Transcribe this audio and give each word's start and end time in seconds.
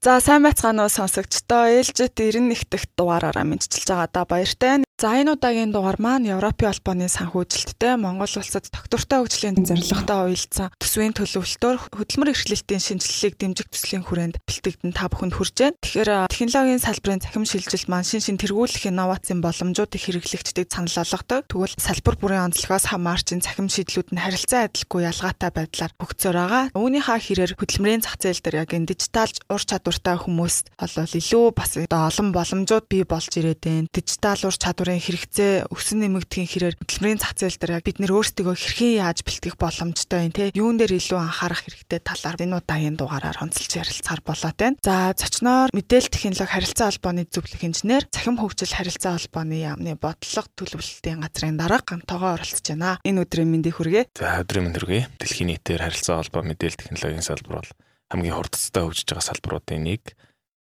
За 0.00 0.16
сайн 0.24 0.40
байцгаана 0.48 0.88
уу 0.88 0.92
сонсогчдоо 0.96 1.76
ээлжит 1.76 2.16
91 2.16 2.72
дахь 2.72 2.88
дугаараараа 2.96 3.44
мэдчилж 3.44 3.84
байгаадаа 3.84 4.24
баяртай. 4.24 4.80
За 5.00 5.16
энэ 5.16 5.32
удаагийн 5.32 5.72
дугаар 5.72 5.96
маань 5.96 6.28
Европын 6.28 6.76
албаны 6.76 7.08
санхүүжилттэй 7.08 7.96
Монгол 7.96 8.28
улсад 8.36 8.68
доктортой 8.68 9.24
хөгжлийн 9.24 9.56
зорилготой 9.64 10.28
уялдсан 10.28 10.68
төсвийн 10.76 11.16
төлөвлөлтөөр 11.16 11.76
хөдөлмөр 11.96 12.36
эрхлэлтийн 12.36 12.84
шинжилгээг 12.84 13.40
дэмжих 13.40 13.72
төслийн 13.72 14.04
хүрээнд 14.04 14.44
бэлтгэгдэн 14.44 14.92
та 14.92 15.08
бүхэнд 15.08 15.40
хүрж 15.40 15.56
байна. 15.56 15.80
Тэгэхээр 15.80 16.28
технологийн 16.28 16.84
салбарын 16.84 17.24
цахим 17.24 17.48
шилжилт 17.48 17.88
маань 17.88 18.04
шин 18.04 18.20
шин 18.20 18.36
тэргүүлэх 18.36 18.92
инновацийн 18.92 19.40
боломжуудыг 19.40 20.04
хэрэглэгчдийг 20.04 20.68
санал 20.68 20.92
болгодог. 20.92 21.48
Тэгвэл 21.48 21.80
салбар 21.80 22.16
бүрийн 22.20 22.52
онцлогоос 22.52 22.92
хамаарч 22.92 23.32
энэ 23.32 23.44
цахим 23.48 23.72
шийдлүүд 23.72 24.12
нь 24.12 24.20
харилцан 24.20 24.68
адилгүй 24.68 25.08
ялгаатай 25.08 25.48
байдлаар 25.48 25.96
хөгцөөр 25.96 26.36
байгаа. 26.36 26.64
Үүнийхээ 26.76 27.20
хэрээр 27.24 27.52
хөдөлмөрийн 27.56 28.04
зах 28.04 28.20
зээл 28.20 28.44
дээр 28.44 28.68
яг 28.68 28.76
энэ 28.76 28.92
дижитал 28.92 29.32
ур 29.48 29.64
чадвартай 29.64 30.16
хүмүүст 30.20 30.76
болол 30.76 31.16
илүү 31.16 31.44
бас 31.56 31.72
олон 31.80 32.28
боломжууд 32.36 32.84
бий 32.92 33.08
болж 33.08 33.32
ирээд 33.32 33.64
байна. 33.64 33.88
Дижитал 33.88 34.44
ур 34.44 34.56
чадвар 34.60 34.89
салбарын 34.90 35.06
хэрэгцээ 35.06 35.52
өсөн 35.70 35.98
нэмэгдэхийн 36.02 36.50
хэрээр 36.50 36.74
хөдөлмөрийн 36.82 37.20
зах 37.22 37.38
зээл 37.38 37.58
дээр 37.62 37.86
бид 37.86 37.98
нэр 38.02 38.10
өөрсдөө 38.10 38.54
хэрхэн 38.58 38.98
яаж 38.98 39.22
бэлтгэх 39.22 39.54
боломжтой 39.54 40.26
юм 40.26 40.34
те 40.34 40.50
юун 40.50 40.82
дээр 40.82 40.98
илүү 40.98 41.18
анхаарах 41.20 41.62
хэрэгтэй 41.62 42.00
талаар 42.02 42.42
энэ 42.42 42.58
удаагийн 42.58 42.96
дугаараар 42.98 43.38
онцлж 43.38 43.70
ярилцахаар 43.70 44.22
болоод 44.26 44.58
байна. 44.58 44.78
За 44.82 45.14
зочноор 45.14 45.70
мэдээлэл 45.70 46.10
технологи 46.10 46.50
харилцаа 46.50 46.90
холбооны 46.90 47.22
зөвлөх 47.30 47.62
инженер, 47.62 48.02
цахим 48.10 48.36
хөгжил 48.42 48.74
харилцаа 48.74 49.14
холбооны 49.14 49.56
яамны 49.62 49.94
бодлого 49.94 50.50
төлөвлөлтийн 50.58 51.22
газрын 51.22 51.54
дарга 51.54 51.86
гамтойгоо 51.94 52.34
оролцож 52.34 52.66
байна. 52.66 52.98
Энэ 53.06 53.22
өдрийн 53.22 53.46
мэндийг 53.46 53.78
хүргэе. 53.78 54.10
За 54.18 54.42
өдрийн 54.42 54.66
мэнд 54.66 54.78
хүргэе. 54.82 55.06
Дэлхийн 55.22 55.54
нийтээр 55.54 55.86
харилцаа 55.86 56.18
холбоо 56.18 56.42
мэдээлэл 56.42 56.82
технологийн 56.82 57.22
салбар 57.22 57.62
бол 57.62 57.70
хамгийн 58.10 58.34
хурдцтай 58.34 58.82
хөгжиж 58.82 59.06
байгаа 59.06 59.28
салбаруудын 59.30 59.86
нэг. 59.86 60.02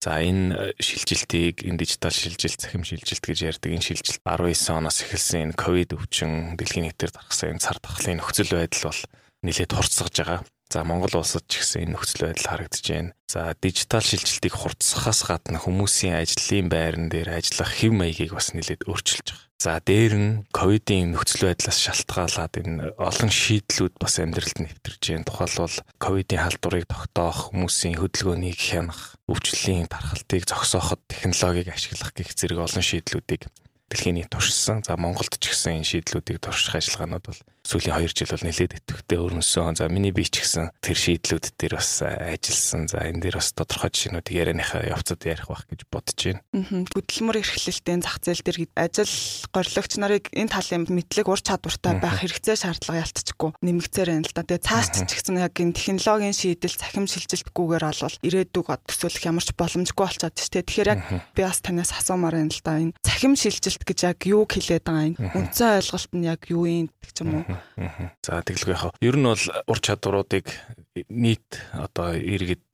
За 0.02 0.18
энэ 0.18 0.74
э, 0.74 0.82
шилжилтийг 0.82 1.62
энэ 1.62 1.78
дижитал 1.78 2.10
шилжилт, 2.10 2.58
цахим 2.58 2.82
шилжилт 2.82 3.22
гэж 3.22 3.38
ярьдаг 3.54 3.70
энэ 3.70 3.86
шилжилт 3.86 4.18
19 4.26 4.74
оноос 4.74 4.98
эхэлсэн 5.06 5.54
энэ 5.54 5.54
ковид 5.54 5.94
өвчин 5.94 6.58
дэлхийн 6.58 6.90
нийтээр 6.90 7.14
дарахсан 7.14 7.54
энэ 7.54 7.62
цар 7.62 7.78
тахлын 7.78 8.18
нөхцөл 8.18 8.50
байдал 8.50 8.90
бол 8.90 9.00
нэлээд 9.46 9.70
хурцсагж 9.70 10.16
байгаа. 10.18 10.40
За 10.72 10.88
Монгол 10.88 11.20
улсад 11.20 11.44
ч 11.52 11.60
гэсэн 11.60 11.84
энэ 11.84 12.00
нөхцөл 12.00 12.32
байдал 12.32 12.48
харагдаж 12.48 12.80
байна. 12.88 13.12
За 13.28 13.52
дижитал 13.60 14.00
шилжилтийг 14.00 14.56
хурцсахаас 14.56 15.20
гадна 15.28 15.60
хүмүүсийн 15.60 16.16
ажлын 16.16 16.72
байран 16.72 17.12
дээр 17.12 17.28
ажиллах 17.28 17.76
хэв 17.76 17.92
маягийг 17.92 18.32
бас 18.32 18.56
нэлээд 18.56 18.88
өөрчилж 18.88 19.36
байгаа. 19.36 19.52
За 19.60 19.76
дээр 19.84 20.14
нь 20.16 20.30
ковидын 20.48 21.12
нөхцөл 21.12 21.52
байдлаас 21.52 21.76
шалтгаалаад 21.76 22.54
энэ 22.56 22.96
олон 22.96 23.28
шийдлүүд 23.28 24.00
бас 24.00 24.16
амьдралд 24.16 24.58
нэвтэрж 24.64 25.02
байна. 25.12 25.28
Тухайлбал 25.28 25.76
ковидын 26.00 26.40
халдварыг 26.40 26.88
тогтоох, 26.88 27.52
хүмүүсийн 27.52 28.00
хөдөлгөөнийг 28.00 28.56
хянах, 28.56 29.20
өвчлөлийн 29.28 29.92
тархалтыг 29.92 30.48
зогсооход 30.48 31.04
технологиг 31.04 31.68
ашиглах 31.68 32.16
гэх 32.16 32.32
зэрэг 32.32 32.64
олон 32.64 32.80
шийдлүүдийг 32.80 33.44
дэлхийн 33.92 34.24
нийт 34.24 34.32
туршсан. 34.32 34.80
За 34.80 34.96
Монголд 34.96 35.36
ч 35.36 35.52
гэсэн 35.52 35.84
энэ 35.84 36.00
шийдлүүдийг 36.00 36.40
турших 36.40 36.80
ажиллагаанууд 36.80 37.28
бол 37.28 37.40
сүүлийн 37.62 37.94
2 37.94 38.10
жил 38.10 38.34
бол 38.34 38.46
нэлээд 38.46 38.72
идэвхтэй 38.82 39.18
өрнөсөн. 39.22 39.78
За 39.78 39.86
миний 39.86 40.10
би 40.10 40.26
ч 40.26 40.42
гэсэн 40.42 40.74
тэр 40.82 40.98
шийдлүүд 40.98 41.54
дээр 41.54 41.78
бас 41.78 42.02
ажилласан. 42.02 42.90
За 42.90 43.06
энэ 43.06 43.22
дээр 43.22 43.38
бас 43.38 43.54
тодорхой 43.54 43.90
жишээнүүдийг 43.94 44.34
ярианыхаа 44.34 44.82
явцад 44.90 45.22
ярих 45.22 45.46
байх 45.46 45.64
гэж 45.70 45.86
бодож 45.86 46.18
байна. 46.18 46.42
Хөдөлмөр 46.90 47.38
эрхлэлтийн 47.38 48.02
зах 48.02 48.18
зээл 48.18 48.42
дээр 48.42 48.58
ажил 48.74 49.14
горилогч 49.54 49.92
нарыг 50.02 50.26
энэ 50.34 50.50
талын 50.50 50.90
мэдлэг 50.90 51.26
ур 51.30 51.38
чадвартай 51.38 52.02
байх 52.02 52.18
хэрэгцээ 52.18 52.56
шаардлага 52.66 53.02
ялцчихгүй 53.06 53.50
нэмэгцээр 53.62 54.10
байна 54.10 54.26
л 54.26 54.34
да. 54.34 54.42
Тэгээ 54.42 54.66
цааш 54.66 54.86
ч 55.06 55.10
гэсэн 55.14 55.38
яг 55.38 55.54
энэ 55.54 55.78
технологийн 55.78 56.34
шийдэл 56.34 56.76
цахим 56.82 57.06
шилжилтгүйгээр 57.06 57.84
олвол 57.86 58.16
ирээдүг 58.26 58.66
төсөөлөх 58.90 59.24
ямар 59.30 59.44
ч 59.46 59.54
боломжгүй 59.54 60.02
болчиход 60.02 60.34
тийм. 60.34 60.66
Тэгэхээр 60.66 60.92
яг 60.98 61.00
би 61.30 61.42
бас 61.46 61.62
танаас 61.62 61.94
асуумаар 61.94 62.42
байна 62.42 62.50
л 62.50 62.62
да. 62.66 62.82
Энэ 62.82 62.96
цахим 63.06 63.38
шилжилт 63.38 63.82
гэж 63.86 63.98
яг 64.02 64.18
юу 64.26 64.44
хэлээд 64.50 64.82
байгаа 64.82 65.06
юм? 65.14 65.16
Үндсэн 65.18 65.78
ойлголт 65.78 66.12
нь 66.12 66.26
яг 66.26 66.40
юу 66.50 66.66
юм 66.66 66.88
гэх 67.00 67.22
юм 67.22 67.30
уу? 67.38 67.51
За 68.22 68.42
тэгэлгүй 68.42 68.74
яхаа. 68.74 68.92
Ер 69.00 69.16
нь 69.16 69.26
бол 69.26 69.44
ур 69.66 69.78
чадваруудыг 69.78 70.46
нийт 71.08 71.60
одоо 71.72 72.16
иргэд 72.16 72.64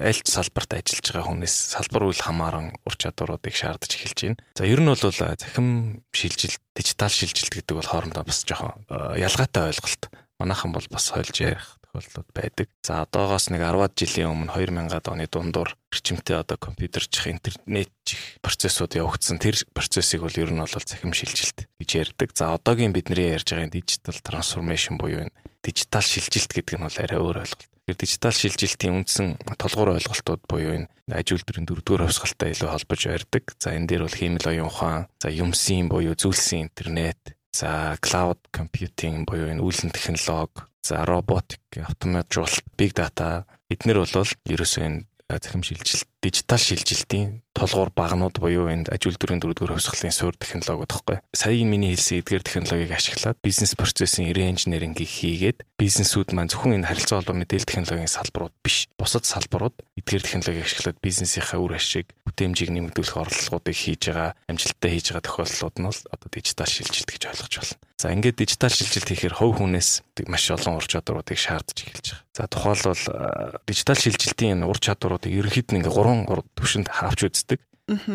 аль 0.00 0.20
ч 0.20 0.28
салбарт 0.28 0.74
ажиллаж 0.74 1.04
байгаа 1.04 1.28
хүнээс 1.28 1.56
салбар 1.76 2.08
үйл 2.08 2.20
хамааран 2.20 2.72
ур 2.84 2.94
чадваруудыг 2.96 3.52
шаардаж 3.52 3.92
эхэлж 3.92 4.18
байна. 4.32 4.40
За 4.56 4.64
ер 4.64 4.80
нь 4.80 4.88
бол 4.88 4.98
захим 4.98 6.00
шилжилт, 6.12 6.60
дижитал 6.72 7.12
шилжилт 7.12 7.52
гэдэг 7.52 7.76
бол 7.76 7.90
хоорондоо 7.92 8.24
бас 8.24 8.44
жоохон 8.48 8.88
ялгаатай 9.18 9.70
ойлголт. 9.72 10.08
Манайхан 10.40 10.72
бол 10.72 10.86
бас 10.90 11.12
хойлж 11.12 11.36
ярих 11.40 11.78
тохиолдлууд 11.94 12.30
байдаг. 12.34 12.68
За 12.82 13.02
одоогоос 13.06 13.50
нэг 13.54 13.62
10-аад 13.62 13.94
жилийн 13.94 14.34
өмнө 14.34 14.50
2000-ад 14.50 15.06
оны 15.06 15.26
дундуур 15.30 15.70
эрчимтэй 15.94 16.42
одоо 16.42 16.58
компьютерчих 16.58 17.30
интернетчих 17.30 18.18
процессууд 18.42 18.98
явагдсан. 18.98 19.38
Тэр 19.38 19.54
процессыг 19.70 20.26
бол 20.26 20.34
ер 20.34 20.50
нь 20.50 20.58
бол 20.58 20.74
захим 20.74 21.14
шилжилт 21.14 21.70
гэж 21.78 21.90
ярьдаг. 21.94 22.34
За 22.34 22.54
одоогийн 22.54 22.92
бидний 22.92 23.30
ярьж 23.30 23.54
байгаа 23.54 23.70
digital 23.70 24.18
transformation 24.18 24.98
буюу 24.98 25.30
энэ 25.30 25.34
дижитал 25.62 26.02
шилжилт 26.02 26.50
гэдэг 26.50 26.74
нь 26.78 26.84
бол 26.84 26.98
арай 26.98 27.18
өөр 27.22 27.38
ойлголт. 27.46 27.70
Тэр 27.84 27.96
дижитал 28.00 28.32
шилжилтийн 28.32 28.96
үндсэн 29.04 29.38
толгуур 29.60 29.94
ойлголтууд 29.94 30.42
буюу 30.48 30.82
энэ 30.82 30.88
аж 31.12 31.36
үйлдвэрийн 31.36 31.68
дөрөвдүгээр 31.68 32.04
хувьсгалтай 32.08 32.56
илүү 32.56 32.70
холбож 32.72 33.00
барьдаг. 33.06 33.44
За 33.60 33.76
энэ 33.76 33.88
дээр 33.88 34.02
бол 34.08 34.18
хиймэл 34.18 34.50
оюун 34.50 34.72
ухаан, 34.72 35.06
за 35.20 35.28
юмсын 35.28 35.92
буюу 35.92 36.16
зүйлсийн 36.16 36.72
интернет, 36.72 37.20
за 37.52 38.00
cloud 38.00 38.40
computing 38.56 39.28
буюу 39.28 39.52
энэ 39.52 39.60
үйлэн 39.60 39.92
технологи, 39.92 40.64
За 40.84 41.04
роботик, 41.06 41.60
автоматжуулалт, 41.80 42.60
big 42.76 42.92
data. 42.92 43.46
Эднэр 43.72 44.04
бол 44.04 44.28
ерөөсөө 44.44 44.84
энэ 44.84 45.08
захим 45.32 45.64
шилжилт, 45.64 46.04
дижитал 46.24 46.56
шилжилтийн 46.56 47.44
толгуур 47.52 47.92
багнууд 47.92 48.40
буюу 48.40 48.66
энэ 48.72 48.88
аж 48.88 49.04
үйлдвэрийн 49.06 49.44
дөрөвдүгээр 49.44 49.76
хувьсгалын 49.76 50.10
суур 50.10 50.34
технологиуд 50.34 50.90
гэхгүй. 50.90 51.16
Саяын 51.36 51.68
миний 51.68 51.92
хэлсэн 51.92 52.24
эдгээр 52.24 52.42
технологиг 52.42 52.90
ашиглаад 52.96 53.38
бизнес 53.44 53.76
процессын 53.76 54.32
re-engineering-ийг 54.32 55.06
хийгээд 55.06 55.58
бизнесүүд 55.78 56.32
маань 56.32 56.50
зөвхөн 56.50 56.82
энэ 56.82 56.88
харилцаа 56.88 57.22
холбоо 57.22 57.36
мэдээлэл 57.38 57.70
технологийн 57.70 58.10
салбарууд 58.10 58.56
биш, 58.64 58.88
бусад 58.98 59.28
салбарууд 59.28 59.76
эдгээр 60.00 60.24
технологиг 60.26 60.64
ашиглаад 60.66 60.98
бизнесийнхаа 60.98 61.60
үр 61.62 61.78
ашиг, 61.78 62.10
бүтээмжийг 62.26 62.74
нэмэгдүүлэх 62.74 63.20
орлогоодыг 63.22 63.76
хийж 63.76 64.02
байгаа, 64.10 64.34
амжилттай 64.50 64.90
хийж 64.90 65.06
байгаа 65.14 65.28
тохиолдлууд 65.28 65.76
нь 65.78 65.86
бол 65.86 66.00
одоо 66.10 66.28
дижитал 66.32 66.66
шилжилт 66.66 67.06
гэж 67.06 67.22
ойлгож 67.30 67.54
байна. 67.54 67.78
За 67.94 68.10
ингээд 68.10 68.36
дижитал 68.42 68.74
шилжилт 68.74 69.06
хийхээр 69.06 69.38
хувь 69.38 69.62
хүнээс 69.62 70.02
маш 70.26 70.44
олон 70.50 70.82
ур 70.82 70.84
чадваруудыг 70.84 71.38
шаардж 71.38 71.78
эхэлж 71.86 72.06
байгаа. 72.10 72.26
За 72.34 72.44
тухайлбал 72.50 73.02
дижитал 73.70 73.94
шилжилтийн 73.94 74.66
ур 74.66 74.78
чадваруудыг 74.82 75.30
ерөнхийд 75.30 75.70
нь 75.70 75.78
ингээ 75.78 75.94
3 75.94 76.13
төвшөнд 76.54 76.88
хаавч 76.88 77.20
үз 77.26 77.44
үздэг. 77.44 77.60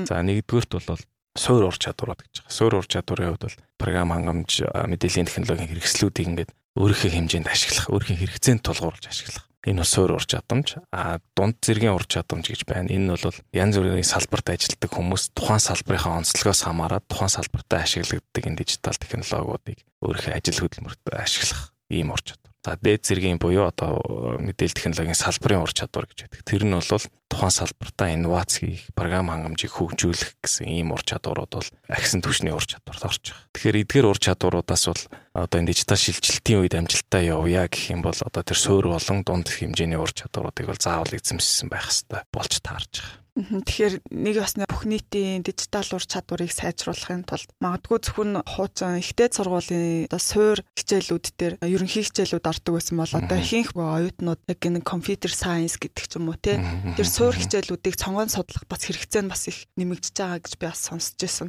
За 0.08 0.24
нэгдүгürt 0.24 0.72
бол 0.74 1.02
суур 1.38 1.70
ур 1.70 1.78
чадварууд 1.78 2.24
гэж 2.26 2.34
байгаа. 2.42 2.52
Суур 2.52 2.74
ур 2.80 2.88
чадварын 2.90 3.30
хувьд 3.36 3.46
бол 3.46 3.58
програм 3.78 4.10
хангамж, 4.12 4.66
мэдээллийн 4.66 5.30
технологийн 5.30 5.70
хэрэгслүүдийг 5.70 6.28
ингээд 6.34 6.52
өөрийнхөө 6.80 7.12
хэмжээнд 7.14 7.48
ашиглах, 7.48 7.88
өөрийнхөө 7.94 8.18
хэрэгцээнд 8.18 8.62
тулгуурлаж 8.66 9.06
ашиглах. 9.08 9.46
Энэ 9.68 9.84
бол 9.84 9.92
суур 9.92 10.12
ур 10.16 10.26
чадамж. 10.26 10.80
А 10.96 11.20
дунд 11.36 11.60
зэргийн 11.60 11.92
ур 11.92 12.08
чадамж 12.08 12.48
гэж 12.48 12.64
байна. 12.64 12.88
Энэ 12.88 13.20
бол 13.20 13.38
янз 13.52 13.76
бүрийн 13.76 14.08
салбарт 14.08 14.48
ажилладаг 14.56 14.90
хүмүүс 14.90 15.36
тухайн 15.36 15.60
салбарынхаа 15.60 16.24
онцлогоос 16.24 16.64
хамаарат 16.64 17.06
тухайн 17.12 17.28
салбартаа 17.28 17.84
ашиглагддаг 17.84 18.44
энэ 18.48 18.60
дижитал 18.64 18.96
технологиудыг 18.96 19.84
өөрийнхөө 20.00 20.34
ажил 20.34 20.64
хөдөлмөрт 20.64 21.04
ашиглах 21.12 21.76
ийм 21.92 22.16
ур 22.16 22.24
чадвар. 22.24 22.49
За 22.69 22.78
дээд 22.78 23.02
зэргийн 23.02 23.41
буюу 23.41 23.66
одоо 23.66 23.97
мэдээлэл 24.38 24.78
технологийн 24.78 25.18
салбарын 25.18 25.66
ур 25.66 25.74
чадвар 25.74 26.06
гэж 26.06 26.30
байдаг. 26.30 26.45
Тэр 26.45 26.69
нь 26.69 26.77
бол 26.77 26.86
тухайн 26.86 27.50
салбартаа 27.50 28.13
инновац 28.13 28.62
хийх, 28.62 28.94
програм 28.94 29.33
хангамжийг 29.33 29.74
хөгжүүлэх 29.74 30.38
гэсэн 30.38 30.69
ийм 30.69 30.94
ур 30.94 31.01
чадварууд 31.01 31.50
бол 31.50 31.69
агсан 31.89 32.21
түвшний 32.21 32.54
ур 32.54 32.62
чадварт 32.62 33.10
орж 33.10 33.33
байгаа. 33.33 33.50
Тэгэхээр 33.57 33.81
эдгээр 33.89 34.06
ур 34.06 34.19
чадваруудаас 34.21 34.86
бол 34.86 35.04
одоо 35.33 35.57
энэ 35.57 35.74
дижитал 35.74 35.98
шилжилтийн 35.98 36.62
үед 36.62 36.77
амжилттай 36.77 37.33
явъя 37.33 37.66
гэх 37.66 37.89
юм 37.89 38.06
бол 38.06 38.18
одоо 38.21 38.42
тэр 38.45 38.60
суур 38.62 38.86
болон 38.94 39.25
дунд 39.25 39.50
хэмжээний 39.50 39.98
ур 39.98 40.13
чадваруудыг 40.13 40.69
бол 40.69 40.77
заавал 40.77 41.10
эзэмшсэн 41.10 41.74
байх 41.74 41.89
хэрэгтэй 41.89 42.22
болж 42.30 42.54
таарж 42.62 42.94
байгаа. 43.01 43.29
Тэгэхээр 43.39 43.95
нэг 44.12 44.36
бас 44.44 44.53
бүх 44.59 44.83
нийтийн 44.83 45.47
дижитал 45.47 45.88
ур 45.95 46.03
чадварыг 46.03 46.51
сайжруулахын 46.51 47.24
тулд 47.24 47.47
магадгүй 47.63 48.00
зөвхөн 48.03 48.44
хуучин 48.44 49.00
ихтэй 49.00 49.31
сургуулийн 49.31 50.12
одоо 50.12 50.19
суур 50.19 50.59
хичээлүүд 50.75 51.25
дээр 51.39 51.53
ерөнхий 51.63 52.03
хичээлүүд 52.03 52.51
ордог 52.51 52.74
байсан 52.75 53.00
бол 53.00 53.15
одоо 53.15 53.38
ихэнх 53.39 53.71
оюутнууд 53.80 54.41
яг 54.44 54.59
энэ 54.59 54.83
компьютер 54.83 55.31
сайенс 55.31 55.80
гэдэг 55.80 56.03
ч 56.03 56.19
юм 56.19 56.27
уу 56.27 56.36
те 56.36 56.59
тэр 57.00 57.07
суур 57.07 57.31
хичээлүүдийг 57.31 57.95
цонгон 57.95 58.27
судлах 58.27 58.68
бас 58.68 58.83
хэрэгцээ 58.83 59.24
нь 59.24 59.31
бас 59.31 59.47
их 59.47 59.71
нэмэгдэж 59.80 60.15
байгаа 60.19 60.44
гэж 60.44 60.53
би 60.59 60.65
бас 60.68 60.83
сонсч 60.83 61.15
байсан. 61.24 61.47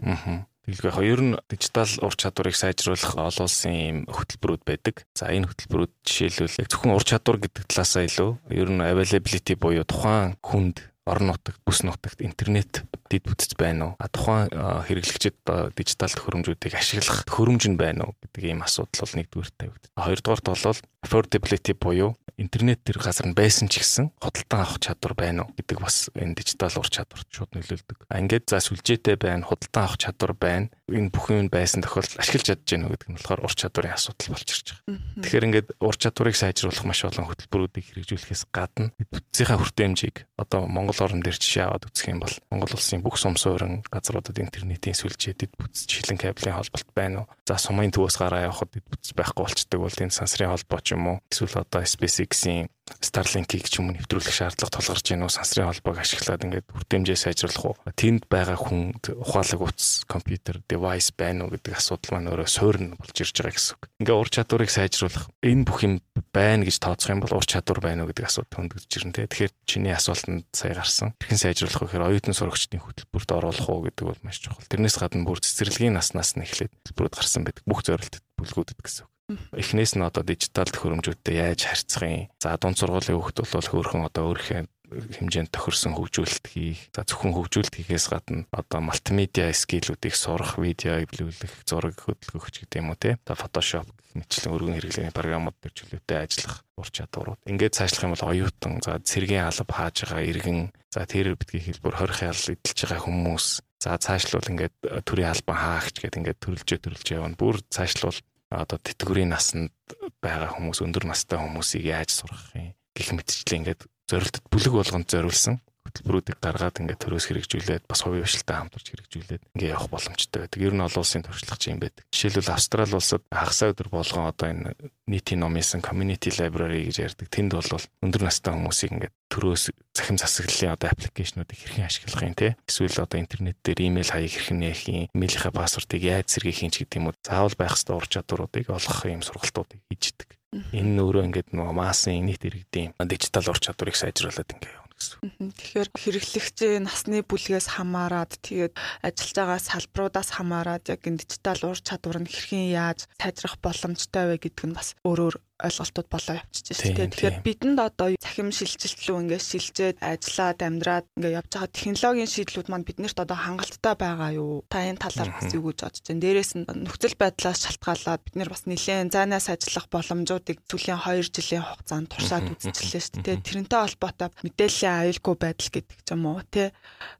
Тэгэлгүй 0.70 0.92
яг 0.92 0.98
ер 1.02 1.20
нь 1.24 1.34
дижитал 1.50 1.90
ур 2.04 2.14
чадварыг 2.14 2.54
сайжруулах 2.54 3.16
олон 3.16 3.48
улсын 3.48 3.74
ийм 3.74 3.98
хөтөлбөрүүд 4.06 4.62
байдаг. 4.68 5.02
За 5.16 5.32
энэ 5.32 5.48
хөтөлбөрүүд 5.48 5.92
жишээлбэл 6.04 6.68
зөвхөн 6.68 6.94
ур 6.94 7.02
чадвар 7.02 7.40
гэдэг 7.40 7.64
талаасаа 7.66 8.04
илүү 8.06 8.30
ер 8.54 8.68
нь 8.68 8.84
availability 8.84 9.56
буюу 9.56 9.88
тухайн 9.88 10.36
хүнд 10.44 10.89
орон 11.06 11.32
нутагт, 11.32 11.60
бүс 11.64 11.82
нутагт 11.82 12.20
интернет 12.20 12.84
дэд 13.10 13.24
бүтц 13.24 13.54
байна 13.58 13.92
уу? 13.92 13.94
А 13.98 14.06
тухайн 14.08 14.50
хэрэглэгчид 14.50 15.38
дижитал 15.74 16.12
төхөөрөмжүүдийг 16.12 16.74
ашиглах 16.76 17.24
төхөөрөмж 17.26 17.64
нь 17.72 17.80
байна 17.80 18.10
уу 18.10 18.14
гэдэг 18.20 18.42
ийм 18.44 18.60
асуудал 18.62 19.04
бол 19.04 19.16
нэгдүгээр 19.18 19.50
тавигд. 19.56 19.84
Хоёрдугаарт 19.96 20.46
бол 20.46 20.78
affordability 21.00 21.72
буюу 21.74 22.14
интернет 22.40 22.80
тэр 22.84 22.98
газар 22.98 23.28
нь 23.28 23.36
байсан 23.36 23.68
ч 23.68 23.84
гэсэн 23.84 24.16
худалдан 24.16 24.64
авах 24.64 24.80
чадвар 24.80 25.12
байна 25.12 25.44
уу 25.44 25.52
гэдэг 25.60 25.76
бас 25.76 26.08
энэ 26.16 26.40
дижитал 26.40 26.72
ур 26.80 26.88
чадварт 26.88 27.28
шууд 27.28 27.52
нөлөөлдөг. 27.52 28.08
Ингээд 28.08 28.48
за 28.48 28.64
сүлжээтэй 28.64 29.20
байна, 29.20 29.44
худалдан 29.44 29.84
авах 29.84 30.00
чадвар 30.00 30.32
байна. 30.32 30.72
Энэ 30.90 31.10
бүх 31.14 31.30
юм 31.30 31.46
байсан 31.46 31.80
тохиолдолд 31.80 32.18
ашиглаж 32.18 32.44
чадж 32.50 32.66
гэнэ 32.66 32.90
гэдэг 32.90 33.08
нь 33.10 33.16
болохоор 33.18 33.40
ур 33.46 33.54
чадварын 33.54 33.94
асуудал 33.94 34.34
болж 34.34 34.48
ирж 34.50 34.66
байгаа. 34.74 35.22
Тэгэхээр 35.22 35.46
ингээд 35.46 35.68
ур 35.78 35.96
чадварыг 35.96 36.36
сайжруулах 36.36 36.84
маш 36.84 37.00
олон 37.06 37.26
хөтөлбөрүүдийг 37.30 37.86
хэрэгжүүлэхээс 37.94 38.44
гадна 38.50 38.90
бүтцийнхаа 38.98 39.58
хүртээмжийг 39.62 40.16
одоо 40.34 40.66
Монгол 40.66 41.00
орн 41.00 41.22
дээр 41.22 41.38
жишээ 41.38 41.64
аваад 41.70 41.86
үзэх 41.86 42.10
юм 42.10 42.20
бол 42.20 42.34
Монгол 42.50 42.74
улсын 42.74 43.00
бүх 43.00 43.16
сум 43.16 43.38
суурин 43.38 43.86
газруудад 43.86 44.36
интернетийн 44.42 44.98
сүлжээдэд 44.98 45.54
бүтц 45.54 45.86
чихлэн 45.86 46.18
кабелийн 46.18 46.58
холболт 46.58 46.88
байна 46.92 47.24
уу? 47.24 47.30
За 47.46 47.56
сумын 47.56 47.94
төвөөс 47.94 48.16
гараа 48.18 48.50
явахад 48.50 48.74
бүтц 48.74 49.14
байхгүй 49.14 49.46
болчдөг 49.46 49.78
бол 49.80 50.02
энэ 50.02 50.14
сансрын 50.14 50.50
холбоо 50.50 50.80
ч 50.82 50.98
юм 50.98 51.06
уу? 51.06 51.18
Эсвэл 51.30 51.62
одоо 51.62 51.86
SpaceX-ийн 51.86 52.66
Starlink-ийг 52.98 53.70
ч 53.70 53.78
юм 53.78 53.92
уу 53.92 53.96
нэвтрүүлэх 53.96 54.34
шаардлага 54.34 54.74
тулгарч 54.74 55.06
гэнэ 55.06 55.24
үү 55.24 55.32
сансрын 55.32 55.70
холбоог 55.70 55.98
ашиглаад 56.02 56.44
ингээд 56.44 56.66
хүртээмжээ 56.74 57.18
сайжруулах 57.18 57.64
уу 57.64 57.74
тэнд 57.94 58.26
байгаа 58.26 58.58
хүн 58.58 58.98
ухаалаг 59.14 59.60
утас 59.62 60.02
компьютер 60.10 60.58
device 60.66 61.14
байна 61.14 61.46
уу 61.46 61.54
гэдэг 61.54 61.78
асуудал 61.78 62.18
маань 62.18 62.30
өөрөө 62.34 62.48
суурн 62.50 62.98
болж 62.98 63.16
ирж 63.16 63.36
байгаа 63.38 63.54
гэсэн 63.54 63.74
үг. 63.78 63.82
Ингээ 64.02 64.16
ур 64.18 64.28
чадварыг 64.28 64.70
сайжруулах 64.70 65.24
энэ 65.40 65.62
бүх 65.62 65.78
юм 65.86 65.94
байна 66.34 66.66
гэж 66.66 66.76
тооцох 66.82 67.10
юм 67.14 67.22
бол 67.22 67.38
ур 67.38 67.46
чадвар 67.46 67.80
байна 67.80 68.02
уу 68.04 68.10
гэдэг 68.10 68.26
асуудал 68.26 68.56
хөндөгдөж 68.58 68.92
ирнэ 68.98 69.14
те. 69.14 69.26
Тэгэхээр 69.30 69.52
чиний 69.66 69.94
асуултанд 69.94 70.46
сая 70.52 70.74
гарсан. 70.74 71.14
Хэрхэн 71.22 71.42
сайжруулах 71.42 71.80
вэ 71.80 71.86
гэхээр 71.90 72.06
оюутан 72.10 72.34
сурагчдын 72.34 72.82
хөтөлбөрт 72.82 73.30
оруулах 73.30 73.68
уу 73.70 73.86
гэдэг 73.86 74.04
бол 74.06 74.20
маш 74.22 74.38
чухал. 74.42 74.66
Тэрнээс 74.66 74.96
гадна 74.98 75.26
бүр 75.26 75.42
цэцэрлэгийн 75.42 75.94
наснаас 75.94 76.38
нь 76.38 76.44
эхлээд 76.46 76.70
хөтөлбөрөд 76.70 77.14
гарсан 77.18 77.42
байдаг. 77.46 77.64
Бүх 77.66 77.82
зорилтод 77.82 78.24
бүлгүүдэд 78.38 78.78
гэсэн 78.80 79.04
үг. 79.06 79.10
Эхнээс 79.52 79.94
нь 79.98 80.06
одоо 80.06 80.22
дижитал 80.24 80.70
төхөөрөмжүүдтэй 80.70 81.36
яаж 81.38 81.60
харьцах 81.68 82.02
юм. 82.06 82.28
За 82.40 82.56
дунд 82.56 82.78
сургуулийн 82.78 83.18
хүүхд 83.18 83.38
бол 83.44 83.70
хөөрхөн 83.70 84.06
одоо 84.08 84.34
өөрийнхөө 84.34 84.66
хэмжээнд 84.90 85.54
тохирсон 85.54 85.94
хөгжүүлэлт 85.94 86.46
хийх. 86.50 86.90
За 86.90 87.06
зөвхөн 87.06 87.34
хөгжүүлэлт 87.34 87.74
хийхээс 87.78 88.06
гадна 88.10 88.46
одоо 88.50 88.80
мультимедиа 88.82 89.54
скиллүүдийг 89.54 90.14
сурах, 90.18 90.58
видео 90.58 90.98
эвлүүлэх, 91.06 91.62
зураг 91.62 91.94
хөдөлгөх 91.94 92.50
гэдэг 92.50 92.80
юм 92.82 92.90
уу 92.90 92.98
те. 92.98 93.14
За 93.22 93.38
Photoshop 93.38 93.86
мэтчлэн 94.18 94.50
өргөн 94.50 94.74
хэрэглээний 94.82 95.14
програмууд 95.14 95.54
төр 95.62 95.70
чөлөөтэй 95.70 96.18
ажиллах 96.26 96.66
ур 96.74 96.88
чадварууд. 96.90 97.38
Ингээд 97.46 97.76
цаашлах 97.78 98.04
юм 98.10 98.14
бол 98.18 98.28
оюутан, 98.34 98.82
за 98.82 98.98
цэргийн 98.98 99.46
алба 99.46 99.70
хааж 99.70 99.96
байгаа 100.02 100.26
иргэн, 100.26 100.60
за 100.90 101.06
тэр 101.06 101.38
битгий 101.38 101.62
хэлбэр 101.62 101.94
хорих 101.94 102.26
ял 102.26 102.34
эдэлж 102.34 102.78
байгаа 102.90 103.06
хүмүүс. 103.06 103.46
За 103.80 103.94
цаашлуул 103.94 104.50
ингээд 104.50 104.74
төрийн 105.06 105.30
албан 105.30 105.56
хаагч 105.56 106.02
гэдэг 106.02 106.18
ингээд 106.18 106.42
төрөлжөө 106.42 106.78
төрөлжөө 106.82 107.16
явна. 107.22 107.38
Бүр 107.38 107.62
цаашлуул 107.70 108.18
одоо 108.50 108.78
тэтгэврийн 108.82 109.30
насанд 109.30 109.70
байгаа 110.18 110.58
хүмүүс 110.58 110.82
өндөр 110.82 111.06
настай 111.06 111.38
хүмүүсийг 111.38 111.86
яаж 111.86 112.10
сургах 112.10 112.50
юм? 112.58 112.74
Гэх 112.98 113.14
мэтчлээ 113.14 113.58
ингээд 113.62 113.82
зорилтод 114.10 114.44
бүлэг 114.50 114.74
болгонд 114.74 115.06
зориулсан 115.06 115.62
хөтөлбөрүүдийг 115.90 116.38
гаргаад 116.38 116.80
ингээд 116.80 117.02
төрөөс 117.02 117.26
хэрэгжүүлээд 117.26 117.84
бас 117.90 118.00
хувийн 118.06 118.24
хвшилтаа 118.24 118.56
хамтарч 118.62 118.86
хэрэгжүүлээд 118.94 119.42
ингээд 119.58 119.74
явах 119.74 119.90
боломжтой 119.90 120.40
байдаг. 120.46 120.60
Ер 120.62 120.74
нь 120.74 120.84
олон 120.86 121.02
улсын 121.02 121.26
туршлага 121.26 121.66
юм 121.66 121.82
байдаг. 121.82 122.04
Жишээлбэл 122.14 122.54
Австрали 122.54 122.94
улсад 122.94 123.22
хагасаа 123.28 123.74
өдөр 123.74 123.88
болгон 123.90 124.30
одоо 124.30 124.46
энэ 124.48 124.72
нийтийн 125.10 125.42
номынсан 125.42 125.82
community 125.82 126.30
library 126.30 126.86
гэж 126.86 126.96
ярьдаг. 127.02 127.26
Тэнд 127.26 127.52
бол 127.58 127.66
өндөр 128.06 128.22
настай 128.22 128.54
хүмүүсийг 128.54 128.94
ингээд 128.94 129.14
төрөөс 129.30 129.64
захим 129.94 130.18
засаглалын 130.18 130.74
одоо 130.74 130.88
аппликейшнуудыг 130.90 131.58
хэрхэн 131.58 131.86
ашиглах 131.86 132.22
юм 132.26 132.34
те 132.34 132.56
эсвэл 132.66 133.02
одоо 133.02 133.18
интернет 133.22 133.58
дээр 133.62 133.90
имэйл 133.90 134.10
хаяг 134.10 134.30
хэрхэн 134.30 134.58
нээх 134.58 134.82
юм 134.90 135.06
имэйлийнхаа 135.14 135.54
пассвортыг 135.54 136.02
яаж 136.02 136.26
сэргээх 136.34 136.66
юм 136.66 136.72
ч 136.74 136.82
гэдэг 136.82 136.98
юм 136.98 137.06
уу 137.10 137.14
заавал 137.22 137.54
байх 137.54 137.78
ёстой 137.78 137.94
ур 137.98 138.06
чадваруудыг 138.10 138.66
олгох 138.70 139.06
юм 139.06 139.22
сургалтуудыг 139.22 139.80
хийждэг. 139.86 140.34
Энэ 140.74 140.98
нь 140.98 141.02
өөрөө 141.02 141.26
ингээд 141.30 141.48
нөгөө 141.54 141.74
массын 141.78 142.26
нийт 142.26 142.42
иргэдийн 142.42 142.98
дижитал 143.06 143.46
ур 143.54 143.58
чадварыг 143.62 143.94
сайжруулад 143.94 144.50
ингээд. 144.50 144.89
Тэгэхээр 145.00 145.88
хэрэглэгчийн 145.96 146.84
насны 146.84 147.24
бүлгээс 147.24 147.76
хамаарад 147.76 148.36
тэгээд 148.44 148.74
ажиллаж 149.04 149.36
байгаа 149.36 149.60
салбаруудаас 149.60 150.28
хамаарад 150.36 150.84
яг 150.92 151.02
энэ 151.08 151.20
дижитал 151.24 151.60
ур 151.68 151.78
чадвар 151.80 152.18
нь 152.20 152.30
хэрхэн 152.30 152.72
яаж 152.72 153.08
сайжрах 153.16 153.56
боломжтой 153.64 154.24
вэ 154.28 154.36
гэдг 154.44 154.60
нь 154.68 154.76
бас 154.76 154.92
өөрөөр 155.08 155.36
ойлголтууд 155.66 156.08
болоо 156.10 156.34
явчихж 156.40 156.68
байна. 156.80 157.10
Тэгэхээр 157.10 157.36
бидэнд 157.44 157.78
одоо 157.80 158.08
цахим 158.16 158.48
шилжилтлүү 158.50 159.16
ингээд 159.26 159.44
шилжээд 159.44 159.96
ажиллаад 160.00 160.58
амьдраад 160.60 161.06
ингээд 161.16 161.36
явж 161.40 161.50
байгаа 161.52 161.70
технологийн 161.70 162.30
шийдлүүд 162.30 162.68
маань 162.70 162.86
биднэрт 162.88 163.18
одоо 163.20 163.38
хангалттай 163.38 163.94
байгаа 163.98 164.30
юу? 164.34 164.64
Та 164.72 164.84
энэ 164.84 165.02
талаар 165.02 165.30
бас 165.36 165.52
юу 165.52 165.70
гэж 165.70 165.78
бодож 165.84 166.04
байна? 166.06 166.22
Дээрээс 166.24 166.52
нь 166.56 166.64
нөхцөл 166.66 167.16
байдлаас 167.20 167.60
шалтгаалаад 167.64 168.22
бид 168.24 168.36
нар 168.36 168.50
бас 168.50 168.64
нэлээд 168.64 169.12
зайнаас 169.12 169.46
ажиллах 169.52 169.86
боломжуудыг 169.92 170.58
сүүлийн 170.68 171.00
2 171.00 171.30
жилийн 171.30 171.64
хугацаанд 171.64 172.08
туршаад 172.10 172.46
үзчихлээ 172.50 173.02
шүү 173.02 173.22
дээ. 173.24 173.44
Тэрнтэй 173.44 173.80
холбоотой 173.80 174.28
мэдээллийн 174.44 174.98
аюулгүй 175.06 175.34
байдал 175.36 175.70
гэдэг 175.74 175.98
ч 176.00 176.08
юм 176.12 176.24
уу 176.26 176.42
тий. 176.50 176.68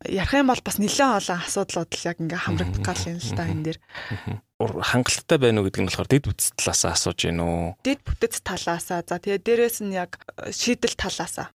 Ярих 0.09 0.35
юм 0.35 0.51
бол 0.51 0.63
бас 0.65 0.77
нэлээд 0.81 1.17
олон 1.19 1.39
асуудлууд 1.45 1.91
л 1.91 2.09
яг 2.09 2.17
ингээд 2.21 2.45
хамрагдах 2.45 2.83
гал 2.85 3.03
юм 3.09 3.19
л 3.21 3.37
та 3.37 3.45
энэ 3.47 3.65
дэр 3.65 3.79
хангалттай 4.61 5.39
байна 5.41 5.65
уу 5.65 5.73
гэдэг 5.73 5.81
нь 5.81 5.89
болохоор 5.89 6.11
дэд 6.11 6.25
бүтц 6.29 6.53
талаасаа 6.53 6.93
асууж 6.93 7.19
гин 7.25 7.41
үү? 7.41 7.81
Дэд 7.81 8.01
бүтц 8.05 8.45
талаасаа. 8.45 9.01
За 9.01 9.17
тэгээ 9.17 9.41
дээрэс 9.41 9.81
нь 9.81 9.97
яг 9.97 10.21
э, 10.37 10.53
шийдэл 10.53 11.01
талаасаа. 11.01 11.49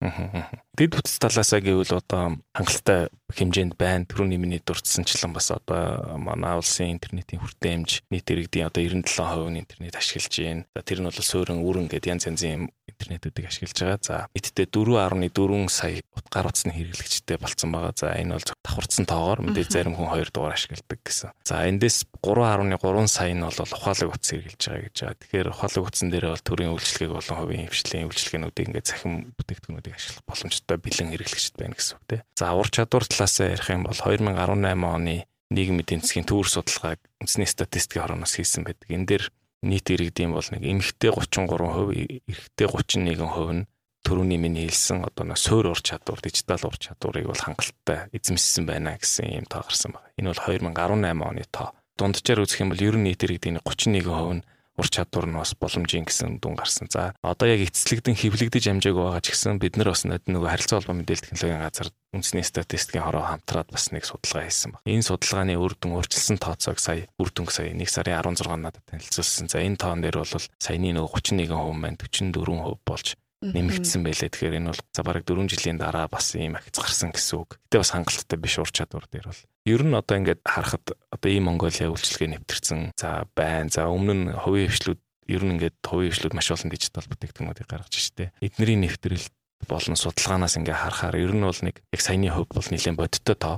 Дэд 0.73 0.91
бүтц 0.97 1.21
талаасаа 1.21 1.61
гэвэл 1.61 2.01
одоо 2.01 2.41
хангалттай 2.57 3.13
хэмжээнд 3.29 3.77
байна. 3.77 4.09
Төрөний 4.09 4.41
миний 4.41 4.57
дурдсанчлан 4.57 5.37
бас 5.37 5.53
одоо 5.53 6.17
манай 6.17 6.57
улсын 6.57 6.97
интернетийн 6.97 7.45
хүртээмж 7.45 8.09
нийт 8.09 8.25
иргэдийн 8.25 8.73
одоо 8.73 8.81
97% 8.81 9.53
нь 9.53 9.61
интернет 9.61 9.93
ашиглаж 9.93 10.33
байна. 10.41 10.65
За 10.73 10.81
тэр 10.81 11.05
нь 11.05 11.07
бол 11.07 11.21
суурин 11.21 11.61
үрэн 11.61 11.85
гэдэг 11.85 12.09
янз 12.09 12.25
янзын 12.25 12.73
интернетүүдийг 12.95 13.51
ашиглаж 13.51 13.75
байгаа. 13.75 13.99
За 13.99 14.15
нийтдээ 14.31 14.67
4.4 14.71 15.67
сая 15.67 15.99
утгаар 16.15 16.47
утасны 16.47 16.71
хэрэглэгчтэй 16.71 17.37
болцсон 17.37 17.69
байгаа. 17.75 17.93
За 17.93 18.15
энэ 18.15 18.39
бол 18.39 18.47
давхарцсан 18.47 19.05
тоогоор 19.05 19.39
мэдээ 19.43 19.67
зарим 19.67 19.99
хүн 19.99 20.09
2 20.15 20.31
дугаар 20.31 20.55
ашигладаг 20.55 20.99
гэсэн. 21.03 21.35
За 21.43 21.67
эндээс 21.67 22.07
3.3 22.23 23.07
сая 23.11 23.33
нь 23.35 23.43
бол 23.43 23.59
ухаалаг 23.59 24.09
утас 24.15 24.31
хэрэглэж 24.31 24.63
байгаа 24.63 24.83
гэж 24.87 24.95
байгаа. 24.95 25.19
Тэгэхээр 25.19 25.51
ухаалаг 25.51 25.83
утсан 25.83 26.09
дээр 26.09 26.25
бол 26.31 26.47
төрийн 26.47 26.73
үйлчлэгийг 26.73 27.11
болон 27.11 27.37
хувийн 27.37 27.67
хвшлийн 27.67 28.07
үйлчлэгээнүүдийг 28.07 28.67
ингээд 28.71 28.87
захин 28.87 29.13
бүтээгдэхүүнүүдийг 29.35 29.95
ашиглах 29.99 30.25
боломжтой 30.25 30.77
бэлэн 30.79 31.11
хэрэглэгчд 31.11 31.55
байна 31.59 31.75
гэсэн 31.75 31.95
үг 31.99 32.05
тийм. 32.07 32.21
За 32.39 32.55
ур 32.55 32.69
чадвар 32.71 33.05
талаас 33.05 33.35
ярих 33.43 33.69
юм 33.69 33.83
бол 33.83 33.99
2018 33.99 34.79
оны 34.79 35.27
нийгмийн 35.53 35.83
эдийн 35.85 36.01
засгийн 36.01 36.25
төвөр 36.25 36.49
судалгааг 36.49 36.99
үндэсний 37.21 37.45
статистикийн 37.45 38.01
хорооноос 38.01 38.33
хийсэн 38.33 38.65
байдаг. 38.65 38.89
Энэ 38.89 39.05
дээр 39.05 39.23
нийт 39.65 39.89
иргэдийн 39.89 40.31
бол 40.31 40.45
нэг 40.45 40.61
эмэгтэй 40.61 41.11
33%, 41.11 42.25
эрэгтэй 42.29 42.67
31% 42.69 43.51
нь 43.53 43.65
төрөүний 44.05 44.37
миний 44.37 44.69
хэлсэн 44.69 45.01
одоо 45.01 45.25
нэг 45.25 45.41
суур 45.41 45.73
ур 45.73 45.81
чадвар, 45.81 46.21
дижитал 46.21 46.61
ур 46.69 46.77
чадварыг 46.77 47.25
бол 47.25 47.41
хангалттай 47.41 48.13
эзэмшсэн 48.13 48.69
байна 48.69 49.01
гэсэн 49.01 49.41
юм 49.41 49.45
тоо 49.49 49.65
гарсан 49.65 49.97
байна. 49.97 50.13
Энэ 50.21 50.29
бол 50.29 50.41
2018 50.45 51.25
оны 51.25 51.43
тоо. 51.49 51.73
Дунджаар 51.97 52.45
үзэх 52.45 52.61
юм 52.61 52.69
бол 52.69 52.85
ер 52.85 52.95
нь 53.01 53.09
нийт 53.09 53.25
иргэдийн 53.25 53.59
31% 53.65 54.37
нь 54.37 54.45
ур 54.75 54.87
чадвар 54.91 55.25
нь 55.27 55.39
бас 55.39 55.55
боломжийн 55.55 56.05
гэсэн 56.05 56.43
дүн 56.43 56.55
гарсан. 56.59 56.91
За 56.91 57.15
одоо 57.23 57.47
яг 57.47 57.63
эцэслэгдэн 57.71 58.15
хөвлөгдөж 58.19 58.65
амжааг 58.67 58.95
байгаа 58.95 59.23
ч 59.23 59.31
гэсэн 59.31 59.59
бид 59.59 59.79
нар 59.79 59.95
бас 59.95 60.03
нөгөө 60.03 60.51
харилцаа 60.51 60.83
холбоо 60.83 60.95
мэдээлэл 60.99 61.25
технологийн 61.31 61.63
газар 61.63 61.87
үндэсний 62.11 62.43
статистикийн 62.43 63.03
хороо 63.07 63.23
хамтраад 63.23 63.71
бас 63.71 63.91
нэг 63.95 64.03
судалгаа 64.03 64.47
хийсэн 64.47 64.75
баг. 64.75 64.81
Энэ 64.83 65.07
судалгааны 65.07 65.55
үр 65.55 65.73
дүн 65.79 65.95
өөрчилсөн 65.99 66.37
тооцоог 66.39 66.79
сая 66.79 67.07
үр 67.19 67.29
дүнг 67.31 67.51
сая 67.51 67.71
1 67.71 67.79
сарын 67.87 68.19
16 68.19 68.55
надад 68.59 68.83
танилцуулсан. 68.87 69.47
За 69.51 69.63
энэ 69.63 69.79
тоон 69.79 70.03
дээр 70.03 70.23
бол 70.23 70.31
саяны 70.59 70.95
нөгөө 70.95 71.11
31% 71.11 71.75
маань 71.75 71.99
44% 71.99 72.79
болж 72.83 73.15
нэмэгдсэн 73.43 74.01
байлээ. 74.05 74.31
Тэгэхээр 74.31 74.57
энэ 74.61 74.69
бол 74.71 74.81
за 74.93 75.01
бараг 75.03 75.23
4 75.27 75.49
жилийн 75.49 75.79
дараа 75.81 76.07
бас 76.07 76.35
ийм 76.35 76.55
ахиц 76.55 76.77
гарсан 76.79 77.11
гэсэн 77.11 77.35
үг. 77.41 77.59
Гэтэ 77.67 77.81
бас 77.81 77.91
хангалттай 77.91 78.37
биш 78.39 78.55
ур 78.59 78.71
чадвар 78.71 79.05
дээр 79.11 79.27
бол 79.31 79.41
Ер 79.65 79.81
нь 79.81 79.97
одоо 79.97 80.21
ингээд 80.21 80.45
харахад 80.45 80.93
одоо 81.09 81.29
ийм 81.33 81.49
Монголиа 81.49 81.89
үйлчлэгээ 81.89 82.37
нэвтэрсэн. 82.37 82.93
За 82.93 83.25
байна. 83.33 83.73
За 83.73 83.89
өмнө 83.89 84.13
нь 84.13 84.25
хувийн 84.29 84.69
хвшлүүд 84.69 85.01
ер 85.25 85.41
нь 85.41 85.57
ингээд 85.57 85.81
хувийн 85.81 86.13
хвшлүүд 86.13 86.37
маш 86.37 86.53
олон 86.53 86.69
дижитал 86.69 87.09
бүтээгдэхүүнүүдийг 87.09 87.65
гаргаж 87.65 87.97
штэ. 87.97 88.29
Эднэрийн 88.45 88.85
нэвтрэл 88.85 89.25
болон 89.65 89.97
судалгаанаас 89.97 90.61
ингээ 90.61 90.77
харахаар 90.77 91.17
ер 91.17 91.33
нь 91.33 91.41
бол 91.41 91.61
нэг 91.65 91.81
яг 91.81 92.01
саяны 92.05 92.29
хувь 92.29 92.53
бол 92.53 92.69
нэлээд 92.69 92.93
бодиттой 92.93 93.37
тоо. 93.41 93.57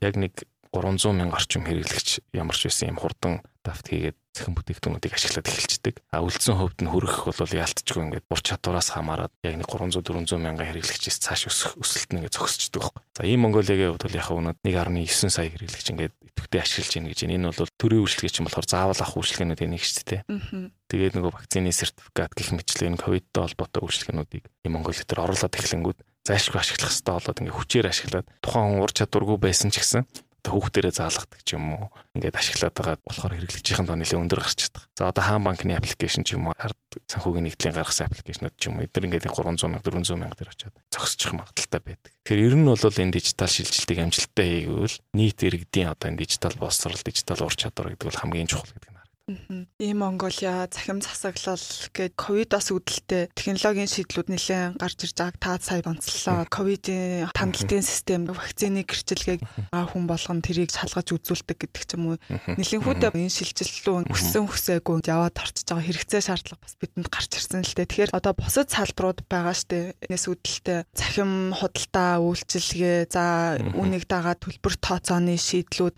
Яг 0.00 0.16
нэг 0.16 0.32
300 0.72 1.12
мянга 1.12 1.36
орчим 1.36 1.68
хэрэглэгч 1.68 2.32
ямар 2.32 2.56
ч 2.56 2.72
байсан 2.72 2.96
юм 2.96 2.98
хурдан 3.00 3.44
давт 3.60 3.84
хийгээд 3.84 4.16
цэхэн 4.38 4.54
бүтээгдэхүүнүүдийг 4.54 5.14
ашиглаад 5.18 5.50
эхэлждэг. 5.50 5.94
А 6.14 6.22
үлдсэн 6.22 6.54
хөвд 6.54 6.78
нь 6.86 6.90
хүрэх 6.94 7.26
бол 7.26 7.58
яалтчгүй 7.58 8.02
ингээд 8.06 8.30
ур 8.30 8.40
чадвараас 8.40 8.94
хамаарат 8.94 9.34
яг 9.42 9.58
нэг 9.58 9.66
300 9.66 10.06
400 10.06 10.38
мянган 10.38 10.66
хэрэглэгчээс 10.70 11.18
цааш 11.18 11.50
өсөх 11.50 11.74
өсөлт 11.82 12.14
нь 12.14 12.22
ингээд 12.22 12.38
зогсчдөг 12.38 12.78
байхгүй. 12.78 13.02
За 13.18 13.26
ийм 13.26 13.42
Монголиагийн 13.42 13.90
хувьд 13.98 14.06
бол 14.06 14.18
яг 14.18 14.30
өнөд 14.30 14.58
1.9 14.62 15.34
сая 15.34 15.50
хэрэглэгч 15.50 15.86
ингээд 15.90 16.14
идэвхтэй 16.38 16.60
ашиглаж 16.62 16.92
байна 16.94 17.10
гэж. 17.10 17.20
Энэ 17.26 17.50
бол 17.50 17.74
төрийн 17.74 18.02
үйлчлэгээ 18.06 18.34
чинь 18.38 18.46
болохоор 18.46 18.68
заавал 18.70 19.02
авах 19.02 19.18
үйлчлэгээнүүд 19.18 19.60
нэг 19.66 19.82
шүү 19.82 20.06
дээ. 20.06 20.22
Тэгээд 20.88 21.14
нөгөө 21.18 21.32
вакцины 21.34 21.74
сертификат 21.74 22.32
гэх 22.32 22.54
мэтлээ 22.54 22.88
энэ 22.94 23.02
ковидтой 23.02 23.42
холбоотой 23.44 23.82
үйлчлэгээнүүдийг 23.82 24.44
ийм 24.64 24.72
Монголиа 24.72 25.04
дээр 25.04 25.24
оруулаад 25.26 25.58
эхлэнгүүд 25.58 25.98
зайлшгүй 26.28 26.60
ашиглах 26.60 26.92
хэрэгтэй 26.92 27.12
болоод 27.12 27.40
ингээ 27.40 27.56
хүчээр 27.56 27.86
ашиглаад 27.88 28.26
тухайн 28.44 28.66
хүн 28.72 28.82
ур 28.84 28.92
чадваргүй 28.92 29.38
байсан 29.40 29.72
ч 29.72 29.80
гэсэн 29.80 30.04
хүүхдэрээ 30.46 30.94
заалгадаг 30.94 31.40
ч 31.42 31.58
юм 31.58 31.64
уу 31.74 31.90
ингээд 32.14 32.38
ашиглаад 32.38 32.74
байгаа 32.76 32.96
болохоор 33.02 33.34
хэрэглэгчийн 33.34 33.86
тоо 33.88 33.96
нэлээд 33.98 34.22
өндөр 34.22 34.40
гарч 34.44 34.58
чаддаг. 34.68 34.84
За 34.94 35.08
одоо 35.10 35.24
хаан 35.24 35.42
банкны 35.42 35.74
аппликейшн 35.74 36.22
ч 36.22 36.38
юм 36.38 36.50
уу 36.50 36.54
ард 36.54 36.78
санхүүгийн 37.10 37.46
нэгдлийн 37.50 37.74
гаргасан 37.74 38.06
аппликейшнуд 38.06 38.54
ч 38.54 38.70
юм 38.70 38.78
уу 38.78 38.86
эдгээр 38.86 39.06
ингээд 39.08 39.26
300 39.28 39.66
мянга 39.66 39.82
400 39.82 40.14
мянга 40.14 40.38
төр 40.38 40.50
очиад 40.54 40.74
зогсчих 40.92 41.32
магадaltaй 41.34 41.80
байдаг. 41.82 42.12
Тэгэхээр 42.22 42.46
ер 42.46 42.54
нь 42.54 42.68
бол 42.68 42.78
энэ 42.78 43.14
дижитал 43.16 43.50
шилжилтийг 43.50 43.98
амжилттай 43.98 44.46
хийгүүл 44.68 44.96
нийт 45.16 45.38
иргэдийн 45.42 45.90
одоо 45.90 46.06
энэ 46.12 46.20
дижитал 46.22 46.54
боловсрол, 46.54 47.02
дижитал 47.02 47.42
ур 47.42 47.54
чадвар 47.56 47.92
гэдэг 47.96 48.06
бол 48.06 48.20
хамгийн 48.22 48.50
чухал 48.50 48.70
гэдэг 48.72 48.97
Ийм 49.28 50.00
Монголиа 50.00 50.68
захим 50.72 51.04
засаглал 51.04 51.60
гээд 51.92 52.16
ковидоос 52.16 52.72
үүдэлтэй 52.72 53.28
технологийн 53.36 53.84
шийдлүүд 53.84 54.32
нэлээд 54.32 54.80
гарч 54.80 54.98
ирж 55.04 55.16
байгааг 55.20 55.36
та 55.36 55.60
сая 55.60 55.84
онцлоо. 55.84 56.48
Ковидын 56.48 57.28
хангалтын 57.36 57.84
систем, 57.84 58.24
вакцины 58.24 58.88
гэрчилгээг 58.88 59.44
хүн 59.68 60.04
болгон 60.08 60.40
тэрийг 60.40 60.72
шалгаж 60.72 61.12
үзүүлдэг 61.12 61.60
гэдэг 61.60 61.84
ч 61.84 61.90
юм 62.00 62.16
уу. 62.16 62.22
Нэлийн 62.56 62.80
хүүдээ 62.80 63.12
энэ 63.12 63.28
шилжилтлүү 63.28 64.08
өссөн 64.08 64.48
хүсээгүй 64.48 65.04
яваад 65.04 65.36
орчиж 65.36 65.68
байгаа 65.68 65.84
хэрэгцээ 65.84 66.22
шаардлага 66.24 66.64
бас 66.64 66.74
бидэнд 66.80 67.08
гарч 67.12 67.30
ирсэн 67.36 67.68
л 67.68 67.74
дээ. 67.76 67.84
Тэгэхээр 67.84 68.16
одоо 68.16 68.32
босод 68.32 68.72
салбарууд 68.72 69.28
байгаа 69.28 69.52
штэ. 69.52 69.92
Энэс 70.08 70.24
үүдэлтэй 70.24 70.88
захим 70.96 71.52
худалдаа 71.52 72.24
үйлчилгээ, 72.24 73.12
за 73.12 73.60
үнийг 73.76 74.08
дагаад 74.08 74.40
төлбөр 74.40 74.74
тооцооны 74.80 75.36
шийдлүүд, 75.36 75.96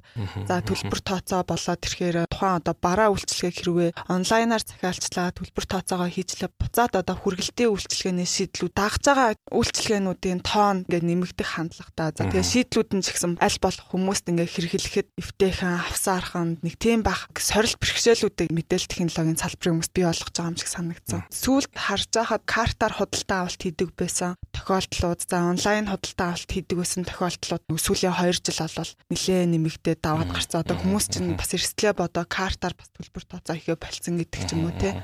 за 0.50 0.54
төлбөр 0.66 0.98
тооцоо 0.98 1.46
болоод 1.46 1.78
тэрхээр 1.78 2.26
тухайн 2.26 2.58
одоо 2.58 2.74
бараа 2.74 3.19
үйлчлэгээг 3.20 3.56
хэрвээ 3.60 3.90
онлайнаар 4.08 4.62
захиалчлаа 4.64 5.28
төлбөр 5.36 5.66
тооцоогоо 5.68 6.08
хийжлээ 6.08 6.50
буцаад 6.56 6.96
одоо 6.96 7.16
хүргэлтийн 7.20 7.70
үйлчлэгээний 7.70 8.24
шийдлүүд 8.24 8.72
дагж 8.72 9.02
байгаа 9.04 9.36
үйлчлэгээнүүдийн 9.52 10.40
тоон 10.40 10.88
ингээд 10.88 11.04
нэмэгдэх 11.04 11.48
хандлагатай. 11.52 12.08
За 12.16 12.24
тэгээ 12.32 12.46
шийдлүүд 12.48 12.90
нь 12.96 13.04
ч 13.04 13.08
гэсэн 13.12 13.32
аль 13.36 13.58
болох 13.60 13.86
хүмүүст 13.92 14.26
ингээд 14.32 14.54
хэрэглэхэд 14.56 15.08
эвтэйхэн 15.20 15.74
авсаарханд 15.84 16.64
нэг 16.64 16.74
тийм 16.80 17.04
бах 17.04 17.28
сорил 17.36 17.76
бэрхшээлүүдийг 17.76 18.48
мэдээлэл 18.48 18.90
технологийн 18.90 19.38
салбарын 19.38 19.74
хүмүүст 19.80 19.92
бий 19.92 20.06
болгож 20.08 20.32
байгаа 20.32 20.50
юм 20.50 20.58
шиг 20.58 20.70
санагдсан. 20.70 21.20
Сүүлд 21.28 21.72
харж 21.74 22.10
байхад 22.14 22.42
картаар 22.46 22.94
худалдаа 22.96 23.38
авалт 23.44 23.60
хийдэг 23.60 23.90
байсан 23.98 24.38
тохиолдлууд 24.54 25.20
за 25.26 25.36
онлайн 25.50 25.86
худалдаа 25.90 26.28
авалт 26.32 26.50
хийдэг 26.50 26.76
байсан 26.78 27.02
тохиолдлууд 27.04 27.62
сүүлийн 27.74 28.14
2 28.14 28.46
жил 28.46 28.60
болол 28.62 28.92
нэлээ 29.10 29.42
нэмэгдээд 29.50 30.00
даваад 30.04 30.30
гарцаа. 30.30 30.62
Одоо 30.62 30.76
хүмүүс 30.78 31.06
чинь 31.10 31.34
бас 31.34 31.50
эрсдлээ 31.50 31.92
бодоо 31.98 32.24
картаар 32.28 32.74
бас 32.78 32.88
төлбөр 32.94 33.09
тооцоо 33.12 33.56
ихэ 33.58 33.74
болцсон 33.74 34.14
гэдэг 34.22 34.40
ч 34.46 34.50
юм 34.54 34.70
уу 34.70 34.74
те. 34.78 35.02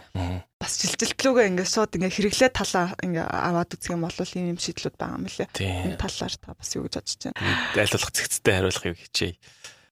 Бас 0.56 0.78
жилжилтлүүгээ 0.80 1.50
ингээд 1.50 1.70
шууд 1.70 1.92
ингээд 1.98 2.16
хэрэглээ 2.16 2.50
талаа 2.54 2.94
ингээд 3.02 3.28
аваад 3.28 3.74
үзэх 3.74 3.92
юм 3.92 4.06
бол 4.06 4.14
ийм 4.14 4.54
юм 4.54 4.60
шийдлүүд 4.62 4.96
байгаа 4.96 5.18
юм 5.18 5.26
лээ. 5.26 5.48
Энэ 5.90 5.98
талаар 5.98 6.34
та 6.38 6.54
бас 6.54 6.70
юу 6.78 6.86
гэж 6.86 6.94
бодож 7.02 7.22
байна? 7.26 7.40
Аль 7.74 7.94
болох 7.94 8.12
зэгцтэй 8.14 8.54
хариулахыг 8.54 8.96
хичээе. 8.96 9.34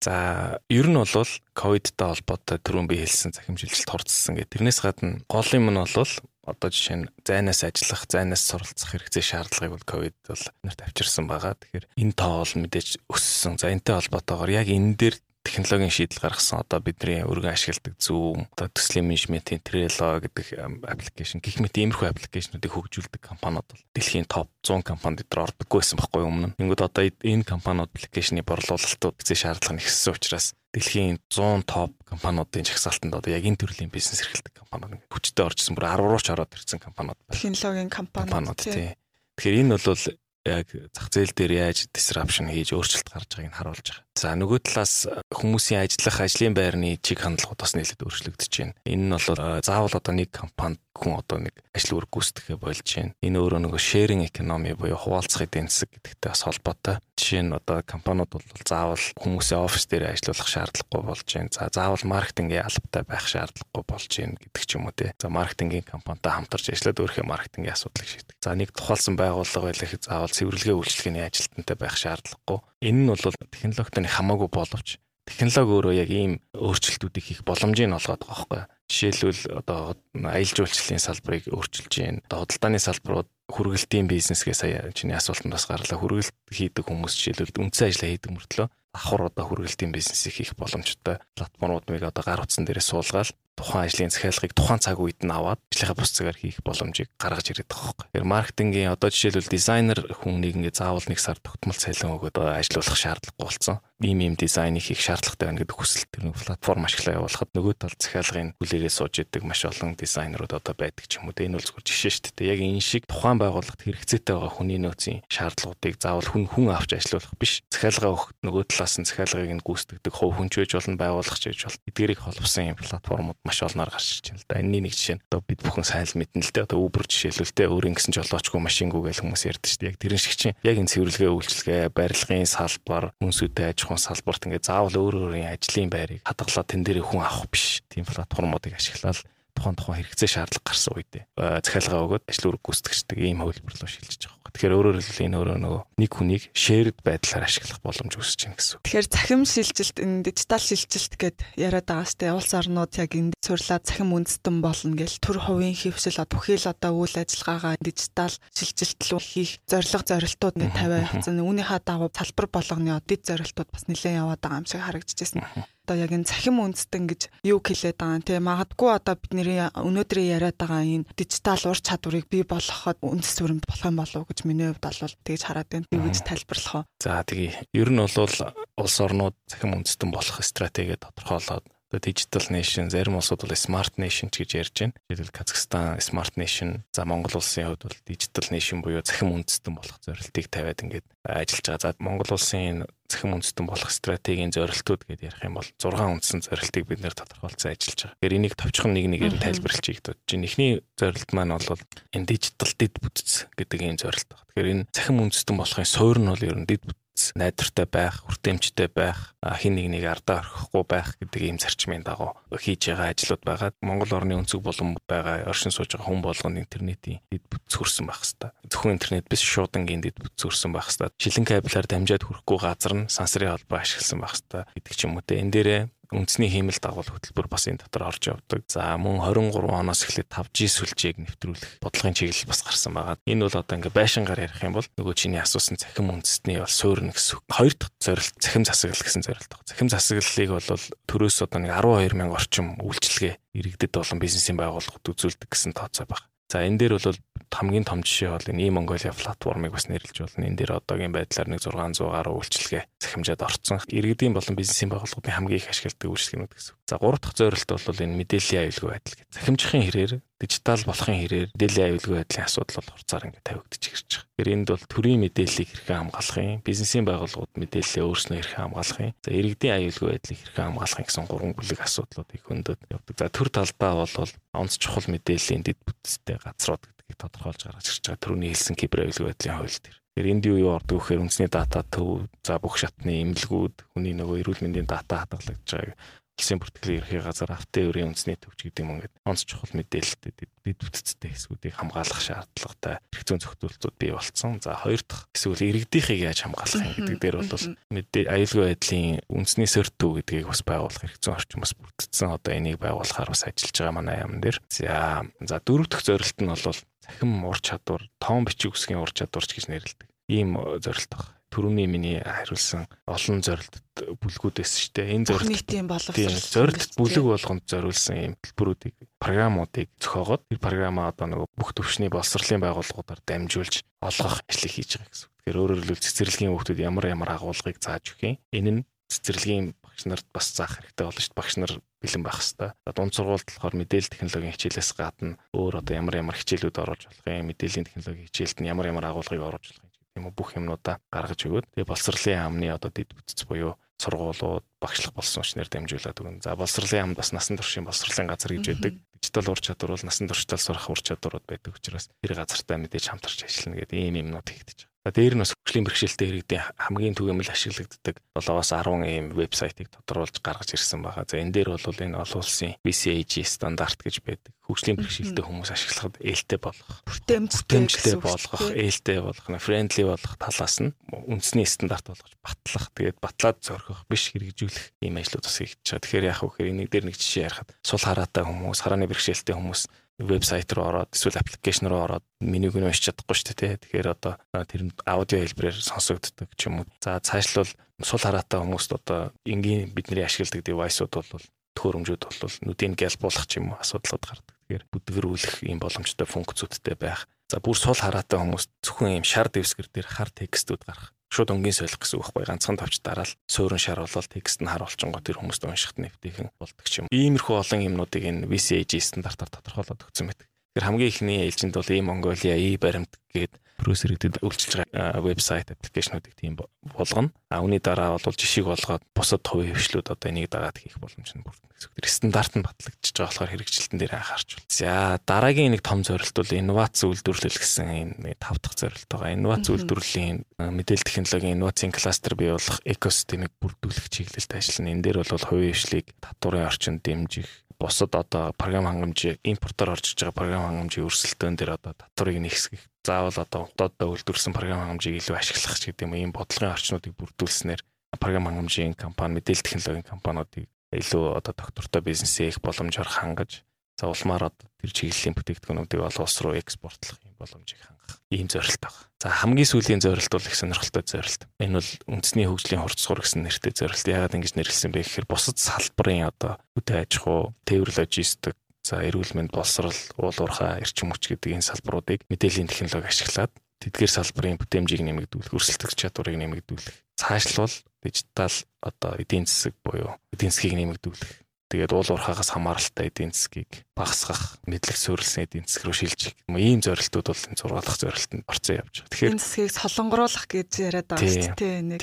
За 0.05 0.61
ер 0.69 0.87
нь 0.93 1.01
бол 1.01 1.33
ковидтай 1.57 2.07
холбоотой 2.13 2.59
түрүүн 2.61 2.89
би 2.93 3.01
хэлсэн 3.01 3.33
захим 3.33 3.57
шилжилт 3.57 3.89
хурцсан 3.89 4.37
гэх. 4.37 4.53
Тэрнээс 4.53 4.85
гадна 4.85 5.25
гол 5.33 5.49
юм 5.57 5.73
нь 5.73 5.81
бол 5.81 6.13
одоо 6.45 6.69
жишээ 6.69 6.97
нь 7.01 7.09
зайнаас 7.25 7.65
ажиллах, 7.65 8.05
зайнаас 8.05 8.45
суралцах 8.45 8.93
хэрэгцээ 8.93 9.25
шаардлагыг 9.25 9.73
бол 9.81 9.89
ковид 9.89 10.17
бол 10.29 10.45
нарт 10.61 10.81
авчирсан 10.85 11.25
байгаа. 11.25 11.57
Тэгэхээр 11.57 11.89
энэ 11.97 12.13
тоо 12.13 12.45
бол 12.45 12.55
мэдээж 12.61 12.89
өссөн. 13.09 13.57
За 13.57 13.73
энэтэй 13.73 13.97
холбоотойгоор 13.97 14.51
яг 14.53 14.69
энэ 14.69 14.93
дээр 15.01 15.17
технологийн 15.45 15.93
шийдэл 15.93 16.25
гаргасан 16.25 16.65
одоо 16.65 16.81
бидний 16.81 17.21
өргөн 17.21 17.53
ашигладаг 17.53 17.95
Zoom, 18.01 18.49
одоо 18.57 18.73
төслийн 18.73 19.05
менежментийн 19.05 19.61
Trello 19.61 20.19
гэдэг 20.25 20.57
аппликейшн 20.89 21.45
гэх 21.45 21.61
мэт 21.61 21.77
иймэрхүү 21.77 22.09
аппликейшнуудыг 22.09 22.73
хөгжүүлдэг 22.73 23.21
компаниуд 23.21 23.69
бол 23.69 23.83
дэлхийн 23.93 24.25
топ 24.25 24.49
100 24.65 24.83
компанид 24.83 25.29
дээр 25.29 25.45
ордоггүй 25.53 25.79
байсан 25.85 26.01
байхгүй 26.01 26.25
өмнө. 26.25 26.57
Ингээд 26.57 26.87
одоо 26.89 27.05
энэ 27.05 27.45
компаниуд 27.45 27.93
аппликейшны 27.93 28.41
борлуулалтууд 28.41 29.21
хэзээ 29.21 29.39
шаардлага 29.39 29.77
нэгссэн 29.77 30.17
учраас 30.17 30.57
дэлхийн 30.73 31.21
100 31.29 31.69
топ 31.69 31.93
компаниудын 32.09 32.65
жагсаалтанд 32.65 33.15
одоо 33.15 33.31
яг 33.31 33.45
энэ 33.45 33.61
төрлийн 33.61 33.93
бизнес 33.93 34.25
эрхэлдэг 34.25 34.65
компаниуд 34.65 35.05
хүчтэй 35.13 35.45
оржсэн 35.45 35.77
бүр 35.77 35.87
10 35.93 36.09
руу 36.09 36.19
ч 36.25 36.33
ороод 36.33 36.57
ирсэн 36.57 36.81
компаниуд 36.81 37.21
байна. 37.21 37.37
Технологийн 37.37 37.93
компаниуд 37.93 38.59
тий. 38.59 38.97
Тэгэхээр 39.37 39.61
энэ 39.61 39.77
бол 39.77 40.03
яг 40.45 40.69
зах 40.93 41.09
зээл 41.09 41.33
дээр 41.33 41.53
яаж 41.73 41.89
disruption 41.89 42.53
хийж 42.53 42.77
өөрчлөлт 42.77 43.09
гарч 43.09 43.31
байгааг 43.33 43.49
нь 43.49 43.57
харуулж 43.57 43.87
байгаа. 43.89 44.05
За 44.13 44.37
нөгөө 44.37 44.61
талаас 44.61 44.95
хүмүүсийн 45.33 45.81
ажиллах 45.81 46.21
ажлын 46.21 46.53
байрны 46.53 47.01
чиг 47.01 47.25
хандлагууд 47.25 47.61
бас 47.65 47.73
нэлээд 47.73 48.05
өөрчлөгдөж 48.05 48.53
байна. 48.53 48.77
Энэ 48.85 49.05
нь 49.09 49.15
бол 49.17 49.65
заавал 49.65 49.97
одоо 49.97 50.13
нэг 50.13 50.29
компанид 50.29 50.84
хүн 50.95 51.19
одоо 51.19 51.39
нэг 51.43 51.55
ажил 51.75 51.99
үүрэг 51.99 52.11
гүйцэтгэхэ 52.15 52.57
болж 52.57 52.87
байна. 52.87 53.13
Энэ 53.19 53.39
өөрөө 53.43 53.61
нөгөө 53.67 53.83
sharing 53.83 54.23
economy 54.25 54.73
буюу 54.79 54.95
хуваалцах 54.95 55.45
эдийн 55.45 55.67
засаг 55.67 55.91
гэдэгтэй 55.91 56.31
бас 56.31 56.43
холбоотой. 56.47 56.97
Жишээ 57.19 57.43
нь 57.43 57.53
одоо 57.53 57.83
компаниуд 57.83 58.31
бол 58.31 58.47
заавал 58.63 59.05
хүмүүсээ 59.19 59.59
офис 59.59 59.85
дээр 59.91 60.15
ажиллуулах 60.15 60.49
шаардлагагүй 60.49 61.03
болж 61.03 61.27
байна. 61.27 61.51
За 61.51 61.69
заавал 61.75 62.05
маркетингийн 62.07 62.65
албатай 62.65 63.03
байх 63.03 63.27
шаардлагагүй 63.27 63.85
болж 63.85 64.11
байна 64.15 64.39
гэдэг 64.39 64.63
ч 64.63 64.71
юм 64.79 64.87
уу 64.87 64.95
те. 64.95 65.13
За 65.19 65.29
маркетингийн 65.29 65.85
компанитай 65.85 66.33
хамтарч 66.33 66.71
ажиллаад 66.71 67.03
өөрийнхөө 67.03 67.27
маркетингийн 67.27 67.75
асуудлыг 67.75 68.09
шийдэх. 68.09 68.39
За 68.39 68.55
нэг 68.55 68.71
тухайлсан 68.71 69.19
байгууллага 69.19 69.67
байлах 69.67 69.93
заавал 69.99 70.31
цэвэрлэгээ 70.31 70.79
үйлчлэгээний 70.79 71.27
ажилтнтай 71.27 71.77
байх 71.77 71.99
шаардлагагүй. 71.99 72.59
Энэ 72.87 73.01
нь 73.03 73.11
бол 73.11 73.19
технологитой 73.51 74.07
хамаагүй 74.07 74.51
боловч 74.51 74.89
технологи 75.25 75.73
өөрөө 75.73 75.95
яг 75.97 76.11
ийм 76.13 76.33
өөрчлөлтүүдийг 76.53 77.25
хийх 77.25 77.41
боломжийг 77.49 77.89
олгоод 77.97 78.23
байгаа 78.29 78.45
байхгүй. 78.45 78.63
Жишээлбэл 78.91 79.65
одоо 79.65 79.97
аялал 80.13 80.57
жуулчлалын 80.57 81.01
салбарыг 81.01 81.49
өөрчилж 81.49 81.93
байна. 81.99 82.21
Одоо 82.29 82.45
худалдааны 82.45 82.79
салбарууд 82.79 83.29
хүргэлтийн 83.49 84.07
бизнесгээ 84.09 84.55
сая 84.55 84.93
чиний 84.93 85.17
асуултанд 85.17 85.57
бас 85.57 85.65
гарлаа. 85.65 85.99
Хүргэлт 85.99 86.37
хийдэг 86.53 86.85
хүмүүс 86.85 87.17
жишээлбэл 87.17 87.65
үндсэн 87.65 87.89
ажиллаа 87.89 88.11
хийдэг 88.13 88.31
мөртлөө 88.33 88.69
давхар 88.95 89.27
одоо 89.27 89.45
хүргэлтийн 89.51 89.91
бизнесийг 89.91 90.35
хийх 90.39 90.55
боломжтой 90.55 91.19
платформуудыг 91.35 92.03
одоо 92.07 92.23
гар 92.23 92.47
утсан 92.47 92.65
дээрээ 92.65 92.85
суулгаад 92.85 93.35
тухайн 93.55 93.87
ажлын 93.87 94.11
захиалгыг 94.11 94.53
тухайн 94.55 94.81
цаг 94.83 94.99
үед 94.99 95.23
нь 95.23 95.31
аваад 95.31 95.63
ажлынхаа 95.71 95.99
бус 95.99 96.11
цагаар 96.11 96.39
хийх 96.39 96.59
боломжийг 96.67 97.11
гаргаж 97.17 97.47
ирээд 97.55 97.71
байгаа 97.71 97.95
байхгүй. 97.95 98.07
Тэгэхээр 98.11 98.33
маркетингийн 98.35 98.95
одоо 98.95 99.09
жишээлбэл 99.11 99.55
дизайнер 99.55 99.99
хүнийг 100.23 100.55
ингээ 100.59 100.75
заавал 100.75 101.07
нэг 101.07 101.21
сар 101.23 101.39
тогтмол 101.39 101.79
цалин 101.79 102.15
өгөөд 102.19 102.37
ажиллуулах 102.39 102.99
шаардлагагүй 102.99 103.47
болсон. 103.47 103.79
Ийм 104.03 104.21
ийм 104.21 104.35
дизайныг 104.35 104.85
хийх 104.85 105.01
шаардлагатай 105.01 105.47
байна 105.49 105.61
гэдэг 105.63 105.79
хүсэлт 105.79 106.11
тэр 106.13 106.35
платформ 106.35 106.85
ашиглаа 106.85 107.23
явуулахад 107.23 107.51
нөгөө 107.55 107.75
тал 107.79 107.95
захиалгын 107.95 108.53
хүлээрээ 108.59 108.93
сууж 108.93 109.15
идэг 109.23 109.43
маш 109.47 109.65
олон 109.65 109.95
дизайнерууд 109.95 110.53
одоо 110.53 110.75
байдаг 110.75 111.07
ч 111.07 111.23
юм 111.23 111.31
уу. 111.31 111.37
Энэ 111.39 111.57
бол 111.57 111.65
зөвхөн 111.65 111.87
жишээ 111.87 112.13
шүү 112.13 112.35
дээ. 112.37 112.53
Яг 112.53 112.61
энэ 112.61 112.83
шиг 112.85 113.07
тухайн 113.07 113.39
байгууллагт 113.39 113.81
хэрэгцээтэй 113.81 114.35
байгаа 114.35 114.53
хүний 114.53 114.79
нөөцийн 114.83 115.23
шаардлагуудыг 115.31 115.95
заавал 116.03 116.29
хүн 116.29 116.45
хүн 116.51 116.75
авч 116.75 116.91
ажиллуулах 116.99 117.39
биш. 117.39 117.63
Захиалга 117.71 118.13
өгөх 118.13 118.29
нөгөө 118.45 118.63
талаас 118.69 118.95
нь 118.99 119.09
захиалгыг 119.09 119.53
нь 119.57 119.65
гүйцэтгэдэг 119.65 120.13
хувь 120.13 120.37
хүн 120.37 120.51
ч 120.51 120.55
байж 120.61 120.73
болно, 120.75 121.01
байгууллага 121.01 121.39
ч 121.39 121.45
байж 121.49 121.61
болно. 121.65 121.85
Эдгээрийг 121.89 122.21
холбосон 122.21 122.69
юм 122.75 122.79
платформуд 122.83 123.39
маш 123.45 123.61
олноор 123.61 123.93
гарч 123.93 124.25
ирж 124.25 124.27
байна 124.33 124.41
л 124.41 124.49
да. 124.49 124.61
Энэний 124.65 124.83
нэг 124.89 124.97
жишээ 124.97 125.17
нь 125.21 125.25
одоо 125.29 125.41
бид 125.45 125.61
бүхэн 125.61 125.85
сайн 125.85 126.09
мэднэ 126.17 126.41
л 126.41 126.53
дээ. 126.53 126.65
Одоо 126.65 126.81
Uber 126.81 127.05
жишээлбэлтэй 127.05 127.69
өөрийн 127.69 127.95
гэсэн 127.95 128.17
жолоочгүй 128.17 128.61
машингүй 128.65 129.01
гэж 129.05 129.21
хүмүүс 129.21 129.45
ярьдаг 129.45 129.69
шүү 129.69 129.81
дээ. 129.85 129.91
Яг 129.93 129.99
тэрэн 130.01 130.23
шиг 130.25 130.35
чинь 130.41 130.57
яг 130.65 130.77
энэ 130.81 130.89
цэвэрлэгээ 130.89 131.31
үйлчилгээ, 131.31 131.83
барилгын 131.93 132.49
салбар, 132.49 133.13
хүнсүүтэй 133.21 133.69
аж 133.69 133.79
ахуйн 133.85 134.01
салбарт 134.01 134.49
ингээ 134.49 134.65
заавал 134.65 134.97
өөр 134.97 135.15
өөрийн 135.29 135.53
ажлын 135.53 135.93
байрыг 135.93 136.25
хадгалаад 136.25 136.69
тэн 136.73 136.83
дээр 136.89 137.05
хүн 137.05 137.21
авах 137.21 137.53
биш. 137.53 137.85
Тийм 137.93 138.09
платформуудыг 138.09 138.81
ашиглаад 138.81 139.21
тухайн 139.55 139.77
тухайн 139.79 140.03
хэрэгцээ 140.03 140.31
шаардлага 140.35 140.67
гарсан 140.67 140.93
үедээ 140.99 141.25
захиалгаа 141.39 142.03
өгөөд 142.05 142.25
ажил 142.27 142.47
үүрэг 142.51 142.63
гүйцэтгэждэг 142.67 143.19
ийм 143.23 143.39
хувилбар 143.47 143.75
руу 143.79 143.87
шилжиж. 143.87 144.34
Тэгэхээр 144.55 144.77
өөрөөр 144.79 144.99
хэлбэл 145.03 145.27
энэ 145.27 145.39
өөрөө 145.43 145.59
нөгөө 145.59 145.83
нэг 145.99 146.11
хүнийг 146.15 146.45
shared 146.55 146.95
байдлаар 147.03 147.51
ашиглах 147.51 147.83
боломж 147.83 148.15
үүсэж 148.15 148.39
байна 148.47 148.59
гэсэн. 148.63 148.79
Тэгэхээр 148.87 149.11
цахим 149.11 149.43
шилжилт 149.43 149.97
энэ 149.99 150.23
дижитал 150.31 150.63
шилжилт 150.63 151.15
гэд 151.19 151.39
яриад 151.59 151.87
байгаа 151.91 152.07
сте 152.07 152.31
улс 152.31 152.55
орнууд 152.55 152.93
яг 152.95 153.11
энэ 153.19 153.35
сурлаа 153.43 153.83
цахим 153.83 154.15
үндэстэн 154.15 154.63
болно 154.63 154.95
гэл 154.95 155.19
төр 155.19 155.39
хувийн 155.43 155.75
хөвшил 155.75 156.23
бүхэл 156.31 156.71
одоо 156.71 156.93
үйл 157.03 157.19
ажиллагаагаа 157.19 157.83
дижитал 157.83 158.35
шилжилт 158.55 159.01
рүү 159.03 159.23
хийх 159.27 159.53
зорилго 159.67 160.07
зорилтууд 160.07 160.55
ингэ 160.63 160.79
тавиа 160.79 161.03
явцсан. 161.03 161.43
Үүнийхээ 161.43 161.83
дагуу 161.83 162.15
салбар 162.15 162.47
болгоны 162.47 162.95
дид 163.03 163.27
зорилтууд 163.27 163.75
бас 163.75 163.91
нэлээд 163.91 164.23
яваад 164.23 164.39
байгаа 164.39 164.63
юм 164.63 164.71
шиг 164.71 164.87
харагдчихсэн 164.87 165.43
одоо 165.85 166.01
яг 166.01 166.11
энэ 166.17 166.25
цахим 166.25 166.65
үндэстэн 166.65 167.05
гэж 167.05 167.21
юу 167.45 167.61
хэлээд 167.61 168.01
байгаа 168.01 168.17
юм 168.17 168.25
те 168.25 168.41
магадгүй 168.41 168.91
одоо 168.97 169.15
бидний 169.21 169.69
өнөөдрийн 169.69 170.33
яриад 170.41 170.57
байгаа 170.57 170.81
энэ 170.81 171.09
дижитал 171.13 171.61
ур 171.69 171.77
чадварыг 171.77 172.25
бий 172.33 172.43
болгоход 172.43 172.97
үндэс 173.05 173.37
дүрмд 173.37 173.69
болох 173.69 173.85
юм 173.85 173.97
болов 174.01 174.21
уу 174.25 174.29
гэж 174.33 174.39
миний 174.49 174.73
хувьд 174.73 174.81
бол 174.81 175.13
тэгж 175.29 175.43
хараад 175.45 175.69
байна. 175.69 175.87
Гэж 175.93 176.17
тайлбарлах 176.25 176.75
уу. 176.75 176.85
За 177.05 177.21
тэгээ 177.21 177.69
ер 177.77 177.89
нь 177.93 178.01
бол 178.01 178.37
улс 178.81 178.97
орнууд 178.97 179.37
цахим 179.45 179.77
үндэстэн 179.77 180.09
болох 180.09 180.41
стратеги 180.41 180.97
тодорхойлоод 180.97 181.69
digital 182.01 182.43
nation 182.51 182.91
зарим 182.91 183.17
улсууд 183.17 183.45
бол 183.45 183.55
smart 183.55 183.95
nation 183.99 184.31
ч 184.31 184.43
гэж 184.43 184.51
ярьж 184.59 184.75
байна. 184.81 184.95
Жишээлбэл 185.11 185.37
Казахстан 185.37 185.99
smart 186.01 186.35
nation, 186.37 186.83
за 186.93 187.05
Монгол 187.05 187.39
улсын 187.39 187.71
хувьд 187.71 187.87
бол 187.87 187.99
digital 188.07 188.47
nation 188.51 188.83
буюу 188.83 189.03
захим 189.05 189.35
үндэстэн 189.35 189.75
болох 189.75 189.99
зорилтыг 190.03 190.49
тавиад 190.49 190.83
ингээд 190.83 191.07
ажиллаж 191.23 191.67
байгаа. 191.69 191.83
За 191.83 191.95
Монгол 191.99 192.31
улсын 192.35 192.87
захим 193.15 193.39
үндэстэн 193.39 193.67
болох 193.71 193.91
стратегийн 193.95 194.51
зорилтууд 194.51 195.07
гэдээ 195.07 195.31
ярих 195.31 195.47
юм 195.47 195.55
бол 195.63 195.69
6 195.79 195.95
үндсэн 195.95 196.43
зорилтыг 196.43 196.85
бид 196.91 197.01
нэр 197.01 197.15
тодорхойлцсон 197.15 197.71
ажиллаж 197.71 198.01
байгаа. 198.03 198.19
Тэгэхээр 198.19 198.37
энийг 198.43 198.55
товчхон 198.59 198.93
нэг 198.99 199.07
нэгээр 199.07 199.35
нь 199.39 199.45
тайлбарлаж 199.47 199.87
ийгдэж 199.87 200.19
байна. 200.19 200.47
Эхний 200.51 200.73
зорилт 200.99 201.31
маань 201.31 201.55
бол 201.55 201.83
энэ 202.11 202.27
digital 202.27 202.71
дид 202.75 202.95
бүтц 202.99 203.47
гэдэг 203.55 203.81
ийм 203.87 203.97
зорилт 203.97 204.27
байна. 204.27 204.47
Тэгэхээр 204.51 204.73
энэ 204.75 204.87
захим 204.91 205.23
үндэстэн 205.23 205.55
болохын 205.55 205.87
суурь 205.87 206.19
нь 206.19 206.31
бол 206.35 206.43
ер 206.43 206.59
нь 206.59 206.67
бүтц 206.67 206.83
бүтц 206.83 207.04
найдвартай 207.35 207.87
байх, 207.87 208.23
хүртээмжтэй 208.27 208.89
байх, 208.91 209.35
хин 209.41 209.79
нэг 209.79 209.89
нэг 209.91 210.05
ардаа 210.05 210.43
орхихгүй 210.43 210.85
байх 210.85 211.09
гэдэг 211.23 211.43
ийм 211.43 211.59
зарчмын 211.63 212.03
дагуу 212.03 212.35
хийж 212.51 212.91
байгаа 212.91 213.15
ажлууд 213.15 213.43
байгаа. 213.47 213.71
Монгол 213.81 214.13
орны 214.19 214.35
өнцөг 214.35 214.61
болон 214.61 214.99
байгаа 215.07 215.47
оршин 215.47 215.71
сууж 215.71 215.95
байгаа 215.95 216.11
хүн 216.11 216.23
болгоно 216.27 216.59
интернетийн 216.59 217.23
дэд 217.31 217.45
бүтц 217.47 217.73
хүрсэн 217.79 218.11
байх 218.11 218.23
хэвээр. 218.27 218.53
Зөвхөн 218.67 218.95
интернет 218.99 219.27
биш 219.31 219.43
шуудангийн 219.47 220.03
дэд 220.03 220.19
бүтц 220.19 220.41
хүрсэн 220.43 220.75
байх 220.75 220.91
хэвээр. 220.91 221.15
Шилэн 221.23 221.47
кабелаар 221.47 221.87
дамжаад 221.87 222.23
хүрэхгүй 222.27 222.59
газар 222.59 222.95
нь 222.99 223.11
сансрын 223.13 223.55
холбоо 223.55 223.79
ашигласан 223.79 224.19
байх 224.19 224.35
хэвээр 224.35 224.67
гэдэг 224.75 224.95
ч 224.95 225.01
юм 225.07 225.15
уу 225.15 225.23
те. 225.23 225.39
Энд 225.39 225.55
дээрээ 225.55 225.83
үндэсний 226.13 226.51
хиймэл 226.51 226.81
дагуул 226.83 227.09
хөтөлбөр 227.09 227.49
бас 227.49 227.69
энэ 227.71 227.85
дотор 227.87 228.11
орж 228.11 228.23
явдаг. 228.29 228.65
За 228.69 228.97
мөн 229.01 229.23
23 229.23 229.71
оноос 229.71 230.05
эхлээд 230.05 230.29
5G 230.29 230.59
сүлжээг 230.69 231.17
нэвтрүүлэх 231.23 231.81
бодлогын 231.81 232.17
чиглэл 232.19 232.51
бас 232.51 232.61
гарсан 232.67 232.93
байгаа. 232.93 233.17
Энэ 233.25 233.47
бол 233.47 233.61
одоо 233.61 233.75
ингээ 233.79 233.95
байшингаар 233.95 234.45
ярих 234.45 234.61
юм 234.61 234.75
бол 234.75 234.89
нөгөө 234.99 235.15
чиний 235.15 235.41
асуусан 235.41 235.81
цахим 235.81 236.13
үндэстний 236.13 236.61
бол 236.61 236.69
суурна 236.69 237.15
гэсэн. 237.15 237.41
Хоёр 237.49 237.75
дахь 237.79 237.95
зорилт 238.03 238.35
цахим 238.43 238.65
засаглал 238.67 239.05
гэсэн 239.07 239.23
зорилт 239.25 239.49
байна. 239.49 239.69
Цахим 239.71 239.89
засаглалыг 239.89 240.51
бол 240.51 240.69
төрөөс 241.07 241.39
одоо 241.47 241.61
нэг 241.63 241.73
12 241.73 242.19
мянга 242.19 242.37
орчим 242.37 242.67
үйлчилгээ 242.83 243.35
иргэдэд 243.55 243.93
болон 243.95 244.19
бизнесийн 244.19 244.59
байгууллагууд 244.59 245.09
үзүүлдэг 245.15 245.49
гэсэн 245.49 245.73
тооцоо 245.73 246.11
байна. 246.11 246.34
За 246.55 246.63
энэ 246.63 246.79
дээр 246.79 247.03
бол 247.03 247.19
хамгийн 247.51 247.83
том 247.83 248.07
жишээ 248.07 248.31
бол 248.31 248.47
энэ 248.47 248.71
e-Mongolia 248.71 249.11
платформыг 249.11 249.75
бас 249.75 249.91
нэрлэж 249.91 250.23
болно. 250.23 250.47
Энэ 250.47 250.59
дээр 250.63 250.79
одоогийн 250.79 251.11
байдлаар 251.11 251.51
нэг 251.51 251.67
600 251.67 251.99
гаруй 251.99 252.35
үйлчилгээ 252.39 252.83
захимжаад 253.03 253.43
орцсон. 253.43 253.83
Иргэдийн 253.91 254.39
болон 254.39 254.55
бизнесийн 254.55 254.87
байгууллагуудын 254.95 255.35
хамгийн 255.35 255.59
их 255.59 255.67
ашигладаг 255.67 256.15
үйлчилгээнүүд 256.15 256.55
гэсэн. 256.55 256.79
За 256.87 257.03
гурав 257.03 257.19
дахь 257.19 257.35
зорилт 257.35 257.67
бол 257.67 258.03
энэ 258.07 258.19
мэдээллийн 258.23 258.71
аюулгүй 258.71 258.87
байдал 258.87 259.17
гэх. 259.19 259.35
Захимжихын 259.35 259.83
хэрээр 259.83 260.13
дижитал 260.45 260.85
болохын 260.85 261.19
хэрээр 261.25 261.49
мэдээллийн 261.57 261.89
аюулгүй 261.89 262.15
байдлын 262.21 262.45
асуудал 262.45 262.79
бол 262.79 262.93
хурцаар 262.93 263.25
ингээд 263.25 263.49
тавигдчих 263.49 263.95
ирж 263.97 264.11
байгаа. 264.13 264.29
Тэгэхээр 264.35 264.55
энд 264.55 264.69
бол 264.69 264.85
төрийн 264.93 265.21
мэдээллийг 265.25 265.69
хэрхэн 265.73 265.99
хамгаалахын, 266.05 266.61
бизнесийн 266.61 267.05
байгууллагууд 267.09 267.53
мэдээлэлээ 267.57 268.05
өөрснөө 268.05 268.37
хэрхэн 268.39 268.63
хамгаалахын, 268.69 269.13
за 269.25 269.31
иргэдийн 269.33 269.77
аюулгүй 269.81 270.09
байдлыг 270.13 270.39
хэрхэн 270.45 270.67
хамгаалахын 270.69 271.07
гэсэн 271.09 271.25
гурван 271.25 271.53
бүлэг 271.57 271.81
асуудлуудыг 271.81 272.43
хөндөд 272.45 272.81
явдаг. 272.93 273.15
За 273.17 273.29
төр 273.33 273.49
талдаа 273.49 273.93
бол 274.05 274.31
онц 274.55 274.73
чухал 274.77 275.07
мэдээллийн 275.09 275.63
дэд 275.65 275.79
бүтцтэй 275.83 276.37
газрууд 276.39 276.83
гэдгийг 276.85 277.19
тодорхойлж 277.19 277.61
гаргаж 277.65 277.87
ирж 277.89 278.05
байгаа 278.05 278.21
төрөний 278.21 278.51
хэлсэн 278.53 278.77
кибер 278.77 279.05
аюулгүй 279.09 279.27
байдлын 279.33 279.59
хууль 279.59 279.81
дээр. 279.81 279.99
Тэгэхээр 280.15 280.31
энд 280.31 280.45
юу 280.47 280.59
юу 280.63 280.71
ордог 280.79 280.97
вэхээр 281.03 281.23
үндэсний 281.27 281.51
дата 281.51 281.83
төв, 281.91 282.31
за 282.47 282.63
бүх 282.63 282.79
шатны 282.79 283.19
имлгүүд, 283.27 283.75
хүний 283.99 284.15
нөгөө 284.15 284.47
эрүүл 284.47 284.63
мэндийн 284.63 284.87
дата 284.87 285.27
хадгалагдж 285.27 285.71
байгааг 285.75 285.99
улсын 286.35 286.59
бүртгэлийн 286.59 286.99
ерхий 286.99 287.23
газар 287.23 287.51
автын 287.55 287.89
өрийн 287.89 288.11
үндэсний 288.11 288.35
төвч 288.35 288.59
гэдэг 288.67 288.83
юм 288.83 288.99
ингээд 288.99 289.15
онц 289.23 289.47
чухал 289.47 289.71
мэдээлэлтэй 289.71 290.33
бид 290.35 290.79
бүтцтэй 290.83 291.31
хэсгүүдийг 291.31 291.79
хамгаалах 291.79 292.19
шаардлагатай 292.19 292.99
эрх 292.99 293.23
зүйн 293.23 293.39
зөвтөлтүүд 293.39 293.95
бий 294.03 294.11
болцсон. 294.11 294.59
За 294.59 294.75
хоёр 294.75 294.99
дахь 295.07 295.31
эсвэл 295.31 295.63
иргэдийнхийг 295.63 296.27
яаж 296.27 296.43
хамгаалах 296.43 296.83
юм 296.83 296.95
гэдэг 296.99 297.19
дээр 297.23 297.37
бол 297.39 297.67
мэдээ 297.95 298.25
аюулгүй 298.35 298.65
байдлын 298.67 299.23
үндэсний 299.31 299.69
сөртүү 299.71 300.11
гэдгийг 300.19 300.51
бас 300.51 300.63
байгуулах 300.67 301.05
эрх 301.07 301.19
зүйн 301.23 301.39
орчин 301.39 301.63
бас 301.63 301.73
бүрдсэн. 301.79 302.35
Одоо 302.35 302.53
энийг 302.53 302.79
байгуулахаар 302.83 303.31
бас 303.31 303.47
ажиллаж 303.47 303.77
байгаа 303.79 303.95
манай 303.95 304.17
яам 304.19 304.43
дээр. 304.43 304.59
За 304.73 305.23
за 305.39 305.57
дөрөв 305.63 305.87
дэх 305.87 306.03
зорилт 306.03 306.39
нь 306.43 306.51
бол 306.51 306.83
цахим 307.05 307.45
ур 307.45 307.59
чадвар, 307.61 308.03
тоон 308.19 308.49
бичиг 308.49 308.75
үсгийн 308.75 308.99
ур 308.99 309.13
чадварч 309.13 309.55
гэж 309.55 309.69
нэрлэдэг. 309.69 310.09
Ийм 310.33 310.57
зорилт 310.81 311.13
баг 311.13 311.37
түрүүний 311.55 311.87
миний 311.87 312.19
хариулсан 312.19 312.91
олон 313.07 313.39
зорилт 313.47 313.79
бүлгүүдээс 313.95 314.73
шүү 314.75 314.93
дээ. 314.99 315.15
Энэ 315.15 315.29
зорилт 315.31 315.53
нийтийн 315.55 315.87
боловсрол 315.87 316.35
зорилт 316.51 316.93
бүлэг 316.99 317.25
болгонд 317.31 317.65
зориулсан 317.71 318.17
юм 318.19 318.35
төлбөрүүдийг 318.43 318.95
програмуудыг 319.23 319.89
зохиогоод 320.03 320.43
тэр 320.51 320.59
програмаа 320.59 321.15
одоо 321.15 321.31
нөгөө 321.31 321.49
бүх 321.55 321.71
төвшний 321.79 322.11
боловсролын 322.11 322.65
байгууллагуудаар 322.67 323.23
дамжуулж 323.23 323.87
олгох 324.03 324.43
ажлыг 324.51 324.73
хийж 324.75 324.99
байгаа 324.99 325.11
гэсэн. 325.15 325.29
Тэгэхээр 325.31 325.61
өөрөөр 325.63 325.81
хэлбэл 325.87 326.05
цэцэрлэгийн 326.05 326.53
хүүхдүүд 326.53 326.81
ямар 326.83 327.05
ямар 327.15 327.31
агуулгыг 327.39 327.79
зааж 327.79 328.05
өгөх 328.11 328.35
юм. 328.35 328.37
Энэ 328.51 328.71
нь 328.75 328.83
цэцэрлэгийн 329.15 329.67
багш 329.79 330.03
нарт 330.11 330.27
бас 330.35 330.51
заах 330.51 330.83
хэрэгтэй 330.83 331.07
болно 331.07 331.23
шүү 331.23 331.31
дээ. 331.31 331.39
Багш 331.39 331.55
нар 331.61 331.73
бэлэн 332.03 332.25
байх 332.27 332.41
хэвээр. 332.43 332.73
Дунд 332.99 333.15
сургуульд 333.15 333.47
болохоор 333.47 333.77
мэдээлэл 333.79 334.13
технологийн 334.13 334.55
хичээлээс 334.59 334.91
гадна 334.99 335.39
өөр 335.55 335.75
одоо 335.81 335.95
ямар 335.95 336.15
ямар 336.19 336.35
хичээлүүд 336.35 336.83
оруулж 336.83 337.05
болох 337.07 337.29
юм, 337.31 337.47
мэдээллийн 337.53 337.87
технологийн 337.87 338.29
хичээлд 338.29 338.59
нь 338.59 338.71
ямар 338.73 338.91
ямар 338.91 339.07
агуулгыг 339.13 339.39
оруулж 339.39 339.69
болох 339.71 339.85
юм 339.85 339.94
уу 340.23 340.31
бүх 340.31 340.55
юмнуудаа 340.55 341.03
гаргаж 341.11 341.41
өгөөд 341.43 341.67
тэгээ 341.75 341.91
боловсролын 341.91 342.39
яамны 342.39 342.67
одоо 342.71 342.91
дэд 342.95 343.11
бүтц 343.19 343.43
буюу 343.51 343.75
сургуулиуд 343.99 344.63
багшлах 344.79 345.15
болсон 345.15 345.43
учраас 345.43 345.71
дамжуулаад 345.75 346.19
өгнө. 346.23 346.43
За 346.43 346.55
боловсролын 346.55 347.03
яамд 347.03 347.19
бас 347.19 347.35
насан 347.35 347.59
туршийн 347.59 347.83
боловсролын 347.83 348.31
газар 348.31 348.55
гэж 348.55 348.67
байдаг. 348.79 348.95
Дижитал 349.19 349.51
ур 349.51 349.59
чадвар 349.59 349.91
бол 349.95 350.07
насан 350.07 350.31
туршдаа 350.31 350.59
сурах 350.59 350.87
ур 350.87 351.03
чадварууд 351.03 351.47
байдаг 351.51 351.75
учраас 351.75 352.07
тэр 352.23 352.39
газартаа 352.39 352.79
мэдээж 352.79 353.11
хамтарч 353.11 353.43
ажиллана 353.43 353.83
гэдэг 353.83 353.99
ийм 353.99 354.15
юмнууд 354.23 354.47
хийгдэж. 354.47 354.79
Дээр 355.05 355.37
нь 355.37 355.43
бас 355.45 355.53
хөгжлийн 355.53 355.85
бэрхшээлтэй 355.85 356.29
иргэдийн 356.33 356.65
хамгийн 356.81 357.13
түгээмэл 357.13 357.53
ашиглагддаг 357.53 358.25
7-аас 358.41 358.73
10 358.73 359.05
ийм 359.05 359.37
вебсайтыг 359.37 359.93
тодруулж 359.93 360.41
гаргаж 360.41 360.73
ирсэн 360.73 361.05
байгаа. 361.05 361.29
За 361.29 361.37
энэ 361.37 361.53
дээр 361.53 361.77
бол 361.77 361.85
энэ 361.85 362.17
олон 362.17 362.41
улсын 362.41 362.81
BCAG 362.81 363.45
стандарт 363.45 364.01
гэж 364.01 364.25
байдаг. 364.25 364.57
Хөгжлийн 364.65 364.97
бэрхшээлтэй 364.97 365.45
хүмүүс 365.45 365.77
ашиглахад 365.77 366.17
ээлтэй 366.25 366.57
болгох, 366.57 367.05
бүтээмжтэй 367.05 368.17
болгох, 368.17 368.65
ээлтэй 368.73 369.21
болгох, 369.21 369.61
friendly 369.61 370.09
болгох 370.09 370.41
талаас 370.41 370.81
нь 370.81 370.97
үндэсний 371.13 371.69
стандарт 371.69 372.09
болгож 372.09 372.33
батлах, 372.41 372.89
тэгээд 372.97 373.21
батлаад 373.21 373.61
зорхих 373.61 374.09
биш 374.09 374.33
хэрэгжүүлэх 374.33 375.05
ийм 375.05 375.21
ажлууд 375.21 375.45
бас 375.45 375.61
хийж 375.61 375.85
байгаа. 375.85 376.01
Тэгэхээр 376.01 376.29
яг 376.33 376.41
хөө 376.41 376.65
энийг 376.65 376.89
дээр 376.89 377.13
нэг 377.13 377.21
жишээ 377.21 377.45
ярихад 377.45 377.77
сул 377.85 378.01
хараатай 378.01 378.49
хүмүүс, 378.49 378.81
харааны 378.81 379.05
бэрхшээлтэй 379.05 379.53
хүмүүс 379.53 379.85
вебсайт 380.19 380.71
руу 380.73 380.87
ороод 380.87 381.11
эсвэл 381.11 381.41
аппликейшн 381.43 381.91
руу 381.91 382.07
ороод 382.07 382.25
менюг 382.39 382.79
нь 382.79 382.87
уншиж 382.87 383.11
чадахгүй 383.11 383.35
шүү 383.35 383.55
дээ. 383.59 383.83
Тэгэхээр 383.83 384.09
одоо 384.15 384.39
тэр 384.55 384.95
аудио 385.03 385.43
хэлбэрээр 385.43 385.75
сонсогддог 385.75 386.49
ч 386.55 386.71
юм 386.71 386.83
уу. 386.83 386.87
За 387.03 387.19
цаашлал 387.19 387.67
сул 387.99 388.23
хараатай 388.23 388.63
хүмүүст 388.63 388.95
одоо 388.95 389.35
энгийн 389.43 389.91
бидний 389.91 390.23
ашигладаг 390.23 390.63
девайсууд 390.63 391.11
бол 391.11 391.45
төхөөрөмжүүд 391.75 392.23
бол 392.31 392.55
нүдийг 392.63 392.95
гялбуулах 392.95 393.47
ч 393.51 393.59
юм 393.59 393.75
уу 393.75 393.83
асуудлууд 393.83 394.23
гардаг. 394.23 394.55
Тэгэхээр 394.71 394.85
бүдгэрүүлэх 394.95 395.57
ийм 395.67 395.79
боломжтой 395.83 396.27
функцүүдтэй 396.31 396.95
байх. 396.95 397.27
За 397.53 397.61
бүр 397.61 397.77
сул 397.77 397.99
хараатай 397.99 398.41
хүмүүс 398.41 398.71
зөвхөн 398.81 399.21
ийм 399.21 399.27
шар 399.27 399.53
дэвсгэр 399.53 399.89
дээр 399.93 400.09
хар 400.09 400.31
текстүүд 400.33 400.83
гарах 400.89 401.13
шууд 401.35 401.51
өнгийн 401.51 401.75
солих 401.75 401.99
гэсэн 401.99 402.23
үг 402.23 402.31
байхгүй 402.31 402.47
ганцхан 402.47 402.79
тавч 402.79 403.03
дараал 403.03 403.33
суурин 403.51 403.83
шар 403.83 403.99
болол 403.99 404.31
текст 404.31 404.63
нь 404.63 404.71
харуулчингоо 404.71 405.19
тэр 405.19 405.43
хүмүүст 405.43 405.67
уншихад 405.67 405.99
нэвтийхэн 405.99 406.55
болдог 406.63 406.87
юм. 406.95 407.11
Иймэрхүү 407.11 407.55
олон 407.59 407.81
юмнуудыг 407.83 408.23
энэ 408.23 408.47
VCAG 408.47 409.03
стандартаар 409.03 409.51
тодорхойлоод 409.51 410.07
өгсөн 410.07 410.31
байдаг. 410.31 410.47
Тэр 410.79 410.85
хамгийн 410.87 411.11
ихний 411.11 411.39
ээлжинд 411.43 411.75
бол 411.75 411.91
e-Mongolia 411.91 412.55
e-баримт 412.55 413.19
гээд 413.35 413.59
брowser-эгдэд 413.79 414.41
үйлчилж 414.41 414.87
байгаа 414.87 415.21
вебсайт 415.21 415.75
аппликейшнуудыг 415.75 416.35
тийм 416.39 416.59
болгоно. 416.59 417.35
А 417.51 417.61
үүний 417.63 417.83
дараа 417.83 418.17
бол 418.17 418.37
жишийг 418.37 418.71
болгоод 418.71 419.03
бусад 419.15 419.43
хувийн 419.43 419.75
хвшлүүд 419.75 420.15
одоо 420.15 420.29
энийг 420.31 420.51
дагаад 420.51 420.79
хийх 420.79 420.99
боломж 421.03 421.35
нь 421.35 421.43
бүрдэнэ 421.43 421.75
гэсэн. 421.75 421.91
Тэр 421.99 422.09
стандарт 422.09 422.53
нь 422.55 422.67
батлагдчихж 422.67 423.17
байгаа 423.19 423.31
болохоор 423.35 423.53
хэрэгжилтэн 423.55 423.99
дээр 423.99 424.15
анхаарч 424.15 424.49
байна. 424.55 424.71
За 424.71 424.93
дараагийн 425.27 425.73
нэг 425.75 425.83
том 425.83 426.01
зорилт 426.07 426.37
бол 426.39 426.53
инновац 426.55 426.97
үйлдвэрлэл 427.03 427.59
гэсэн 427.59 427.89
энэ 428.23 428.39
тав 428.39 428.57
дахь 428.63 428.79
зорилт 428.79 429.11
байгаа. 429.11 429.35
Инновац 429.35 429.67
үйлдвэрлэлийн 429.71 430.47
мэдээлэл 430.59 431.09
технологийн 431.11 431.57
инновацийн 431.59 431.93
кластер 431.93 432.35
бий 432.39 432.55
болох 432.55 432.79
экосистемийг 432.87 433.53
бүрдүүлэх 433.59 434.07
чиглэлд 434.07 434.53
ажиллана. 434.55 434.93
Энэ 434.95 435.03
дээр 435.03 435.19
бол 435.27 435.49
хувийн 435.51 435.75
хвшлийг 435.75 436.07
татварын 436.23 436.71
орчинд 436.71 437.03
дэмжих 437.03 437.51
бусад 437.85 438.17
одоо 438.17 438.57
програм 438.57 438.89
хангамж 438.89 439.37
импортоор 439.45 440.01
орж 440.01 440.17
иж 440.17 440.25
байгаа 440.25 440.41
програм 440.41 440.65
хангамжийн 440.65 441.05
өрсөлдөөн 441.05 441.57
дээр 441.61 441.77
одоо 441.77 441.93
татварыг 441.93 442.41
нэгсгэх 442.41 442.83
заавал 443.05 443.37
одоо 443.37 443.69
удаадлаа 443.69 444.09
үйлдвэрсэн 444.09 444.57
програм 444.57 444.81
хангамжийг 444.81 445.21
илүү 445.21 445.37
ашиглах 445.37 445.77
ч 445.77 445.93
гэдэг 445.93 446.09
юм. 446.09 446.17
Ийм 446.17 446.33
бодлогын 446.33 446.73
орчнуудыг 446.73 447.13
бүрдүүлснээр 447.13 447.81
програм 448.17 448.49
хангамжийн 448.49 448.97
компани 448.97 449.37
мэдээлэл 449.37 449.69
технологийн 449.69 450.09
компаниудыг 450.09 450.65
илүү 450.97 451.37
одоо 451.37 451.53
доктортой 451.53 452.01
бизнесээ 452.01 452.49
их 452.49 452.59
боломжоор 452.65 453.11
хангаж 453.13 453.61
за 454.01 454.09
улмаар 454.09 454.49
одоо 454.49 454.67
тэр 454.81 454.91
чиглэлийн 454.91 455.37
бүтээгдэхүүнүүдийг 455.37 456.01
олон 456.09 456.25
улс 456.25 456.39
руу 456.41 456.55
экспортлох 456.57 457.21
юм 457.23 457.37
боломжийг 457.37 457.83
ийм 458.31 458.49
зорилт 458.49 458.81
байна. 458.81 458.99
За 459.23 459.29
хамгийн 459.33 459.69
сүүлийн 459.69 460.05
зорилт 460.05 460.29
бол 460.29 460.45
их 460.45 460.57
сонирхолтой 460.59 461.05
зорилт. 461.07 461.49
Энэ 461.63 461.81
бол 461.81 461.91
үндэсний 462.13 462.47
хөгжлийн 462.49 462.83
хурцсуур 462.85 463.25
гэсэн 463.25 463.47
нэртэй 463.47 463.73
зорилт. 463.73 464.05
Яагаад 464.05 464.37
ингэж 464.37 464.53
нэрлсэн 464.59 464.93
бэ 464.93 465.01
гэхээр 465.07 465.27
бусад 465.31 465.57
салбарын 465.57 466.29
одоо 466.29 466.61
үтэй 466.77 467.09
аж 467.09 467.13
ахуй, 467.23 467.57
тээвэр 467.65 467.93
логистик, 468.05 468.59
За 468.85 469.01
эрүүл 469.01 469.33
мэнд 469.33 469.49
боловсрал, 469.49 469.97
уул 470.21 470.37
уурхай, 470.45 470.85
эрчим 470.85 471.09
хүч 471.09 471.33
гэдэг 471.33 471.57
энэ 471.57 471.65
салбаруудыг 471.65 472.21
мэдээллийн 472.29 472.69
технологи 472.69 473.09
ашиглаад 473.09 473.49
тэдгээр 473.81 474.13
салбарын 474.13 474.61
бүтээмжийг 474.61 475.01
нэмэгдүүлэх, 475.09 475.57
өрсөлдөх 475.57 475.97
чадварыг 475.97 476.37
нэмэгдүүлэх. 476.37 477.17
Цаашлбал 477.17 477.73
дижитал 478.05 478.53
одоо 478.85 479.13
эдийн 479.17 479.49
засаг 479.49 479.73
буюу 479.81 480.21
эдийн 480.37 480.53
засгийг 480.53 480.77
нэмэгдүүлэх. 480.77 481.44
Тэгээд 481.75 481.91
уул 481.91 482.07
уурхаагаас 482.07 482.55
хамааралтай 482.55 483.11
эдийн 483.11 483.35
засгийг 483.35 483.83
багасгах, 483.99 484.63
мэдлэг 484.63 484.95
суурилсан 484.95 485.43
эдийн 485.43 485.67
засаг 485.67 485.91
руу 485.91 485.97
шилжих. 485.99 486.39
Ийм 486.47 486.79
зорилтууд 486.79 487.35
бол 487.35 487.47
энэ 487.51 487.59
6 487.59 487.83
дахь 487.83 487.99
зорилтод 487.99 488.47
орцсон 488.47 488.79
явж 488.79 488.95
байгаа. 489.03 489.11
Тэгэхээр 489.11 489.35
энэ 489.35 489.43
засгийг 489.43 489.73
солонгоруулах 489.75 490.47
гэж 490.47 490.71
яриад 490.87 491.09
байгаа 491.11 491.35
шүү 491.35 491.59
дээ 491.59 491.79
нэг. 491.83 492.01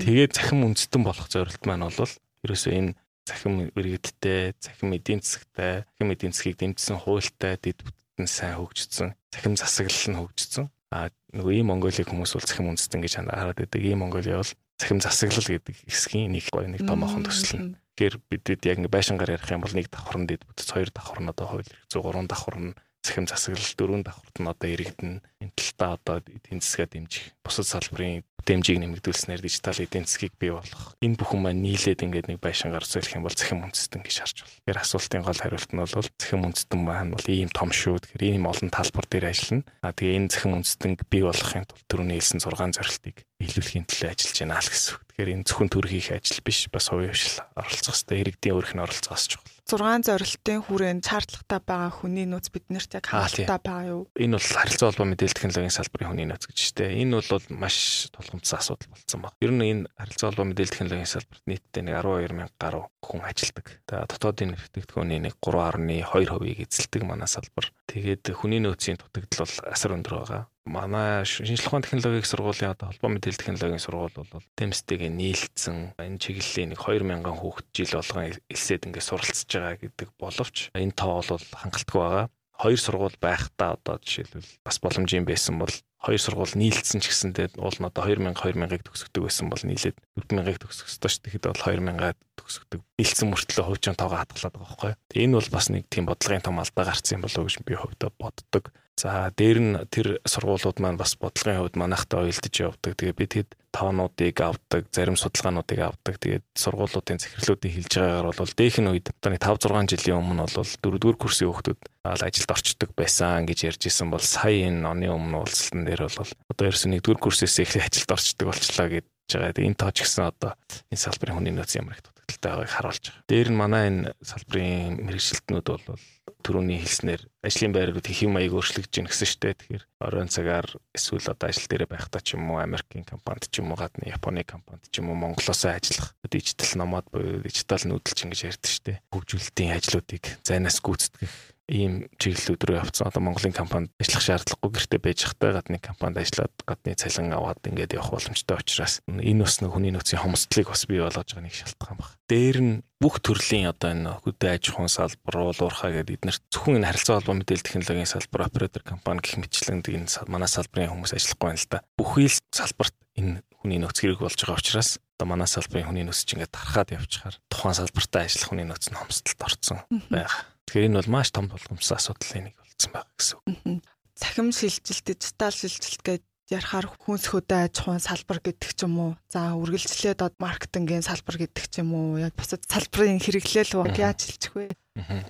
Тэгээд 0.00 0.32
захин 0.32 0.64
үндэстэн 0.64 1.02
болох 1.04 1.28
зорилт 1.28 1.62
маань 1.68 1.84
бол 1.92 2.12
ерөөсөө 2.48 2.72
энэ 2.72 2.96
захим 3.28 3.68
иргэдтэй, 3.76 4.56
захим 4.64 4.88
эдийн 4.96 5.20
засагтай, 5.20 5.84
захим 5.84 6.08
эдийн 6.16 6.32
засгийг 6.32 6.56
дэмжсэн 6.56 6.96
хуультай 6.96 7.60
дэд 7.60 7.84
бүтэн 7.84 8.24
сайн 8.24 8.56
хөгжсөн, 8.56 9.12
захим 9.28 9.60
засаглал 9.60 10.08
нь 10.08 10.20
хөгжсөн. 10.24 10.72
А 10.88 11.12
нөгөө 11.36 11.52
ийм 11.52 11.68
Монголыг 11.68 12.08
хүмүүс 12.08 12.32
бол 12.32 12.48
цахим 12.48 12.72
үндэстэн 12.72 13.04
гэж 13.04 13.12
хараад 13.28 13.60
байдаг. 13.60 13.82
Ийм 13.84 14.00
Монголиа 14.00 14.40
бол 14.40 14.52
цахим 14.80 15.04
засаглал 15.04 15.52
гэдэг 15.52 15.76
хэсгийн 15.84 16.32
нэг 16.32 16.48
гоё 16.48 16.70
нэг 16.70 16.86
томоохон 16.86 17.26
төсөл 17.26 17.60
нь. 17.60 17.76
Тэгэхээр 17.96 18.16
бидэд 18.28 18.60
яг 18.68 18.78
нэг 18.84 18.92
байшингаар 18.92 19.40
ярих 19.40 19.48
юм 19.48 19.64
бол 19.64 19.72
нэг 19.72 19.88
давхар 19.88 20.20
нь 20.20 20.28
дэд 20.28 20.44
бүтц 20.44 20.68
хоёр 20.68 20.92
давхар 20.92 21.24
нь 21.24 21.32
одоо 21.32 21.46
хууль 21.48 21.70
103 21.88 22.28
давхар 22.28 22.56
нь 22.60 22.76
цахим 23.00 23.24
засаглал 23.24 23.72
дөрвөн 23.72 24.04
давхарт 24.04 24.36
нь 24.36 24.50
одоо 24.52 24.68
иргэдэн 24.68 25.24
энэ 25.40 25.56
талтаа 25.56 25.96
одоо 25.96 26.16
эдийн 26.28 26.60
засгаа 26.60 26.92
дэмжих 26.92 27.32
бусад 27.40 27.64
салбарын 27.64 28.20
дэмжийг 28.46 28.78
нэмэгдүүлснээр 28.78 29.42
дижитал 29.42 29.82
эдийн 29.82 30.06
засгийг 30.06 30.38
бий 30.38 30.54
болгох 30.54 30.94
энэ 31.02 31.18
бүхэн 31.18 31.40
маань 31.42 31.60
нийлээд 31.66 32.06
ингээд 32.06 32.30
нэг 32.30 32.38
байшингаар 32.38 32.86
зөвлөх 32.86 33.18
юм 33.18 33.26
бол 33.26 33.34
цахим 33.34 33.66
үндэстэн 33.66 34.06
гэж 34.06 34.16
харж 34.22 34.36
байна. 34.40 34.54
Тэгэхээр 34.62 34.82
асуултын 34.86 35.22
гол 35.26 35.42
хариулт 35.42 35.70
нь 35.74 35.82
бол 35.82 35.94
цахим 36.16 36.42
үндэстэн 36.46 36.80
маань 36.80 37.12
бол 37.12 37.26
ийм 37.26 37.50
том 37.50 37.70
шүү. 37.74 37.98
Тэгэхээр 38.06 38.38
ийм 38.38 38.46
олон 38.46 38.70
талбар 38.70 39.06
дээр 39.10 39.26
ажиллана. 39.34 39.66
А 39.82 39.90
тэгээ 39.90 40.16
энэ 40.22 40.30
цахим 40.30 40.54
үндэстэнг 40.62 40.98
бий 41.10 41.22
болгохын 41.26 41.66
тулд 41.66 41.86
түрүүний 41.90 42.16
хэлсэн 42.22 42.40
6 42.40 42.78
зорилтыг 42.78 43.16
биелүүлэхийн 43.36 43.84
төлөө 43.84 44.10
ажиллаж 44.14 44.38
байна 44.40 44.62
л 44.62 44.70
гэсэн 44.70 44.94
үг. 44.96 45.02
Тэгэхээр 45.12 45.32
энэ 45.36 45.46
зөвхөн 45.48 45.70
төр 45.72 45.86
хийх 45.92 46.08
ажил 46.12 46.40
биш 46.40 46.60
бас 46.72 46.88
хувийн 46.88 47.12
хвшил 47.12 47.40
оролцох 47.52 47.96
хэрэгтэй. 47.96 48.20
Иргэдийн 48.22 48.56
өөрх 48.56 48.72
нь 48.76 48.84
оролцоос 48.84 49.24
чухал. 49.28 49.56
6 49.66 50.06
зорилтын 50.06 50.60
хүрээнд 50.62 51.02
шаардлагатай 51.02 51.60
байгаа 51.66 51.90
хүний 51.90 52.22
нөөц 52.22 52.54
биднэрт 52.54 52.96
яг 52.96 53.10
хангалттай 53.10 53.58
байгаа 53.60 53.90
юу? 53.90 54.02
Энэ 54.14 54.38
бол 54.38 54.46
харилцаа 54.46 54.86
холбоо 54.94 55.06
мэдээлэл 55.10 55.36
технологийн 55.36 55.74
салбарын 55.74 56.10
хүний 56.14 56.28
нөөц 56.30 56.44
гэж 56.46 56.58
штэ. 56.70 56.94
Энэ 57.02 57.18
бол 57.18 57.44
маш 57.50 58.06
тулгымцсан 58.36 58.60
асуудал 58.60 58.90
болсон 58.92 59.20
баг. 59.22 59.32
Ер 59.40 59.52
нь 59.52 59.64
энэ 59.64 59.88
харилцаа 59.96 60.28
холбоо 60.30 60.46
мэдээлэл 60.52 60.74
технологийн 60.76 61.08
салбарт 61.08 61.44
нийтдээ 61.48 61.82
нэг 61.82 61.94
12 62.04 62.36
мянга 62.36 62.54
гаруй 62.60 62.84
хүн 63.00 63.22
ажилладаг. 63.24 63.66
За 63.88 64.04
дотоодын 64.04 64.52
нэвтрэгдэхүүний 64.52 65.20
нэг 65.24 65.34
3.2%-ийг 65.40 66.58
эзэлдэг 66.68 67.02
манай 67.08 67.28
салбар. 67.28 67.72
Тэгээд 67.88 68.24
хүний 68.36 68.60
нөөцийн 68.60 69.00
дутагдал 69.00 69.48
бол 69.48 69.56
асар 69.72 69.96
өндөр 69.96 70.14
байгаа 70.20 70.44
манай 70.66 71.22
шинжлэх 71.22 71.70
ухааны 71.70 71.86
технологийн 71.86 72.26
сургуулийн 72.26 72.74
одоо 72.74 72.90
холбоо 72.90 73.10
мэдээлэл 73.14 73.38
технологийн 73.38 73.78
сургууль 73.78 74.18
бол 74.18 74.50
темстэйгээ 74.58 75.14
нийлцсэн 75.14 75.94
энэ 75.94 76.18
чиглэлийн 76.18 76.74
нэг 76.74 76.82
2000 76.82 77.22
хүүхэд 77.22 77.68
жил 77.70 77.94
болгон 77.94 78.34
элсээд 78.50 78.86
ингээд 78.90 79.06
суралцж 79.06 79.46
байгаа 79.46 79.78
гэдэг 79.78 80.08
боловч 80.18 80.74
энэ 80.74 80.98
тоо 80.98 81.22
бол 81.22 81.46
хангалтгүй 81.54 82.02
байгаа. 82.02 82.26
Хоёр 82.58 82.80
сургууль 82.82 83.18
байхдаа 83.22 83.78
одоо 83.78 84.02
жишээлбэл 84.02 84.50
бас 84.66 84.76
боломж 84.82 85.10
юм 85.14 85.22
байсан 85.22 85.54
бол 85.62 85.70
хоёр 86.00 86.20
сургууль 86.20 86.54
нийлцсэн 86.54 87.00
ч 87.00 87.08
гэсэндээ 87.10 87.56
уул 87.56 87.78
нь 87.80 87.88
одоо 87.88 88.04
2000 88.04 88.36
2000-ыг 88.36 88.82
төгсгдөг 88.84 89.22
байсан 89.26 89.48
бол 89.48 89.62
нийлээд 89.64 89.96
4000-ыг 90.20 90.58
төгсөх 90.60 90.86
ёстой 90.92 91.10
шүү. 91.10 91.22
Тэгэхэд 91.24 91.46
бол 91.50 91.62
2000-аад 91.64 92.18
төгсгдөг. 92.36 92.80
Нийлцсэн 93.00 93.28
мөртлөө 93.32 93.64
хөвжин 93.64 93.96
тоогоо 93.96 94.18
хатгалаад 94.20 94.54
байгаа 94.54 94.68
байхгүй. 94.68 94.92
Энэ 95.16 95.36
бол 95.40 95.50
бас 95.50 95.66
нэг 95.72 95.84
тийм 95.88 96.04
бодлогын 96.06 96.44
том 96.44 96.60
алдаа 96.60 96.84
гарсан 96.84 97.16
юм 97.16 97.24
болов 97.24 97.40
уу 97.40 97.48
гэж 97.48 97.56
би 97.64 97.74
хувьдаа 97.74 98.10
боддог. 98.12 98.64
За 98.96 99.28
дээр 99.28 99.58
нь 99.60 99.76
тэр 99.92 100.24
сургуулиуд 100.24 100.80
маань 100.80 100.96
бас 100.96 101.20
бодлогын 101.20 101.60
хувьд 101.60 101.76
манайхтай 101.76 102.24
уялдаж 102.24 102.54
явдаг. 102.56 102.96
Тэгээ 102.96 103.12
бид 103.12 103.32
хэд 103.36 103.50
тоонуудыг 103.68 104.40
авдаг, 104.40 104.88
зарим 104.88 105.20
судалгаануудыг 105.20 105.80
авдаг. 105.84 106.16
Тэгээд 106.16 106.44
сургуулиудын 106.56 107.20
захирлуудыг 107.20 107.76
хэлж 107.76 107.92
байгаагаар 107.92 108.40
бол 108.40 108.54
дээх 108.56 108.80
нь 108.80 108.88
үед 108.88 109.12
одоо 109.12 109.36
5 109.36 109.68
6 109.68 109.92
жилийн 110.00 110.16
өмнө 110.16 110.48
бол 110.48 110.64
4 110.64 110.96
дугаар 110.96 111.18
курсын 111.20 111.52
хүүхдүүд 111.52 111.80
ажилд 112.08 112.50
орчдөг 112.56 112.90
байсан 112.96 113.44
гэж 113.44 113.58
ярьж 113.68 113.82
исэн 113.84 114.08
бол 114.08 114.24
сая 114.24 114.64
энэ 114.64 114.88
оны 114.88 115.12
өмнө 115.12 115.44
уулзалтан 115.44 115.84
дээр 115.84 116.08
бол 116.08 116.32
одоо 116.48 116.64
ерөөсөө 116.64 116.88
1 116.96 117.04
дугаар 117.04 117.20
курсээс 117.20 117.60
их 117.60 117.76
ажилд 117.76 118.16
орчдөг 118.16 118.48
болчлаа 118.48 118.88
гэж 118.88 119.04
байгаа. 119.28 119.60
Энэ 119.60 119.76
тооч 119.76 119.96
гэсэн 120.00 120.24
одоо 120.24 120.56
энэ 120.88 121.04
салбарын 121.04 121.36
хүний 121.36 121.52
нөөц 121.52 121.76
ямар 121.76 122.00
их 122.00 122.04
дутагдaltaй 122.06 122.64
байгааг 122.64 122.72
харуулж 122.72 123.04
байгаа. 123.12 123.28
Дээр 123.28 123.48
нь 123.52 123.60
манай 123.60 123.84
энэ 123.92 124.16
салбарын 124.24 125.04
мэрэгжилтнүүд 125.04 125.66
бол 125.68 126.00
түрүүний 126.46 126.78
хэлснээр 126.78 127.22
ажлын 127.42 127.74
байрууд 127.74 128.06
хэм 128.06 128.38
маяг 128.38 128.54
өөрчлөгдөж 128.54 128.94
гин 128.94 129.10
гэсэн 129.10 129.26
штэ. 129.26 129.58
Тэгэхээр 129.58 129.84
оройн 129.98 130.30
цагаар 130.30 130.68
эсвэл 130.94 131.26
одоо 131.26 131.50
ажил 131.50 131.66
дээр 131.66 131.90
байхдаа 131.90 132.22
ч 132.22 132.38
юм 132.38 132.54
уу 132.54 132.62
Америкийн 132.62 133.02
компанид 133.02 133.50
ч 133.50 133.58
юм 133.58 133.74
уу 133.74 133.78
гадны 133.82 134.06
Японы 134.06 134.46
компанид 134.46 134.86
ч 134.86 135.02
юм 135.02 135.10
уу 135.10 135.18
Монголоос 135.18 135.66
ажиллах 135.66 136.14
дижитал 136.22 136.70
номад 136.78 137.10
буюу 137.10 137.42
дижитал 137.42 137.82
нүүдэлч 137.82 138.18
ингэж 138.22 138.40
ярьдаг 138.46 138.70
штэ. 138.70 139.02
Хөгжүүлэлтийн 139.10 139.74
ажлуудыг 139.74 140.24
зайнаас 140.46 140.78
гүйцэтгэх 140.78 141.55
ийм 141.66 142.06
чиглэл 142.18 142.54
өдрөө 142.54 142.78
явцсан. 142.78 143.10
Одоо 143.10 143.22
Монголын 143.26 143.54
компанид 143.54 143.90
ажиллах 143.98 144.22
шаардлагагүй 144.22 144.70
гэртээ 144.70 145.00
байж 145.02 145.18
хахтай 145.26 145.50
гадны 145.50 145.78
компанид 145.82 146.22
ажиллаад 146.22 146.54
гадны 146.62 146.94
цалин 146.94 147.34
аваад 147.34 147.60
ингээд 147.66 147.98
явах 147.98 148.14
боломжтой 148.14 148.56
учраас 148.62 149.02
энэ 149.10 149.42
бас 149.42 149.58
нэг 149.58 149.70
хүний 149.74 149.90
нөөцийн 149.90 150.22
хомсдлыг 150.22 150.70
бас 150.70 150.86
бий 150.86 151.02
болгож 151.02 151.26
байгаа 151.26 151.42
нэг 151.42 151.54
шалтгаан 151.58 151.98
баг. 151.98 152.10
Дээр 152.30 152.58
нь 152.62 152.74
бүх 153.02 153.18
төрлийн 153.18 153.70
одоо 153.70 153.90
энэ 153.90 154.10
хөдөө 154.22 154.50
аж 154.54 154.64
ахуйн 154.70 154.90
салбар, 154.90 155.34
уулуурхаа 155.36 155.90
гэдэг 155.90 156.16
эднэр 156.22 156.38
зөвхөн 156.54 156.78
энэ 156.80 156.88
харилцаа 156.94 157.18
холбоо 157.18 157.34
мэдээлэл 157.42 157.66
технологийн 157.66 158.08
салбар, 158.08 158.46
оператор 158.46 158.82
компани 158.86 159.20
гэх 159.20 159.36
мэтчлэн 159.42 159.82
энэ 159.82 160.08
манай 160.30 160.48
салбарын 160.48 160.94
хүмүүс 160.94 161.12
ажиллахгүй 161.18 161.46
байна 161.50 161.60
л 161.60 161.70
да. 161.70 161.84
Бүхий 161.98 162.30
л 162.30 162.40
салбарт 162.54 162.94
энэ 163.18 163.42
хүний 163.60 163.82
нөөц 163.82 163.98
хэрэг 164.00 164.22
болж 164.22 164.38
байгаа 164.38 164.56
учраас 164.56 164.90
одоо 165.18 165.26
манай 165.28 165.48
салбарын 165.50 165.88
хүний 165.90 166.04
нөөц 166.06 166.24
чинь 166.24 166.40
ингээд 166.40 166.56
тархаад 166.56 166.94
явчихаар 166.94 167.36
тухайн 167.52 167.76
салбартаа 167.76 168.22
ажиллах 168.24 168.48
хүний 168.48 168.66
нөөц 168.68 168.84
нь 168.92 168.98
хомсдолд 169.00 169.40
орсон 169.44 169.78
байгаа. 170.12 170.55
Тэгэхээр 170.66 170.86
энэ 170.90 170.98
бол 171.00 171.14
маш 171.14 171.30
том 171.30 171.46
болгоомжтой 171.46 171.96
асуудлын 171.96 172.44
нэг 172.50 172.56
болсон 172.58 172.90
байгаа 172.92 173.14
гэсэн 173.16 173.38
үг. 173.46 173.82
Цахим 174.16 174.48
шилжилт, 174.50 175.06
дижитал 175.06 175.54
шилжилт 175.54 176.02
гэдэг 176.02 176.26
ярахаар 176.50 176.86
хүнс 176.86 177.26
хөдөө 177.34 177.58
аж 177.66 177.74
ахуйн 177.82 177.98
салбар 177.98 178.38
гэдэг 178.38 178.70
ч 178.70 178.86
юм 178.86 178.94
уу. 179.02 179.12
За 179.26 179.58
үргэлжлээд 179.58 180.22
од 180.22 180.34
маркетингийн 180.38 181.02
салбар 181.02 181.42
гэдэг 181.42 181.64
ч 181.66 181.82
юм 181.82 181.90
уу. 181.94 182.22
Яг 182.22 182.38
бусад 182.38 182.62
салбарын 182.70 183.18
хэрэглээл 183.18 183.74
яаж 183.98 184.30
шилжих 184.30 184.54
вэ? 184.54 184.70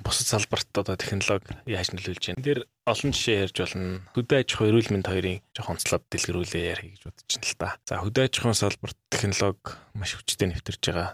Бусад 0.05 0.29
салбарт 0.29 0.68
одоо 0.77 0.96
технологи 1.01 1.57
яаж 1.64 1.96
нөлөөлж 1.96 2.37
байна. 2.37 2.44
Тэр 2.44 2.61
олон 2.85 3.11
жишээ 3.16 3.49
ярьж 3.49 3.57
болно. 3.57 4.05
Хөдөө 4.12 4.37
аж 4.44 4.49
ахуй 4.53 4.68
эрүүл 4.68 4.92
мэнд 4.92 5.09
хоёрын 5.09 5.40
жоох 5.57 5.72
онцлог 5.72 6.03
дэлгэрүүлээ 6.12 6.64
ярих 6.68 6.87
гэж 6.94 7.03
бодож 7.09 7.33
байна 7.33 7.49
л 7.49 7.57
да. 7.57 7.68
За 7.88 7.94
хөдөө 8.05 8.25
аж 8.29 8.35
ахуйн 8.37 8.61
салбарт 8.61 8.99
технологи 9.09 9.72
маш 9.96 10.12
хүчтэй 10.20 10.53
нэвтэрж 10.53 10.83
байгаа 10.85 11.09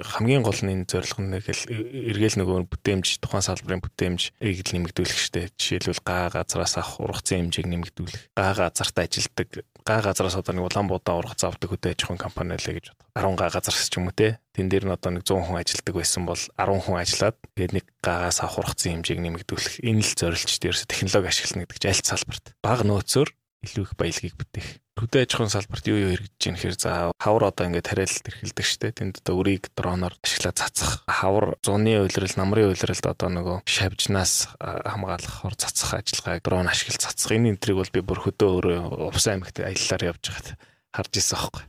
хамгийн 0.00 0.42
гол 0.42 0.60
нь 0.62 0.72
энэ 0.72 0.88
зорилго 0.90 1.20
нь 1.22 1.32
нэг 1.36 1.44
л 1.46 1.62
эргээл 1.70 2.40
нөгөө 2.42 2.66
бүтээмж 2.66 3.22
тухайн 3.22 3.44
салбарын 3.46 3.82
бүтээмж 3.84 4.22
ийг 4.42 4.58
л 4.66 4.74
нэмэгдүүлэх 4.74 5.18
штэ. 5.18 5.54
Жишээлбэл 5.54 6.02
гаа 6.02 6.28
газраас 6.34 6.74
авах 6.76 7.00
ургацын 7.00 7.48
хэмжээг 7.48 7.66
нэмэгдүүлэх. 7.70 8.34
Гаа 8.34 8.52
газарт 8.54 8.96
ажилдаг 8.98 9.48
гаа 9.86 10.00
газараас 10.02 10.34
одоо 10.34 10.52
нэг 10.54 10.66
Улаанбуудаа 10.66 11.14
ургац 11.14 11.46
авдаг 11.46 11.70
хөдөө 11.70 11.94
аж 11.94 12.00
ахуйн 12.02 12.18
компани 12.18 12.58
лээ 12.58 12.82
гэж 12.82 12.86
бодох. 12.90 13.06
10 13.14 13.38
гаа 13.38 13.50
газарс 13.54 13.86
ч 13.86 13.94
юм 14.02 14.10
уу 14.10 14.16
те. 14.18 14.42
Тэн 14.50 14.66
дээр 14.66 14.90
нь 14.90 14.94
одоо 14.98 15.14
нэг 15.14 15.22
100 15.22 15.46
хүн 15.46 15.62
ажилдаг 15.62 15.94
байсан 15.94 16.26
бол 16.26 16.42
10 16.58 16.82
хүн 16.82 16.98
ажиллаад 16.98 17.36
тэгээд 17.54 17.72
нэг 17.78 17.86
гаагаас 18.02 18.42
авах 18.42 18.58
ургацын 18.66 18.98
хэмжээг 18.98 19.20
нэмэгдүүлэх. 19.22 19.74
Энэ 19.86 20.02
л 20.02 20.12
зорилж 20.18 20.52
дээрс 20.58 20.90
технологи 20.90 21.30
ашиглана 21.30 21.62
гэдэг 21.70 21.78
чинь 21.78 21.92
аль 21.94 22.02
салбарт. 22.02 22.44
Бага 22.66 22.82
нөөцөөр 22.82 23.28
илүү 23.64 23.84
их 23.86 23.92
баялагийг 23.96 24.34
бүтээх 24.36 24.68
хөдөө 24.96 25.20
аж 25.24 25.30
ахуйн 25.36 25.52
салбарт 25.52 25.84
юу 25.92 25.98
юу 26.00 26.10
хэрэгжиж 26.16 26.40
байна 26.40 26.56
гэхээр 26.56 26.76
за 26.80 26.92
хавар 27.20 27.44
одоо 27.52 27.64
ингээд 27.68 27.88
тариалалт 27.88 28.28
эрхэлдэг 28.32 28.66
штэ 28.66 28.88
тэнд 28.96 29.14
одоо 29.20 29.34
өрийг 29.44 29.68
дроноор 29.76 30.14
ашиглаад 30.24 30.56
цацах 30.56 31.04
хавар 31.04 31.46
зуны 31.60 32.00
уйлрал 32.00 32.36
намрын 32.40 32.72
уйлралд 32.72 33.04
одоо 33.04 33.28
нөгөө 33.28 33.56
шавжнаас 33.68 34.56
хамгаалах 34.56 35.34
хор 35.44 35.52
цацах 35.52 36.00
ажиллагааг 36.00 36.40
дрон 36.40 36.72
ашиглаж 36.72 36.96
цацах 36.96 37.36
энэ 37.36 37.52
энтрийг 37.52 37.76
бол 37.76 37.92
би 37.92 38.00
бүр 38.00 38.24
хөдөө 38.24 38.48
өөрөө 38.56 38.80
Увсан 39.12 39.36
аймагт 39.36 39.60
аяллаар 39.60 40.16
явж 40.16 40.24
байгаад 40.32 40.48
харж 40.96 41.12
ирсэн 41.20 41.36
аахгүй. 41.36 41.64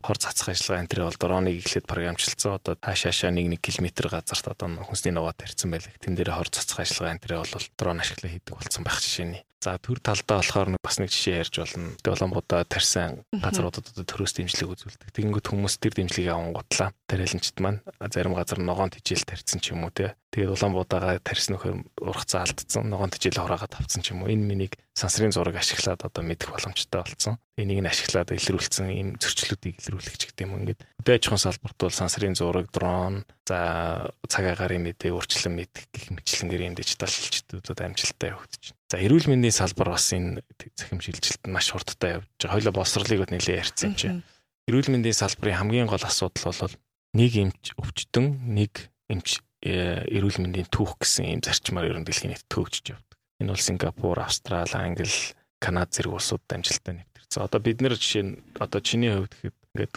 Хор 0.00 0.16
цацах 0.16 0.48
ажиллагаа 0.48 0.80
энэ 0.80 0.88
төр 0.88 1.04
бол 1.04 1.20
дроныг 1.20 1.60
эхлээд 1.60 1.84
програмчлцсан. 1.84 2.56
Одоо 2.56 2.80
хаашаашаа 2.80 3.28
1 3.28 3.52
1 3.52 3.60
км 3.60 4.08
газарт 4.08 4.48
одоо 4.48 4.68
хүнсний 4.88 5.12
ногоо 5.12 5.36
тарьсан 5.36 5.68
байлаа. 5.68 5.92
Тэн 6.00 6.16
дээр 6.16 6.32
хор 6.32 6.48
цацах 6.48 6.80
ажиллагаа 6.80 7.12
энэ 7.12 7.20
төр 7.20 7.32
бол 7.44 7.68
дрон 7.76 8.00
ашиглаа 8.00 8.32
хийдэг 8.32 8.56
болсон 8.56 8.80
байх 8.80 8.96
жишээний. 9.04 9.44
За 9.62 9.78
төр 9.78 10.02
талдаа 10.02 10.42
болохоор 10.42 10.74
бас 10.82 10.98
нэг 10.98 11.14
жишээ 11.14 11.38
ярьж 11.38 11.62
болно. 11.62 11.94
Улаанбуудаа 12.02 12.66
тарьсан 12.66 13.22
газруудад 13.30 13.94
одоо 13.94 14.02
төрөөс 14.02 14.34
дэмжлэг 14.34 14.74
үзүүлдэг. 14.74 15.14
Тэгэнгүүт 15.14 15.54
хүмүүс 15.54 15.78
тэр 15.78 15.94
дэмжлэгийг 16.02 16.34
авангуудлаа. 16.34 16.90
Тариаланчд 17.06 17.62
маань 17.62 17.78
зарим 18.10 18.34
газар 18.34 18.58
ногоон 18.58 18.90
тижэл 18.90 19.22
тарьсан 19.22 19.62
ч 19.62 19.70
юм 19.70 19.86
уу 19.86 19.94
те. 19.94 20.18
Тэгээд 20.34 20.58
Улаанбуудаагаа 20.58 21.22
тарьсан 21.22 21.54
нөхөр 21.54 21.78
ургацаа 22.02 22.42
алдсан. 22.42 22.90
Ногоон 22.90 23.14
тижэл 23.14 23.38
хураагаад 23.38 23.78
авцсан 23.78 24.02
ч 24.02 24.10
юм 24.10 24.26
уу. 24.26 24.34
Энэ 24.34 24.42
миний 24.42 24.70
сансрын 24.98 25.30
зураг 25.30 25.54
ашиглаад 25.54 26.02
одоо 26.02 26.22
мэдэх 26.26 26.50
боломжтой 26.50 27.06
болсон. 27.06 27.38
Энийг 27.54 27.84
нь 27.84 27.90
ашиглаад 27.92 28.34
илрүүлсэн 28.34 28.90
ийм 28.90 29.08
зөрчлүүдийг 29.20 29.78
илрүүлэх 29.78 30.16
ч 30.18 30.32
гэдэг 30.32 30.44
юм 30.48 30.56
ингээд. 30.58 30.80
Хөдөө 31.04 31.14
аж 31.16 31.24
ахуйн 31.28 31.44
салбарт 31.46 31.78
бол 31.78 31.92
сансрын 31.92 32.36
зураг, 32.36 32.72
дрон, 32.72 33.24
за 33.44 34.08
цаг 34.24 34.44
агарын 34.56 34.88
мэдээ, 34.88 35.12
өөрчлөн 35.12 35.52
мэдэх 35.52 35.84
гэх 35.92 36.06
мэтлэнгээр 36.16 36.66
энэ 36.72 36.78
дижитал 36.80 37.12
шилжилтүүдэд 37.12 37.84
амжилттай 37.84 38.32
явагдаж. 38.32 38.72
За 38.92 39.00
эрүүл 39.00 39.24
мэндийн 39.24 39.56
салбар 39.56 39.96
бас 39.96 40.12
энэ 40.12 40.44
захим 40.76 41.00
шилжилт 41.00 41.40
нь 41.48 41.54
маш 41.56 41.72
хурдтай 41.72 42.20
явж 42.20 42.28
байгаа. 42.36 42.52
Хоёлоо 42.60 42.72
боловсролыг 42.76 43.24
нэлээд 43.24 43.60
ярьсан 43.64 43.88
юм 43.88 43.96
чинь. 43.96 44.20
Эрүүл 44.68 44.92
мэндийн 44.92 45.16
салбарын 45.16 45.56
хамгийн 45.64 45.88
гол 45.88 46.04
асуудал 46.04 46.52
бол 46.52 46.76
нэг 47.16 47.32
эмч 47.40 47.72
өвчтөн, 47.80 48.52
нэг 48.52 48.92
эмч 49.08 49.40
э, 49.64 50.04
эрүүл 50.12 50.44
мэндийн 50.44 50.68
түүх 50.68 51.00
гэсэн 51.00 51.24
ийм 51.24 51.40
зарчмаар 51.40 51.88
ерөн 51.88 52.04
дэлхийн 52.04 52.36
нийт 52.36 52.44
төгжиж 52.52 52.92
явдаг. 52.92 53.16
Энэ 53.40 53.56
бол 53.56 53.64
Сингапур, 53.64 54.20
Австрали, 54.20 54.76
Англи, 54.76 55.08
Канада 55.56 55.88
зэрэг 55.88 56.12
улсуудад 56.12 56.52
амжилттай 56.52 57.00
нэвтэрсэн. 57.00 57.48
Одоо 57.48 57.60
бид 57.64 57.80
нэр 57.80 57.96
жишээ 57.96 58.24
нь 58.28 58.44
одоо 58.60 58.84
чиний 58.84 59.08
хувьд 59.08 59.32
гэхэд 59.40 59.56
ингээд 59.72 59.94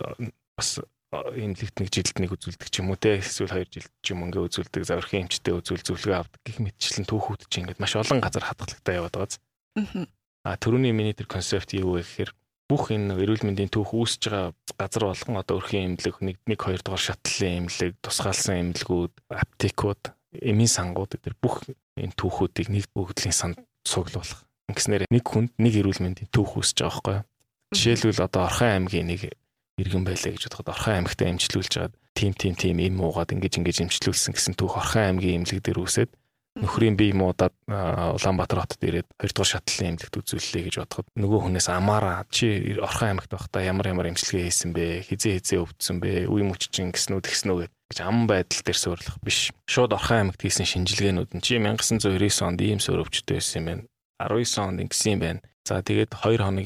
бас 0.55 0.79
энэ 1.35 1.55
лифт 1.59 1.77
нэг 1.79 1.89
жилд 1.93 2.17
нэг 2.19 2.31
үзүүлдэг 2.35 2.69
ч 2.69 2.81
юм 2.83 2.91
уу 2.91 2.99
те 2.99 3.19
эсвэл 3.21 3.53
хоёр 3.53 3.69
жилд 3.69 3.91
ч 4.03 4.05
юм 4.11 4.25
ингээ 4.27 4.45
үзүүлдэг 4.47 4.83
заврхийн 4.83 5.25
эмчтэй 5.27 5.53
үзүүл 5.55 5.83
зөвлөгөө 5.85 6.17
авдаг 6.19 6.41
гэх 6.43 6.59
мэтчлэн 6.59 7.05
түүхүүд 7.07 7.41
чинь 7.49 7.69
ингээд 7.69 7.81
маш 7.81 7.93
олон 7.95 8.19
газар 8.19 8.43
хадгалагтай 8.45 8.99
яваад 8.99 9.15
байгаа. 9.15 10.07
А 10.45 10.57
төрөний 10.61 10.93
миний 10.93 11.17
тэр 11.17 11.25
концепт 11.25 11.73
юу 11.73 11.97
вэ 11.97 12.05
гэхээр 12.05 12.31
бүх 12.69 12.89
энэ 12.93 13.17
эрүүл 13.17 13.45
мэндийн 13.45 13.69
түүх 13.69 13.93
үүсэж 13.93 14.21
байгаа 14.29 14.53
газар 14.77 15.03
болгон 15.09 15.37
одоо 15.41 15.57
өрхийн 15.61 15.93
эмнэлэг 15.93 16.17
нэг 16.21 16.37
нэг 16.45 16.59
хоёр 16.61 16.81
дахь 16.81 17.01
шатлалын 17.01 17.65
эмнэлэг, 17.65 17.93
тусгаалсан 18.01 18.73
эмнэлгүүд, 18.73 19.13
аптекууд, 19.29 20.03
эмийн 20.41 20.69
сангууд 20.69 21.17
гэдэг 21.17 21.37
бүх 21.37 21.65
энэ 21.69 22.17
түүхүүдийг 22.17 22.69
нэг 22.73 22.85
бүгдлийн 22.93 23.33
санд 23.33 23.57
цуглуулах. 23.85 24.45
Ингэснээр 24.69 25.05
нэг 25.09 25.23
хүнд 25.25 25.53
нэг 25.61 25.73
эрүүл 25.77 26.01
мэндийн 26.01 26.29
түүх 26.33 26.57
үүсэж 26.57 26.81
байгаа 26.81 26.93
байхгүй 26.93 27.15
юу? 27.21 27.25
Жишээлбэл 27.73 28.25
одоо 28.25 28.41
Орхон 28.49 28.69
аймгийн 28.73 29.07
нэг 29.13 29.21
иргэн 29.77 30.07
байлаа 30.07 30.31
гэж 30.31 30.47
бодоход 30.47 30.71
Орхон 30.71 30.93
аймагтаа 31.03 31.27
эмчлүүлж 31.35 31.71
жаад 31.75 31.93
тим 32.15 32.31
тим 32.31 32.55
тим 32.55 32.79
эм 32.79 33.03
уугаад 33.03 33.35
ингэж 33.35 33.59
ингэж 33.59 33.77
эмчлүүлсэн 33.83 34.31
гэсэн 34.31 34.55
түүх 34.55 34.79
Орхон 34.79 35.19
аймгийн 35.19 35.43
эмнэлэг 35.43 35.59
дээр 35.59 35.83
үүсээд 35.83 36.11
нөхрийн 36.55 36.95
бие 36.95 37.11
муудаад 37.11 37.51
Улаанбаатар 37.67 38.63
хотод 38.63 38.79
ирээд 38.79 39.11
хоёрдугаар 39.19 39.51
шатлалын 39.59 39.99
эмнэлэгт 39.99 40.15
үзүүллээ 40.23 40.63
гэж 40.71 40.75
бодоход 40.79 41.07
нөгөө 41.19 41.39
хүнээс 41.43 41.67
амаараа 41.67 42.23
чи 42.31 42.79
орхон 42.79 43.19
аймагт 43.19 43.31
байхдаа 43.35 43.67
ямар 43.67 43.91
ямар 43.91 44.07
эмчилгээ 44.15 44.47
хийсэн 44.47 44.71
бэ? 44.71 45.03
Хизээ 45.03 45.43
хизээ 45.43 45.59
өвдсөн 45.59 45.99
бэ? 45.99 46.31
Үе 46.31 46.43
мөччин 46.47 46.95
гэснүү 46.95 47.19
тэгснүү 47.27 47.67
гэж 47.91 47.99
ам 47.99 48.23
байдал 48.31 48.63
дээр 48.63 48.79
суурлах 48.79 49.19
биш. 49.19 49.51
Шууд 49.67 49.91
орхон 49.91 50.31
аймагт 50.31 50.39
хийсэн 50.39 50.63
шинжилгээнүүд 50.63 51.35
нь 51.35 51.43
чи 51.43 51.59
1999 51.59 52.47
онд 52.47 52.59
ийм 52.63 52.79
суур 52.79 53.03
өвчтөй 53.03 53.35
байсан 53.35 53.59
юм 53.59 53.67
байна. 53.67 53.83
19 54.23 54.63
онд 54.63 54.79
ингэсэн 54.79 55.19
юм 55.19 55.19
байна 55.19 55.43
за 55.65 55.81
тэгээд 55.81 56.13
2 56.13 56.45
хоног 56.45 56.65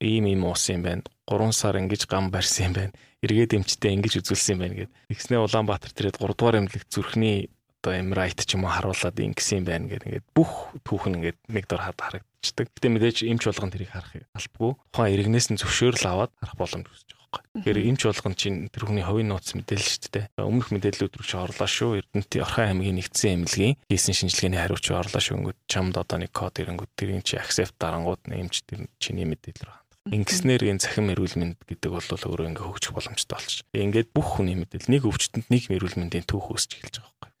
ийм 0.00 0.24
ийм 0.24 0.42
уусан 0.48 0.80
юм 0.80 0.82
байна 0.88 1.02
3 1.28 1.52
сар 1.52 1.76
ингэж 1.76 2.08
гам 2.08 2.32
барьсан 2.32 2.72
юм 2.72 2.74
байна 2.74 2.94
эргээд 3.20 3.54
эмчтэй 3.60 3.92
ингэж 3.98 4.24
үзүүлсэн 4.24 4.54
юм 4.56 4.60
байна 4.64 4.74
гэд. 4.78 4.92
Тэгснээ 5.12 5.44
Улаанбаатар 5.44 5.92
тэрээд 5.92 6.16
3 6.16 6.32
дугаар 6.32 6.58
эмнэлэгт 6.64 6.88
зүрхний 6.88 7.50
одоо 7.82 7.94
MRI-т 7.98 8.46
ч 8.46 8.56
юм 8.56 8.64
уу 8.64 8.72
харуулад 8.72 9.18
ингэсэн 9.18 9.62
юм 9.62 9.66
байна 9.66 9.86
гэдэг 9.90 10.06
ингээд 10.08 10.26
бүх 10.32 10.72
түүхэн 10.86 11.16
ингээд 11.18 11.38
нэг 11.50 11.64
дор 11.66 11.82
харагдчихдаг. 11.82 12.66
Гэтэ 12.72 12.88
мэдээж 12.88 13.18
эмч 13.26 13.42
болгон 13.46 13.70
тэрийг 13.74 13.90
харах 13.90 14.14
албагүй. 14.32 14.72
Тухайн 14.94 15.14
иргэнээс 15.14 15.46
нь 15.52 15.60
зөвшөөрөл 15.60 16.06
аваад 16.06 16.32
харах 16.38 16.56
боломж 16.58 16.86
үүсэж 16.86 17.17
байхгүй. 17.28 17.62
Тэгэхээр 17.62 17.88
эмч 17.92 18.02
болгон 18.08 18.34
чинь 18.34 18.58
тэр 18.72 18.84
хүний 18.88 19.04
хувийн 19.04 19.28
нууц 19.28 19.52
мэдээлэл 19.52 19.92
шүү 19.92 20.12
дээ. 20.16 20.26
Өмнөх 20.40 20.68
мэдээллүүд 20.72 21.14
рүү 21.20 21.26
чи 21.28 21.36
орлоо 21.36 21.68
шүү. 21.68 21.90
Эрдэнэтийн 22.00 22.44
Орхон 22.44 22.66
аймгийн 22.72 22.96
нэгдсэн 22.96 23.44
эмнэлгийн 23.44 23.76
хийсэн 23.92 24.16
шинжилгээний 24.16 24.60
хариуч 24.64 24.86
орлоо 24.88 25.20
шүү. 25.20 25.36
Ингээд 25.38 25.60
чамд 25.68 25.94
одоо 26.00 26.18
нэг 26.18 26.32
код 26.32 26.56
ирэнгүүт 26.56 26.92
тэрийг 26.96 27.22
чи 27.28 27.36
accept 27.36 27.76
дарангууд 27.76 28.24
эмч 28.32 28.64
тэр 28.64 28.88
чиний 28.96 29.28
мэдээлэл 29.28 29.68
рүү 29.68 29.78
Ингэснээр 30.08 30.72
энэ 30.72 30.80
цахим 30.80 31.12
эрүүл 31.12 31.36
мэнд 31.36 31.58
гэдэг 31.68 31.90
бол 31.92 32.08
өөрөө 32.08 32.48
ингээ 32.48 32.64
хөгжих 32.64 32.96
боломжтой 32.96 33.36
болчих. 33.36 33.64
Ингээд 33.76 34.08
бүх 34.16 34.40
хүний 34.40 34.56
мэдээлэл 34.56 34.88
нэг 34.88 35.02
өвчтөнд 35.04 35.52
нэг 35.52 35.68
эрүүл 35.68 36.00
мэндийн 36.00 36.24
түүх 36.24 36.48
үүсэж 36.48 36.80
эхэлж 36.80 36.96
байгаа 37.04 37.28
байхгүй. 37.28 37.32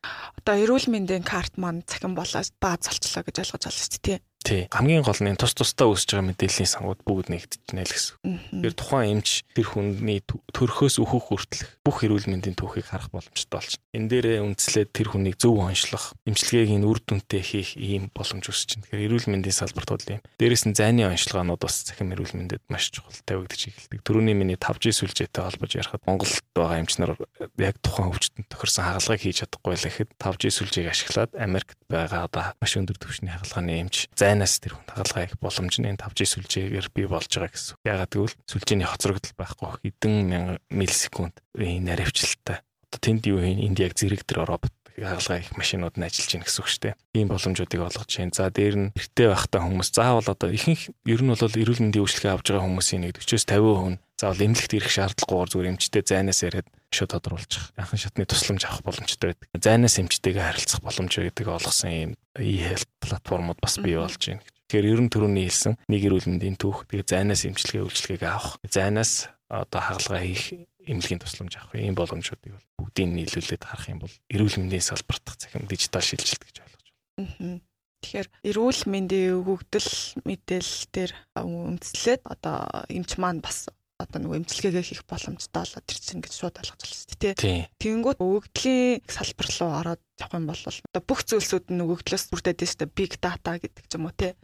Одоо 0.44 0.54
эрүүл 0.68 0.88
мэндийн 0.92 1.24
карт 1.24 1.56
маань 1.56 1.80
цахим 1.88 2.12
болоод 2.12 2.52
бааз 2.60 2.84
болчлоо 2.92 3.24
гэж 3.24 3.36
ойлгож 3.40 3.64
байна 3.64 3.72
шүү 3.72 4.00
дээ. 4.04 4.18
Тий. 4.44 4.68
Хамгийн 4.70 5.02
гол 5.02 5.18
нь 5.18 5.36
тус 5.36 5.52
тусдаа 5.52 5.90
үүсэж 5.90 6.14
байгаа 6.14 6.30
мэдээллийн 6.30 6.70
сангууд 6.70 7.02
бүгд 7.04 7.28
нэгдэж 7.28 7.60
байна 7.68 7.84
л 7.84 7.92
гэсэн. 7.92 8.62
Тэр 8.62 8.74
тухайн 8.78 9.18
эмч 9.18 9.44
тэр 9.52 9.66
хүнний 9.66 10.22
төрхөөс 10.24 11.02
өөхөх 11.02 11.24
хүртэлх 11.34 11.70
бүх 11.82 12.06
эрүүл 12.06 12.30
мэндийн 12.30 12.56
түүхийг 12.56 12.86
харах 12.86 13.10
боломжтой 13.12 13.58
болчихно. 13.58 13.84
Энэ 13.92 14.08
дээрээ 14.08 14.46
үндслээд 14.46 14.94
тэр 14.94 15.08
хүнийг 15.10 15.36
зөв 15.42 15.58
онцлох, 15.58 16.14
эмчилгээг 16.22 16.70
нь 16.70 16.86
үр 16.86 17.02
дүнтэй 17.02 17.42
хийх 17.42 17.76
ийм 17.76 18.08
боломж 18.14 18.46
үүсэж 18.46 18.78
байна. 18.78 18.84
Тэгэхээр 18.88 19.06
эрүүл 19.10 19.28
мэндийн 19.28 19.58
салбарт 19.58 19.90
бол 19.90 20.08
ийм. 20.16 20.22
Дээрээс 20.38 20.64
нь 20.70 20.76
зайны 20.78 21.02
онцлогоонууд 21.10 21.60
бас 21.60 21.76
захим 21.84 22.14
эрүүл 22.14 22.38
мэндэд 22.38 22.62
маш 22.70 22.94
чухал 22.94 23.18
тавигдж 23.26 23.68
эхэлдэг. 23.68 24.00
Төрөний 24.06 24.38
миний 24.38 24.56
5G 24.56 24.94
сүлжээтэй 24.96 25.42
холбож 25.44 25.72
ярихад 25.76 26.06
Монголд 26.06 26.40
байгаа 26.54 26.78
эмч 26.78 26.96
нар 27.02 27.18
яг 27.58 27.76
тухайн 27.82 28.12
өвчтөнд 28.14 28.48
тохирсон 28.48 28.84
хагалгыг 28.86 29.20
хийж 29.24 29.36
чадахгүй 29.44 29.74
л 29.76 29.86
гэхэд 29.88 30.10
5G 30.20 30.42
сүлжээг 30.52 30.88
ашиглаад 30.92 31.32
Америкт 31.36 31.78
байгаа 31.88 32.28
одоо 32.28 32.44
маш 32.60 32.72
өндөр 32.78 32.96
түвшний 33.00 33.32
хагалгааны 33.32 33.72
эмч 33.82 34.06
зайн 34.28 34.44
танаас 34.44 34.60
тэр 34.60 34.76
хүн 34.76 34.84
хагалгаа 34.92 35.24
их 35.24 35.34
боломж 35.40 35.74
нь 35.80 35.96
5G 35.96 36.20
сүлжээгээр 36.28 36.88
бий 36.92 37.06
болж 37.08 37.32
байгаа 37.32 37.48
гэсэн. 37.48 37.76
Ягаад 37.88 38.12
гэвэл 38.12 38.36
сүлжээний 38.44 38.88
хоцрогдол 38.88 39.34
байхгүй 39.40 39.68
хэдэн 39.88 40.60
миллисекунд 40.68 41.40
наривчлалтай. 41.56 42.60
Одоо 42.60 43.00
тэнд 43.00 43.24
юу 43.24 43.40
хийн 43.40 43.64
энд 43.64 43.80
яг 43.80 43.96
зэрэг 43.96 44.28
тэр 44.28 44.44
робот 44.44 44.74
хагалгаа 45.00 45.38
их 45.40 45.56
машинууд 45.56 45.96
нь 45.96 46.04
ажиллаж 46.04 46.30
байна 46.34 46.44
гэсэн 46.44 46.60
үг 46.60 46.68
шүү 46.68 46.82
дээ. 46.84 46.94
Ийм 47.16 47.28
боломжуудыг 47.32 47.80
олгож 47.80 48.12
байна. 48.18 48.36
За 48.36 48.50
дээр 48.50 48.76
нь 48.76 48.92
эртээ 48.98 49.28
байхдаа 49.32 49.60
хүмүүс 49.64 49.88
заавал 49.94 50.28
одоо 50.28 50.50
ихэнх 50.52 50.82
ер 51.06 51.20
нь 51.22 51.30
бол 51.32 51.40
эрүүл 51.40 51.82
мэндийн 51.88 52.04
үйлчлэгээ 52.04 52.34
авж 52.34 52.46
байгаа 52.50 52.66
хүмүүсийн 52.66 53.02
нэг 53.06 53.16
40-50% 53.22 53.62
хүн 53.62 53.96
заавал 54.18 54.44
эмнэлэгт 54.44 54.74
ирэх 54.74 54.90
шаардлагагүйгээр 54.90 55.50
зүгээр 55.54 55.70
эмчтэй 55.70 56.02
зайнаас 56.02 56.40
яриад 56.42 56.68
шууд 56.92 57.12
тодруулчих. 57.12 57.72
Анхан 57.76 57.98
шатны 57.98 58.24
тусламж 58.24 58.64
авах 58.64 58.82
боломжтой 58.82 59.34
байдаг. 59.34 59.48
Зайнаас 59.52 59.98
эмчтэйгээ 60.00 60.44
харилцах 60.44 60.80
боломж 60.80 61.12
гэдэг 61.12 61.46
олгосон 61.48 61.90
ийм 61.90 62.12
e-health 62.36 62.88
платформуд 63.00 63.58
бас 63.60 63.76
бий 63.78 63.96
болж 63.96 64.18
байна. 64.18 64.44
Тэгэхээр 64.68 64.90
ерөн 64.92 65.08
төрөний 65.08 65.48
хэлсэн 65.48 65.74
нэг 65.88 66.02
эрүүл 66.04 66.28
мэндийн 66.28 66.56
түүх 66.60 66.88
тэгээ 66.88 67.08
зайнаас 67.08 67.44
эмчилгээ 67.48 67.84
үйлчлэгийг 67.88 68.24
авах. 68.24 68.60
Зайнаас 68.68 69.32
одоо 69.48 69.80
хагалгаа 69.80 70.20
хийх 70.24 70.68
эмнэлгийн 70.84 71.20
тусламж 71.20 71.56
авах 71.56 71.76
ийм 71.76 71.96
боломжуудыг 71.96 72.52
бол 72.52 72.68
бүгдийг 72.84 73.08
нийлүүлээд 73.12 73.64
харах 73.64 73.88
юм 73.88 74.00
бол 74.04 74.14
эрүүл 74.32 74.60
мэндийн 74.60 74.84
салбарт 74.84 75.24
захим 75.40 75.68
дижитал 75.68 76.04
шилжилт 76.04 76.44
гэж 76.44 76.56
ойлгож 76.64 76.88
байна. 77.16 77.60
Тэгэхээр 77.98 78.28
эрүүл 78.46 78.82
мэндийн 78.86 79.42
өгөгдөл 79.42 79.90
мэдээлэл 80.22 80.84
дээр 80.94 81.12
үндэслээд 81.34 82.22
одоо 82.30 82.86
эмч 82.88 83.18
маань 83.18 83.42
бас 83.42 83.66
одоо 83.98 84.18
нөгөө 84.22 84.38
эмчилгээгээ 84.46 84.84
хийх 84.86 85.02
боломжтой 85.10 85.58
болоод 85.58 85.90
ирсэн 85.90 86.22
гэж 86.22 86.32
шууд 86.38 86.54
байна 86.54 86.70
шүү 86.70 87.18
дээ. 87.18 87.66
Тэгэнгүүт 87.82 88.22
өгөгдлийн 88.22 89.02
салбар 89.10 89.48
руу 89.58 89.70
ороод 89.74 90.02
явах 90.22 90.38
юм 90.38 90.46
бол 90.46 90.62
одоо 90.62 91.02
бүх 91.02 91.20
зүйлсүүд 91.26 91.66
нь 91.74 91.82
өгөгдлөөс 91.82 92.24
бүрдээд 92.30 92.62
шүү 92.62 92.78
дээ. 92.86 92.94
Big 92.94 93.18
data 93.18 93.58
гэдэг 93.58 93.84
ч 93.90 93.92
юм 93.98 94.06
уу 94.06 94.14
тий. 94.14 94.38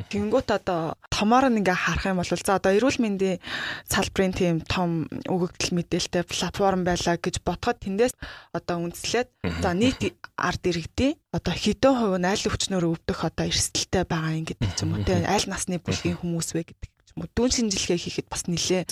Тэгэнгүүт 0.00 0.48
одоо 0.48 0.96
томоор 1.12 1.52
нь 1.52 1.60
ингээ 1.60 1.76
харах 1.76 2.08
юм 2.08 2.24
бол 2.24 2.32
за 2.32 2.56
одоо 2.56 2.72
эрүүл 2.72 3.00
мэндийн 3.04 3.36
салбарын 3.84 4.32
тийм 4.32 4.56
том 4.64 5.04
өгөгдөл 5.28 5.76
мэдээлэлтэй 5.76 6.24
платформ 6.24 6.88
байлаа 6.88 7.20
гэж 7.20 7.44
бодоход 7.44 7.84
тэндээс 7.84 8.16
одоо 8.56 8.80
үндэслээд 8.80 9.28
за 9.60 9.76
нийт 9.76 10.16
ард 10.40 10.62
иргэдийн 10.64 11.20
одоо 11.36 11.52
хэдэн 11.52 11.92
хувь 12.00 12.16
нь 12.16 12.28
аль 12.32 12.48
өвчнөөр 12.48 12.96
өвдөх 12.96 13.28
одоо 13.28 13.44
эрсдэлтэй 13.44 14.08
байгаа 14.08 14.40
юм 14.40 14.48
гэдэг 14.48 14.72
ч 14.72 14.80
юм 14.88 14.96
уу 14.96 15.04
тий. 15.04 15.20
Аль 15.20 15.48
насны 15.52 15.76
бүлгийн 15.80 16.16
хүмүүс 16.16 16.56
вэ 16.56 16.64
гэдэг 16.64 16.95
дүүн 17.16 17.52
шинжилгээ 17.56 17.96
хийхэд 17.96 18.28
бас 18.28 18.44
нилээ 18.44 18.84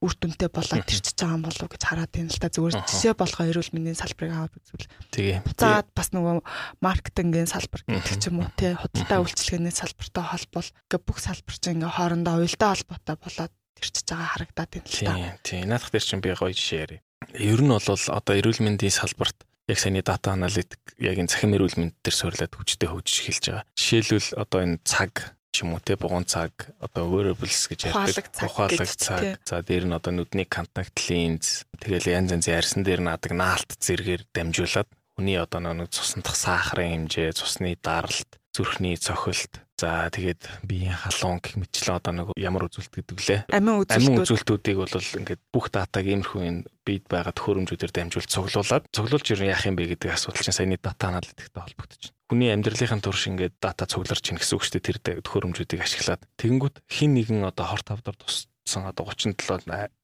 үр 0.00 0.14
дүнтэй 0.16 0.48
болоод 0.48 0.88
ирчихэж 0.96 1.20
байгаа 1.20 1.36
юм 1.36 1.44
болов 1.44 1.68
гэж 1.68 1.82
хараад 1.84 2.12
байна 2.16 2.32
л 2.32 2.40
та. 2.40 2.48
Зүгээр 2.48 2.74
жишээ 2.88 3.14
болгоо 3.20 3.44
эрүүл 3.52 3.72
мэндийн 3.76 4.00
салбарыг 4.00 4.32
аваад 4.32 4.54
үзвэл 4.56 4.88
тэгээ 5.12 5.38
заад 5.60 5.88
бас 5.92 6.08
нөгөө 6.16 6.36
маркетингийн 6.80 7.50
салбар 7.52 7.82
гэдэг 7.84 8.16
ч 8.16 8.24
юм 8.32 8.40
уу 8.40 8.48
тий 8.56 8.72
худалдаа 8.72 9.18
үйлчилгээний 9.20 9.74
салбартай 9.76 10.24
холбол 10.24 10.68
ингээ 10.72 11.00
бүх 11.04 11.18
салбар 11.20 11.56
чинь 11.60 11.76
ингээ 11.84 11.96
хоорондоо 12.00 12.34
уялдаа 12.40 12.70
холбоотой 12.72 13.16
болоод 13.20 13.52
ирчихэж 13.76 14.06
байгаа 14.08 14.28
харагдаад 14.32 14.70
байна 14.72 14.88
л 14.88 15.04
та. 15.04 15.14
Тий, 15.44 15.60
наадах 15.68 15.92
дээр 15.92 16.06
чинь 16.08 16.24
би 16.24 16.32
гоё 16.32 16.56
жишээ 16.56 16.80
яриа. 16.80 17.00
Ер 17.36 17.60
нь 17.60 17.68
бол 17.68 17.84
одоо 17.84 18.34
эрүүл 18.40 18.64
мэндийн 18.64 18.94
салбарт 18.94 19.44
яг 19.68 19.78
саяны 19.78 20.02
дата 20.02 20.32
аналитик 20.32 20.80
яг 20.96 21.18
энэ 21.18 21.28
захим 21.28 21.52
эрүүл 21.58 21.76
мэнд 21.76 21.94
дээр 22.00 22.16
суйрлаад 22.16 22.54
хүчтэй 22.54 22.88
хөгжиж 22.88 23.16
эхэлж 23.20 23.44
байгаа. 23.50 23.64
Жишээлбэл 23.74 24.30
одоо 24.38 24.60
энэ 24.62 24.78
цаг 24.86 25.35
ч 25.56 25.64
юм 25.64 25.72
уу 25.72 25.80
те 25.80 25.96
бугуун 25.96 26.28
цаг 26.28 26.52
одоо 26.84 27.08
wearables 27.08 27.64
гэж 27.72 27.88
ярьдаг 27.88 28.28
ухаалаг 28.44 28.90
цаг 28.92 29.40
за 29.40 29.64
дээр 29.64 29.88
нь 29.88 29.96
одоо 29.96 30.12
нүдний 30.12 30.44
контакт 30.44 31.08
линз 31.08 31.64
тэгэл 31.80 32.12
янз 32.12 32.36
янзын 32.36 32.60
арьсан 32.60 32.84
дээр 32.84 33.00
надаг 33.00 33.32
наалт 33.32 33.72
зэргээр 33.80 34.28
дамжуулаад 34.36 34.88
хүний 35.16 35.40
одоо 35.40 35.64
нэг 35.64 35.88
цуснах 35.88 36.36
сахарын 36.36 37.08
хэмжээ 37.08 37.32
цусны 37.32 37.72
даралт 37.80 38.36
зүрхний 38.52 39.00
цохилт 39.00 39.64
За 39.76 40.08
тэгээд 40.08 40.64
биеийн 40.64 40.96
халуун 40.96 41.36
гэх 41.44 41.60
мэтчлэн 41.60 42.00
одоо 42.00 42.12
нэг 42.16 42.28
ямар 42.40 42.64
үзүүлэлт 42.64 42.96
гэдэг 42.96 43.18
лээ. 43.20 43.40
Амин 43.52 43.84
үзүүлэлтүүд. 43.84 44.08
Амин 44.08 44.24
үзүүлэлтүүдийг 44.24 44.78
бол 44.80 44.96
ингээд 44.96 45.42
бүх 45.52 45.68
датаг 45.68 46.04
иймэрхүү 46.08 46.40
энэ 46.48 46.64
бид 46.80 47.04
байгаа 47.12 47.36
төхөөрөмжүүдээр 47.36 47.92
дамжуулж 47.92 48.24
цуглуулад 48.24 48.88
цуглуулж 48.88 49.26
ирэн 49.36 49.52
яах 49.52 49.68
юм 49.68 49.76
бэ 49.76 49.92
гэдэг 50.00 50.16
асуудал 50.16 50.40
чинь 50.40 50.56
саяны 50.56 50.80
дата 50.80 51.12
аналитиктэй 51.12 51.60
холбогдож. 51.60 52.15
Хүний 52.26 52.50
амьдралынхаа 52.50 52.98
турш 52.98 53.30
ингээд 53.30 53.62
дата 53.62 53.86
цугларч 53.86 54.34
ийн 54.34 54.38
гэсэн 54.42 54.56
үг 54.58 54.62
шүү 54.66 54.74
дээ 54.82 54.86
тэр 54.98 54.98
төхөөрөмжүүдийг 55.22 55.80
ашиглаад. 55.82 56.26
Тэгэнгүүт 56.42 56.82
хин 56.90 57.14
нэгэн 57.14 57.46
одоо 57.46 57.66
хорт 57.70 57.86
тавдар 57.86 58.18
тус 58.18 58.50
туссан 58.66 58.86
одоо 58.90 59.06
37 59.06 59.38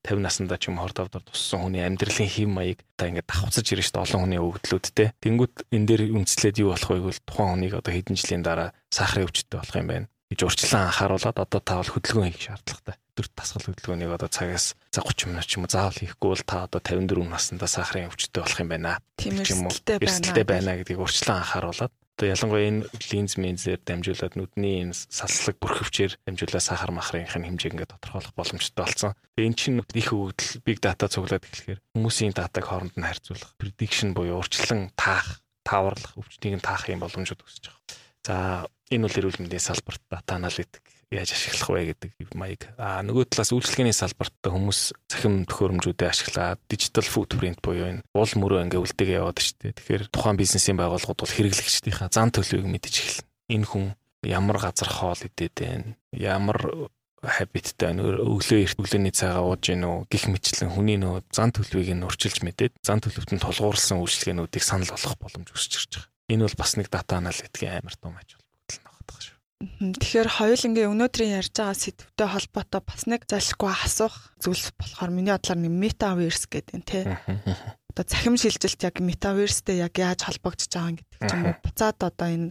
50 0.07 0.23
наснда 0.23 0.55
ч 0.55 0.71
юм 0.71 0.79
хор 0.79 0.95
давдар 0.95 1.23
туссан 1.27 1.67
хүний 1.67 1.83
амьдралын 1.83 2.31
хэм 2.31 2.51
маяг 2.55 2.79
та 2.95 3.11
ингээд 3.11 3.27
давхцаж 3.27 3.67
ирж 3.75 3.91
штэ 3.91 4.07
олон 4.07 4.23
хүний 4.23 4.39
өвдлүүдтэй. 4.39 5.19
Тэнгүүт 5.19 5.67
энэ 5.75 5.87
дээр 5.91 6.03
үндэслээд 6.15 6.63
юу 6.63 6.71
болох 6.71 6.91
вэ 6.95 7.03
гэвэл 7.03 7.27
тухайн 7.27 7.51
хүнийг 7.59 7.75
одоо 7.75 7.91
хэдэн 7.91 8.15
жилийн 8.15 8.47
дараа 8.47 8.71
сахарын 8.95 9.27
өвчтөй 9.27 9.59
болох 9.59 9.77
юм 9.83 9.91
байна 9.91 10.07
гэж 10.31 10.41
урьдчилан 10.47 10.87
анхааруулад 10.89 11.39
одоо 11.43 11.61
та 11.61 11.75
бол 11.83 11.91
хөдөлгөөн 11.91 12.31
хийх 12.31 12.47
шаардлагатай. 12.47 12.97
Өдөрт 13.13 13.33
тасгал 13.37 13.67
хөдөлгөөнийг 13.67 14.15
одоо 14.15 14.31
цагаас 14.33 14.67
цаг 14.89 15.05
30 15.05 15.29
минут 15.29 15.45
ч 15.45 15.59
юм 15.59 15.67
уу 15.67 15.75
заавал 15.75 15.99
хийхгүй 15.99 16.29
бол 16.33 16.45
та 16.47 16.57
одоо 16.65 16.81
54 16.81 17.29
наснда 17.29 17.67
сахарын 17.69 18.09
өвчтөй 18.09 18.41
болох 18.41 18.61
юм 18.63 18.71
байна. 18.73 18.97
Тийм 19.21 19.37
ээ. 19.43 20.01
Эрсдэлтэй 20.01 20.47
байна 20.49 20.79
гэдгийг 20.81 21.03
урьдчилан 21.03 21.45
анхааруулад 21.45 21.93
Одоо 22.17 22.29
ялангуяа 22.29 22.69
энэ 22.69 22.87
линз 23.11 23.41
мензээр 23.41 23.81
дамжуулаад 23.83 24.35
нүдний 24.37 24.85
энэ 24.85 24.95
салслаг 24.95 25.57
бүрхөвчээр 25.59 26.13
дамжуулаад 26.29 26.63
сахар 26.63 26.93
махрынх 26.93 27.35
нь 27.35 27.47
хэмжээг 27.49 27.73
ингээд 27.73 27.93
тодорхойлох 27.97 28.37
боломжтой 28.37 28.85
болсон. 28.85 29.17
Тэгээ 29.35 29.49
эн 29.49 29.57
чинь 29.57 29.81
их 29.81 30.11
өгдөл 30.13 30.61
big 30.63 30.79
data 30.79 31.09
цуглаад 31.09 31.43
эхлэхээр 31.43 31.81
хүмүүсийн 31.97 32.37
датаг 32.37 32.65
хооронд 32.69 32.95
нь 33.01 33.09
харьцуулах, 33.09 33.57
prediction 33.57 34.13
буюу 34.13 34.39
урьдчилан 34.45 34.93
таах, 34.93 35.41
тааварлах, 35.65 36.15
өвчтнийг 36.21 36.61
нь 36.61 36.67
таах 36.67 36.87
юм 36.93 37.01
боломжууд 37.01 37.43
өсөж 37.43 37.65
байгаа. 37.73 37.83
За 38.23 38.35
энэ 38.93 39.09
бол 39.09 39.19
эрүүл 39.19 39.41
мэндийн 39.41 39.67
салбарт 39.67 40.03
дата 40.07 40.37
аналитик 40.37 40.85
яаж 41.13 41.31
ашиглах 41.37 41.69
вэ 41.69 41.83
гэдэг 41.93 42.33
маяг. 42.33 42.73
Аа 42.81 43.05
нөгөө 43.05 43.29
талаас 43.29 43.53
үйлчлэгээний 43.53 43.93
салбарт 43.93 44.35
хүмүүс 44.41 44.81
цахим 45.13 45.45
төхөөрөмжүүдэд 45.45 46.09
ашиглаад 46.09 46.61
digital 46.67 47.05
footprint 47.05 47.61
буюу 47.61 47.89
энэ 47.93 48.05
уул 48.17 48.33
мөрөө 48.41 48.65
ингээ 48.73 48.81
үлдээгээ 48.81 49.21
яваад 49.21 49.39
штэ. 49.39 49.77
Тэгэхээр 49.77 50.09
тухайн 50.09 50.41
бизнесийн 50.41 50.81
байгууллагууд 50.81 51.21
бол 51.21 51.37
хэрэглэгчдийнхаа 51.37 52.09
зан 52.09 52.33
төлөвийг 52.33 52.69
мэдэж 52.73 52.95
эхэлнэ. 52.97 53.29
Энэ 53.53 53.69
хүн 53.69 53.85
ямар 54.25 54.59
газар 54.59 54.89
хоол 54.89 55.21
идээд 55.21 55.55
байна? 55.59 55.95
Ямар 56.17 56.91
habitтай 57.23 57.95
өглөө 57.95 58.67
эрт 58.67 58.79
өглөөний 58.83 59.15
цагаа 59.15 59.47
ууж 59.47 59.71
гин 59.71 59.87
үү 59.87 60.11
гих 60.11 60.27
мэтлэн 60.27 60.75
хүний 60.75 60.99
нөө 60.99 61.23
зан 61.31 61.55
төлөвийг 61.55 61.95
нь 61.95 62.03
урчилж 62.03 62.43
мэдээд 62.43 62.83
зан 62.83 62.99
төлөвт 62.99 63.31
нь 63.31 63.43
тулгуурласан 63.43 64.03
үйлчлэгээнүүдийг 64.03 64.65
санал 64.67 64.91
болгох 64.91 65.15
боломж 65.23 65.55
үүсэж 65.55 65.73
ирж 65.79 65.91
байгаа. 66.03 66.11
Энэ 66.35 66.45
бол 66.51 66.59
бас 66.59 66.73
нэг 66.75 66.91
дата 66.91 67.23
аналитикийн 67.23 67.79
амар 67.79 67.95
том 67.95 68.19
аж 68.19 68.35
холбогдол 68.35 68.79
нэг 68.83 69.07
байгаа 69.07 69.23
шүү. 69.23 69.39
Тэгэхээр 69.63 70.29
хоёул 70.43 70.67
ингээ 70.67 70.91
өнөөдрийн 70.91 71.39
ярьж 71.39 71.55
байгаа 71.55 71.79
сэдвтэй 71.79 72.29
холбоотой 72.29 72.83
бас 72.83 73.03
нэг 73.07 73.23
залхихгүй 73.31 73.71
асуух 73.71 74.17
зүйлс 74.43 74.75
болохоор 74.75 75.11
миний 75.15 75.31
бодлоор 75.31 75.61
нэг 75.63 75.71
метаверс 75.71 76.51
гэдэг 76.51 76.75
юм 76.75 76.83
тий. 76.83 77.07
Одоо 77.95 78.05
цахим 78.11 78.35
шилжилт 78.35 78.83
яг 78.83 78.99
метаверстэй 78.99 79.79
яг 79.87 79.95
яаж 79.95 80.27
холбогдож 80.27 80.67
байгаа 80.67 80.99
гэдэг 80.99 81.19
ч 81.23 81.31
юм 81.31 81.43
уу. 81.47 81.55
Буцаад 81.63 81.99
одоо 82.03 82.29
энэ 82.29 82.49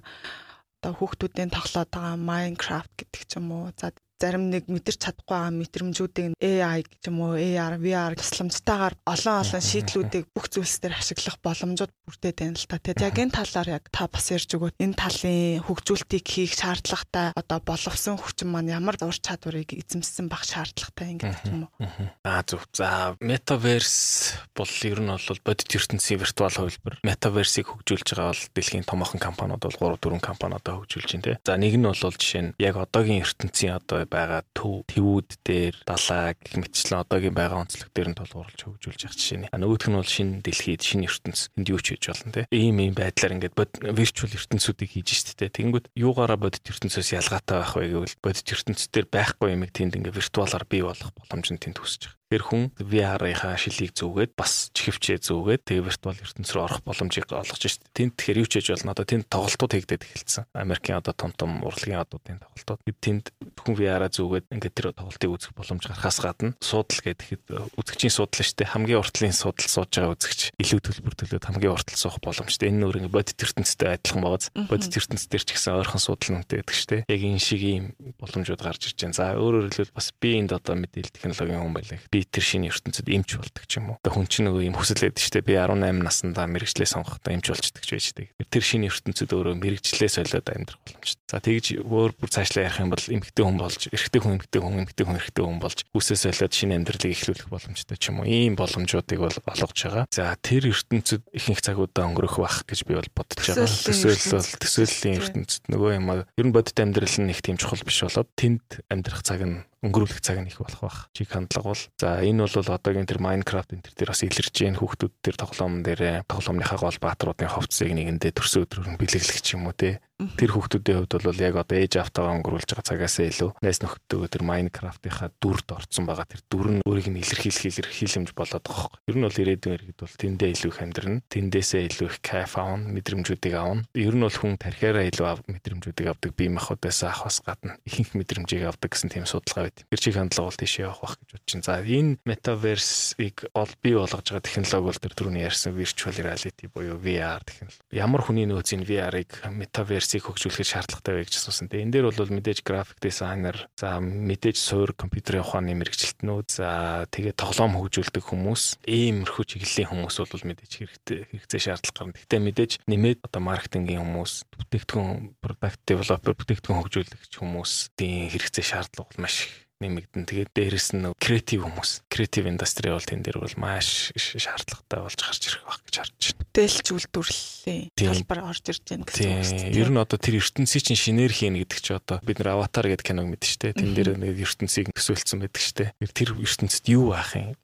одоо 0.79 0.91
хүүхдүүдийн 0.95 1.51
тоглоод 1.51 1.89
байгаа 1.91 2.15
Minecraft 2.15 2.91
гэдэг 2.95 3.21
ч 3.27 3.31
юм 3.35 3.47
уу. 3.51 3.75
За 3.75 3.91
зарим 4.21 4.53
нэг 4.53 4.69
мэдэрч 4.69 5.01
чадахгүй 5.01 5.33
байгаа 5.33 5.57
мэдрэмжүүдийг 5.57 6.37
AI 6.37 6.85
гэж 6.85 7.01
юм 7.09 7.17
уу 7.25 7.33
AR 7.33 7.75
VR 7.81 8.13
тусламжтайгаар 8.13 8.95
олон 9.09 9.35
олон 9.41 9.63
шийдлүүдийг 9.65 10.25
бүх 10.29 10.45
зүйлс 10.53 10.77
дээр 10.77 11.01
ашиглах 11.01 11.41
боломжууд 11.41 11.91
бүрдээд 12.05 12.37
байна 12.37 12.57
л 12.61 12.69
та. 12.69 12.77
Тэгээд 12.77 13.01
яг 13.01 13.17
энэ 13.17 13.33
талаар 13.33 13.69
яг 13.81 13.83
та 13.89 14.05
бас 14.05 14.29
ярьж 14.29 14.53
өгөөд 14.53 14.77
энэ 14.77 14.93
талын 14.93 15.65
хөгжүүлтийг 15.65 16.25
хийх 16.25 16.53
шаардлагатай 16.53 17.33
одоо 17.33 17.59
боловсон 17.65 18.21
хүчин 18.21 18.53
маань 18.53 18.69
ямар 18.69 18.95
ур 19.01 19.17
чадварыг 19.17 19.73
эзэмссэн 19.73 20.29
бах 20.29 20.45
шаардлагатай 20.45 21.17
ингэдэг 21.17 21.49
юм 21.49 21.65
уу? 21.65 21.73
Аа 22.21 22.45
зөв. 22.45 22.61
За 22.77 23.17
metaverse 23.17 24.37
бол 24.53 24.69
ер 24.85 24.99
нь 25.01 25.09
бол 25.09 25.41
бодит 25.41 25.73
ертөнцийн 25.73 26.21
виртуал 26.21 26.53
хувилбар. 26.53 27.01
Metaverse-ийг 27.01 27.67
хөгжүүлж 27.71 28.07
байгаа 28.13 28.35
бол 28.35 28.45
дэлхийн 28.53 28.85
томоохон 28.85 29.21
компаниуд 29.23 29.63
бол 29.65 29.97
3 29.97 29.97
4 29.97 30.21
компаниудаа 30.21 30.77
хөгжүүлж 30.77 31.09
байна 31.17 31.25
те. 31.25 31.39
За 31.41 31.57
нэг 31.57 31.73
нь 31.79 31.87
бол 31.87 31.95
жишээ 31.95 32.41
нь 32.45 32.53
яг 32.59 32.75
одоогийн 32.77 33.23
ертөнцийн 33.25 33.79
одоо 33.79 34.05
байгаа 34.11 34.43
төв 34.51 34.83
твүүд 34.91 35.29
дээр 35.47 35.75
далаа 35.87 36.35
гэх 36.35 36.59
мэтчлэн 36.59 37.01
одоогийн 37.01 37.35
байгаа 37.35 37.63
онцлог 37.63 37.89
дээр 37.95 38.11
нь 38.11 38.19
тулгуурлаж 38.19 38.59
хөгжүүлж 38.59 39.01
явах 39.07 39.15
жишээ. 39.15 39.49
А 39.49 39.57
нөгөөх 39.57 39.87
нь 39.87 39.97
бол 39.97 40.11
шинэ 40.11 40.43
дэлхийд 40.43 40.83
шинэ 40.83 41.07
ертөнц 41.07 41.39
энд 41.55 41.71
юу 41.71 41.79
ч 41.79 41.95
хийж 41.95 42.11
болно 42.11 42.31
те. 42.35 42.41
Ийм 42.51 42.77
ийм 42.83 42.93
байдлаар 42.93 43.35
ингээд 43.39 43.55
виртуал 43.95 44.35
ертөнцүүдийг 44.35 44.91
хийж 44.91 45.09
штэ 45.15 45.33
те. 45.39 45.47
Тэнгүүд 45.47 45.95
юугаараа 45.95 46.35
бодит 46.37 46.67
ертөнцөөс 46.67 47.09
ялгаатай 47.15 47.57
байх 47.63 47.73
вэ 47.79 47.87
гэвэл 47.95 48.19
бодит 48.19 48.47
ертөнц 48.51 48.91
дээр 48.91 49.07
байхгүй 49.07 49.55
юмыг 49.55 49.71
тэнд 49.71 49.95
ингээд 49.95 50.19
виртуалаар 50.19 50.65
бий 50.67 50.83
болгох 50.83 51.15
боломж 51.15 51.47
нь 51.55 51.61
тэнд 51.63 51.79
байгаа. 51.79 52.20
Тэр 52.31 52.47
хүн 52.47 52.71
VR-ийнхаа 52.79 53.59
шилийг 53.59 53.91
зүгээд 53.91 54.39
бас 54.39 54.71
чихвчээ 54.71 55.19
зүгээд 55.19 55.67
тэгээ 55.67 55.83
виртуал 55.83 56.15
ертөнц 56.15 56.47
рүү 56.55 56.63
орох 56.63 56.79
боломжийг 56.87 57.27
олгож 57.27 57.59
шít. 57.59 57.83
Тэнд 57.91 58.15
тэгэхээр 58.15 58.39
юу 58.39 58.47
ч 58.47 58.63
хийж 58.63 58.71
болно. 58.71 58.95
Одоо 58.95 59.03
тэнд 59.03 59.27
тоглолтууд 59.27 59.75
хийгдээд 59.75 60.07
эхэлсэн. 60.07 60.47
Америкийн 60.55 61.03
одоо 61.03 61.11
том 61.11 61.35
том 61.35 61.59
урлагийн 61.59 61.99
одуудын 61.99 62.39
тоглолтууд. 62.39 62.79
Тэнд 62.87 63.35
хүн 63.35 63.75
VR-а 63.75 64.07
зүгээд 64.07 64.47
ингээд 64.47 64.75
тэр 64.79 64.95
тоглолтыг 64.95 65.27
үзэх 65.27 65.51
боломж 65.51 65.83
гарахаас 65.83 66.23
гадна 66.23 66.55
суудал 66.63 67.03
гэдэг 67.03 67.75
үзэгчийн 67.75 68.15
суудал 68.15 68.47
шүү 68.47 68.57
дээ. 68.63 68.73
Хамгийн 68.79 69.01
уртлын 69.03 69.35
суудал 69.35 69.67
сууж 69.67 69.91
байгаа 69.91 70.15
үзэгч 70.15 70.41
илүү 70.55 70.79
төлбөр 70.87 71.15
төлөөд 71.19 71.47
хамгийн 71.51 71.75
уртал 71.75 71.99
суух 71.99 72.23
боломжтой. 72.23 72.71
Энэ 72.71 72.79
нөр 72.79 73.03
ингээд 73.03 73.11
бодит 73.11 73.43
ертөнцтэй 73.43 73.99
адилхан 73.99 74.23
байгааз 74.23 74.47
бодит 74.71 74.95
ертөнц 74.95 75.27
дээр 75.27 75.43
ч 75.43 75.49
гэсэн 75.51 75.83
ойрхон 75.83 75.99
суудал 75.99 76.31
нүнтэй 76.39 76.63
гэдэг 76.63 76.75
шүү 76.79 76.89
дээ. 76.95 77.01
Яг 77.11 77.21
энэ 77.27 77.43
шиг 77.43 77.59
ийм 77.59 77.85
боломжууд 78.23 78.61
гарч 78.63 78.87
ирж 78.87 78.97
байна. 79.03 79.19
За 79.19 79.35
өөрөөр 79.35 79.67
хэлбэл 79.67 79.97
бас 79.99 80.07
би 80.15 80.39
энд 80.39 80.55
одоо 80.55 80.79
мэдээлэл 80.79 81.11
технологийн 81.11 81.59
хүн 81.59 81.75
байлаа 81.75 81.99
би 82.11 82.20
тэр 82.29 82.45
шинэ 82.45 82.69
ертөнцид 82.69 83.07
эмч 83.09 83.39
болдог 83.39 83.63
ч 83.65 83.79
юм 83.79 83.95
уу. 83.95 83.97
Хүн 84.03 84.27
чинь 84.27 84.45
нөгөө 84.49 84.67
юм 84.67 84.75
хүсэлээд 84.77 85.17
штэ 85.17 85.41
би 85.41 85.57
18 85.57 86.03
наснда 86.03 86.45
мэрэгчлээ 86.45 86.89
сонгохдоо 86.89 87.31
эмч 87.33 87.47
болчдөг 87.49 87.83
ч 87.85 87.89
байж 87.95 88.05
тийг. 88.13 88.29
Тэр 88.51 88.63
шинэ 88.63 88.91
ертөнцид 88.91 89.31
өөрөө 89.31 89.55
мэрэгчлээ 89.57 90.09
солиод 90.11 90.47
амьдрах 90.51 90.79
боломжтой. 90.85 91.25
За 91.31 91.39
тэгж 91.39 91.65
өөр 91.81 92.11
бүр 92.19 92.29
цаашлаа 92.29 92.67
ярих 92.67 92.79
юм 92.83 92.91
бол 92.91 93.05
эмгтэй 93.07 93.43
хүн 93.47 93.57
болж, 93.57 93.81
эрэгтэй 93.89 94.21
хүн 94.21 94.35
эмгтэй 94.37 94.61
хүн, 94.61 94.75
эмгтэй 94.83 95.05
хүн 95.07 95.17
эрэгтэй 95.17 95.43
хүн 95.47 95.59
болж 95.63 95.79
үсээ 95.95 96.17
солиод 96.19 96.53
шинэ 96.53 96.75
амьдралыг 96.75 97.11
эхлүүлэх 97.15 97.47
боломжтой 97.47 97.97
ч 97.97 98.03
юм 98.11 98.19
уу. 98.19 98.27
Ийм 98.27 98.59
боломжуудыг 98.59 99.19
бол 99.19 99.37
олгож 99.47 99.79
байгаа. 99.79 100.05
За 100.11 100.35
тэр 100.43 100.67
ертөнцид 100.69 101.23
ихэнх 101.31 101.63
цагуудаа 101.63 102.11
өнгөрөх 102.11 102.35
бах 102.43 102.67
гэж 102.67 102.83
би 102.83 102.99
бол 102.99 103.09
бодож 103.15 103.39
байгаа. 103.39 103.63
Төсөөлөл 103.63 104.59
төсөөллийн 104.59 105.19
ертөнцид 105.23 105.63
нөгөө 105.71 105.91
юм 105.97 106.11
ер 106.11 106.45
нь 106.45 106.51
бодит 106.51 106.77
амьдрал 106.83 107.17
нь 107.23 107.31
их 107.31 107.39
тийм 107.39 107.55
чухал 107.55 107.79
биш 107.87 108.03
болоод 108.03 108.29
тэнд 108.35 108.83
амьдрах 108.91 109.23
цаг 109.23 109.41
нь 109.47 109.63
өнгөрүүлэх 109.81 110.21
цаг 110.21 110.37
нь 110.37 110.49
их 110.53 110.61
болох 110.61 110.81
бах. 110.81 110.99
Чиг 111.17 111.33
хандлага 111.33 111.73
бол 111.73 111.83
за 111.97 112.21
энэ 112.21 112.45
бол 112.45 112.53
одоогийн 112.53 113.09
тэр 113.09 113.17
Minecraft 113.17 113.73
энэ 113.73 113.85
төр 113.97 114.13
бас 114.13 114.21
илэрч 114.21 114.53
जैन 114.53 114.77
хүүхдүүд 114.77 115.13
тэр 115.25 115.35
тоглоом 115.41 115.81
дээр 115.81 116.21
тоглоомныхаа 116.29 116.77
гол 116.77 116.97
баатруудын 117.01 117.49
ховцыг 117.49 117.89
нэгэндээ 117.89 118.31
төрсөн 118.37 118.69
өдрөөр 118.69 118.89
нь 118.93 118.99
бэлэглэх 119.01 119.41
юм 119.57 119.65
уу 119.65 119.73
те 119.73 119.97
тэр 120.37 120.51
хүүхдүүдийн 120.53 120.97
хувьд 121.05 121.25
бол 121.25 121.41
яг 121.41 121.55
одоо 121.57 121.77
ээж 121.77 121.93
автагаа 122.01 122.35
өнгөрүүлж 122.41 122.69
байгаа 122.71 122.87
цагаас 122.87 123.17
илүү 123.21 123.51
найс 123.61 123.79
нөхдөдөө 123.81 124.29
тэр 124.31 124.43
Minecraft-ийнхаа 124.45 125.29
дүрд 125.41 125.67
орцсон 125.71 126.05
байгаа 126.05 126.27
тэр 126.29 126.41
дүр 126.51 126.67
нь 126.77 126.83
өөрийг 126.85 127.07
нь 127.09 127.21
илэрхийлэх 127.21 127.65
илэрхийлэмж 127.71 128.29
болоод 128.35 128.65
байгаа 128.65 128.85
хөөе. 128.91 128.99
Ер 129.09 129.15
нь 129.17 129.25
бол 129.25 129.41
ирээдүйн 129.41 129.75
иргэд 129.77 129.99
бол 130.01 130.15
тэндээ 130.21 130.49
илүү 130.51 130.71
их 130.71 130.79
амьдрна. 130.81 131.21
Тэндээсээ 131.31 131.81
илүү 131.89 132.07
их 132.11 132.17
кайф 132.21 132.53
аавна, 132.57 132.91
мэдрэмжүүдийг 132.91 133.55
аавна. 133.55 133.85
Ер 133.95 134.15
нь 134.15 134.25
бол 134.25 134.37
хүн 134.37 134.55
тархиараа 134.61 135.05
илүү 135.09 135.25
мэдрэмжүүдийг 135.47 136.07
авдаг 136.11 136.31
бие 136.35 136.51
махбодоос 136.51 137.01
ахвас 137.07 137.41
гадна 137.41 137.77
ихэнх 137.87 138.13
мэдрэмжийг 138.17 138.65
авдаг 138.67 138.91
гэсэн 138.91 139.09
тийм 139.09 139.25
судалгаа 139.25 139.69
байд. 139.69 139.83
Тэр 139.87 139.99
чиг 140.01 140.15
хандлага 140.15 140.49
бол 140.51 140.59
тийшээ 140.59 140.85
явах 140.85 141.01
байх 141.01 141.15
гэж 141.21 141.47
байна. 141.47 141.65
За 141.65 141.75
энэ 141.81 142.17
metaverse-ийг 142.27 143.37
ол 143.53 143.71
бий 143.81 143.95
болгож 143.95 144.27
байгаа 144.27 144.45
технологи 144.45 144.87
бол 144.87 145.01
тэр 145.01 145.13
түрүүний 145.15 145.45
ярьсан 145.47 145.73
virtual 145.75 146.15
reality 146.17 146.65
буюу 146.67 146.97
VR 146.99 147.41
технологи. 147.45 147.81
Ямар 147.91 148.21
хүний 148.21 148.45
нөөц 148.45 148.69
энэ 148.75 148.87
VR-ыг 148.87 149.31
metaverse 149.49 150.10
процессыг 150.11 150.27
хөгжүүлэхэд 150.27 150.67
шаардлагатай 150.67 151.13
вэ 151.15 151.23
гэж 151.23 151.35
асуусан. 151.39 151.71
Тэгээ 151.71 151.85
энэ 151.87 151.93
дээр 151.95 152.05
бол 152.11 152.35
мэдээж 152.35 152.59
график 152.67 152.99
дизайнер, 152.99 153.71
за 153.79 154.03
мэдээж 154.03 154.57
суур 154.59 154.91
компьютерийн 154.91 155.47
ухааны 155.47 155.71
мэрэгчлэлтнүүд, 155.79 156.47
за 156.51 157.07
тэгээ 157.15 157.39
тоглоом 157.39 157.79
хөгжүүлдэг 157.79 158.19
хүмүүс, 158.27 158.83
иймэрхүү 158.91 159.45
чиглэлийн 159.47 159.87
хүмүүс 159.87 160.15
бол 160.19 160.47
мэдээж 160.51 160.71
хэрэгтэй 160.83 161.19
хэрэгцээ 161.31 161.61
шаардлага 161.63 161.95
гарна. 161.95 162.17
Гэхдээ 162.19 162.41
мэдээж 162.43 162.71
нэмээд 162.91 163.19
одоо 163.23 163.41
маркетингийн 163.47 164.03
хүмүүс, 164.03 164.33
бүтээгдэхүүн 164.51 165.39
product 165.39 165.79
developer, 165.87 166.33
бүтээгдэхүүн 166.35 166.79
хөгжүүлэгч 166.83 167.33
хүмүүсийн 167.39 168.27
хэрэгцээ 168.35 168.65
шаардлага 168.67 169.07
бол 169.15 169.23
маш 169.23 169.47
их 169.47 169.70
нэмэгдэн. 169.81 170.23
Тэгээд 170.29 170.51
дээрэс 170.53 170.93
нь 170.93 171.09
креатив 171.17 171.65
хүмүүс, 171.65 172.05
креатив 172.07 172.45
индастри 172.45 172.93
бол 172.93 173.01
тэн 173.01 173.25
дээр 173.25 173.41
бол 173.41 173.55
маш 173.57 174.13
шаардлагатай 174.15 174.99
болж 175.01 175.19
гарч 175.19 175.41
ирэх 175.49 175.65
байх 175.65 175.81
гэж 175.89 175.95
харж 175.97 176.13
байна. 176.21 176.39
Бүтээлч 176.41 176.87
үйлдвэрлэлийн 176.93 177.83
талбар 177.97 178.39
орж 178.45 178.65
ирж 178.69 178.83
байна 178.85 179.05
гэсэн 179.09 179.25
үг 179.25 179.49
тийм. 179.49 179.73
Ер 179.81 179.89
нь 179.89 180.01
одоо 180.01 180.17
тэр 180.21 180.37
ертөнцийн 180.37 180.83
чинь 180.85 181.01
шинээр 181.01 181.33
хийн 181.33 181.57
гэдэг 181.57 181.79
чи 181.81 181.91
одоо 181.97 182.21
бид 182.21 182.37
нар 182.39 182.61
аватар 182.61 182.85
гэдэг 182.85 183.05
киног 183.09 183.27
мэдэн 183.27 183.49
штэ. 183.49 183.73
Тэн 183.73 183.91
дээр 183.97 184.21
нэг 184.21 184.37
ертөнцийг 184.37 184.93
төсөөлсөн 184.93 185.41
байдаг 185.41 185.63
штэ. 185.63 185.91
Тэр 186.13 186.37
ертөнцид 186.37 186.85
юу 186.93 187.17
байх 187.17 187.33
юм? 187.33 187.57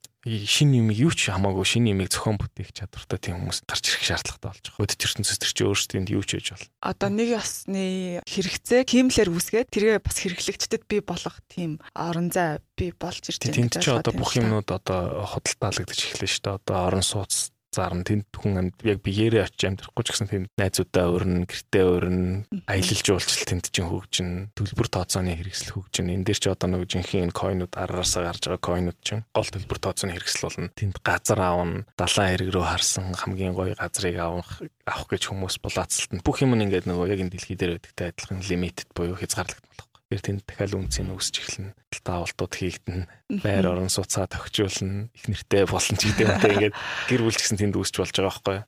Шин 0.48 0.76
юмыг 0.76 0.98
юу 0.98 1.12
ч 1.16 1.32
хамаагүй 1.32 1.66
шин 1.66 1.88
юмыг 1.88 2.12
зохион 2.12 2.38
бүтээх 2.38 2.76
чадвартай 2.76 3.20
тийм 3.20 3.42
хүмүүс 3.42 3.64
гарч 3.64 3.84
ирэх 3.88 4.04
шаардлагатай 4.04 4.50
болж 4.52 4.66
байгаа. 4.68 4.84
Өдөд 4.84 5.06
ертөнцөөс 5.08 5.40
төр 5.42 5.54
чи 5.56 5.64
өөрсдөнд 5.66 6.10
юу 6.12 6.24
ч 6.24 6.30
хийж 6.38 6.48
болно. 6.54 6.70
Одоо 6.84 7.10
нэг 7.12 7.30
ясны 7.34 7.84
хэрэгцээ 8.28 8.82
кимлэр 8.86 9.30
үүсгээд 9.32 9.72
тэргээ 9.72 10.00
бас 10.04 10.18
хэрэглэгчдэд 10.20 10.84
бий 10.88 11.02
болгох 11.02 11.38
тийм 11.48 11.80
орон 11.96 12.30
зай 12.30 12.60
бий 12.76 12.92
болж 12.92 13.24
ирж 13.26 13.42
байна. 13.42 13.56
Тэнд 13.56 13.80
чи 13.82 13.90
одоо 13.92 14.14
бүх 14.14 14.36
юмнууд 14.38 14.68
одоо 14.68 15.26
худалдаалагдаж 15.28 16.00
эхэлнэ 16.00 16.28
шүү 16.28 16.44
дээ. 16.44 16.58
Одоо 16.62 16.78
орон 16.88 17.06
сууц 17.06 17.56
зарна 17.78 18.02
тэнд 18.02 18.26
хүн 18.34 18.58
амьд 18.58 18.78
яг 18.82 19.06
биеэрээ 19.06 19.46
очиж 19.46 19.62
амьдрахгүй 19.70 20.04
ч 20.04 20.10
гэсэн 20.10 20.28
тэнд 20.34 20.48
найзуудаа 20.58 21.06
өрнө, 21.14 21.46
гэртээ 21.46 21.86
өрнө, 21.86 22.50
аялал 22.66 23.02
жуулчлал 23.06 23.46
тэнд 23.46 23.66
чинь 23.70 23.86
хөгжин, 23.86 24.30
төлбөр 24.58 24.88
тооцооны 24.90 25.38
хэрэгсэл 25.38 25.78
хөгжин. 25.78 26.10
Энэ 26.10 26.26
дээр 26.26 26.40
ч 26.42 26.46
одоо 26.50 26.68
нэг 26.74 26.90
жинхэнэ 26.90 27.30
энэ 27.30 27.38
койнууд 27.38 27.74
араасаа 27.78 28.34
гарч 28.34 28.50
байгаа 28.50 28.66
койнууд 28.66 29.00
чинь 29.06 29.22
гол 29.30 29.46
төлбөр 29.46 29.78
тооцооны 29.78 30.18
хэрэгсэл 30.18 30.46
болно. 30.50 30.74
Тэнд 30.74 30.98
газар 31.06 31.40
аавна, 31.40 31.86
далайн 31.94 32.34
хэрэг 32.34 32.50
рүү 32.50 32.66
харсан 32.66 33.14
хамгийн 33.14 33.54
гоё 33.54 33.78
газрыг 33.78 34.18
авах 34.18 34.66
авах 34.88 35.08
гэж 35.12 35.30
хүмүүс 35.30 35.62
булаацалтна. 35.62 36.24
Бүх 36.26 36.42
юм 36.42 36.58
ингээд 36.58 36.90
нөгөө 36.90 37.12
яг 37.14 37.22
энэ 37.22 37.34
дэлхий 37.36 37.60
дээр 37.60 37.78
байдагтай 37.78 38.16
адилхан 38.16 38.42
лимитэд 38.42 38.90
буюу 38.96 39.20
хязгаарлагдмал 39.20 39.87
Тэгэхээр 40.08 40.24
тэнд 40.24 40.42
дахиад 40.48 40.74
үнцийн 40.80 41.12
үүсч 41.12 41.36
эхэлнэ. 41.44 41.76
Даавалтууд 42.00 42.54
хийгдэнэ. 42.56 43.44
Байр 43.44 43.68
орон 43.68 43.92
сууцаа 43.92 44.24
тохижуулна. 44.32 45.12
Их 45.12 45.28
нэртэй 45.28 45.68
болно 45.68 46.00
ч 46.00 46.08
гэдэг 46.08 46.24
юм 46.24 46.40
те 46.40 46.48
ингээд 46.56 46.76
гэр 47.12 47.22
бүл 47.28 47.36
гэсэн 47.36 47.60
тэнд 47.60 47.76
үүсч 47.76 48.00
болж 48.00 48.16
байгаа 48.16 48.32
байхгүй 48.32 48.56
юу? 48.56 48.66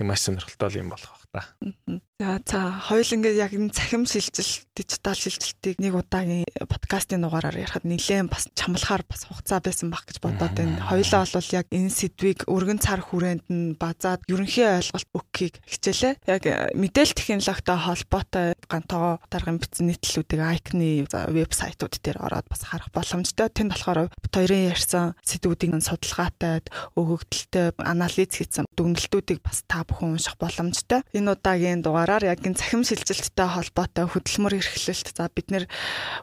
Маш 0.00 0.20
сонирхолтой 0.20 0.80
юм 0.80 0.88
болох 0.90 1.12
бах 1.12 1.24
та. 1.34 2.00
За 2.20 2.38
за 2.46 2.70
хоёул 2.88 3.10
ингээд 3.12 3.36
яг 3.36 3.52
энэ 3.52 3.74
цахим 3.74 4.06
шилжилт, 4.06 4.70
дижитал 4.72 5.18
шилжилтийг 5.18 5.82
нэг 5.82 5.98
удаагийн 5.98 6.46
подкастын 6.70 7.20
дугаараар 7.20 7.58
ярихад 7.58 7.82
нэлээд 7.82 8.30
бас 8.30 8.46
чамлахаар 8.54 9.02
бас 9.02 9.26
хугацаа 9.26 9.58
байсан 9.58 9.90
баг 9.90 10.06
гэж 10.06 10.22
бодоод 10.22 10.54
байна. 10.54 10.78
Хоёулаа 10.86 11.26
бол 11.26 11.50
яг 11.50 11.66
энэ 11.74 11.90
сэдвийг 11.90 12.46
өргөн 12.46 12.78
цар 12.78 13.02
хүрээнд 13.02 13.50
нь 13.50 13.74
базаад 13.74 14.22
ерөнхий 14.30 14.62
ойлголт 14.62 15.10
өгөхийг 15.10 15.58
хичээлээ. 15.66 16.14
Яг 16.22 16.42
э, 16.46 16.70
мэдээлэл 16.78 17.18
технологитой 17.18 17.78
холбоотой 17.82 18.46
гантоо 18.70 19.18
даргын 19.26 19.58
бичсэн 19.58 19.90
нийтлүүдийг 19.90 20.40
Icon-ы 20.40 21.04
вебсайтууд 21.10 21.98
дээр 21.98 22.22
ороод 22.22 22.46
бас 22.46 22.62
харах 22.62 22.94
боломжтой. 22.94 23.50
Тэнд 23.50 23.74
болохоор 23.74 24.06
хоёрын 24.30 24.70
ярьсан 24.70 25.18
сэдвүүдийн 25.26 25.82
судалгаатай, 25.82 26.62
өгөгдөлтэй 26.94 27.74
анализ 27.82 28.30
хийсэн 28.34 28.70
дүгнэлтүүдийг 28.78 29.33
бас 29.42 29.66
та 29.66 29.82
бүхэн 29.82 30.14
унших 30.14 30.38
боломжтой. 30.38 31.02
Энэ 31.10 31.34
удаагийн 31.34 31.82
дугаар 31.82 32.04
дугаараар 32.04 32.36
яг 32.36 32.44
энэ 32.44 32.60
цахим 32.60 32.84
шилжилттэй 32.84 33.48
холбоотой 33.48 34.04
хөдөлмөр 34.04 34.60
эрхлэлт 34.60 35.08
за 35.16 35.32
бид 35.32 35.48
нэр 35.48 35.64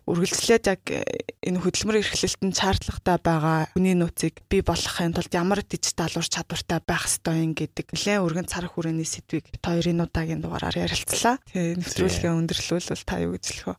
үргэлжлээд 0.06 0.66
яг 0.70 0.82
энэ 1.42 1.58
хөдөлмөр 1.58 2.06
эрхлэлтэнд 2.06 2.54
шаардлагатай 2.54 3.18
байгаа 3.18 3.60
хүний 3.74 3.98
нөөцийг 3.98 4.46
бий 4.46 4.62
болгохын 4.62 5.18
тулд 5.18 5.34
ямар 5.34 5.66
дижитал 5.66 6.14
ур 6.14 6.28
чадвартай 6.30 6.80
байх 6.86 7.10
ёстой 7.10 7.42
юм 7.42 7.58
гэдэг 7.58 7.98
нэлээд 7.98 8.22
өргөн 8.22 8.46
цар 8.46 8.70
хүрээний 8.70 9.10
сэдвийг 9.10 9.50
хоёрын 9.58 10.06
удаагийн 10.06 10.42
дугаараар 10.46 10.86
ярилцлаа. 10.86 11.42
Тэгээ 11.50 11.82
нэвтрүүлгээ 11.82 12.32
өндөрлүүлвэл 12.38 13.02
та 13.10 13.16
юу 13.26 13.34
гэж 13.34 13.46
хэлэх 13.50 13.68
вэ? 13.74 13.78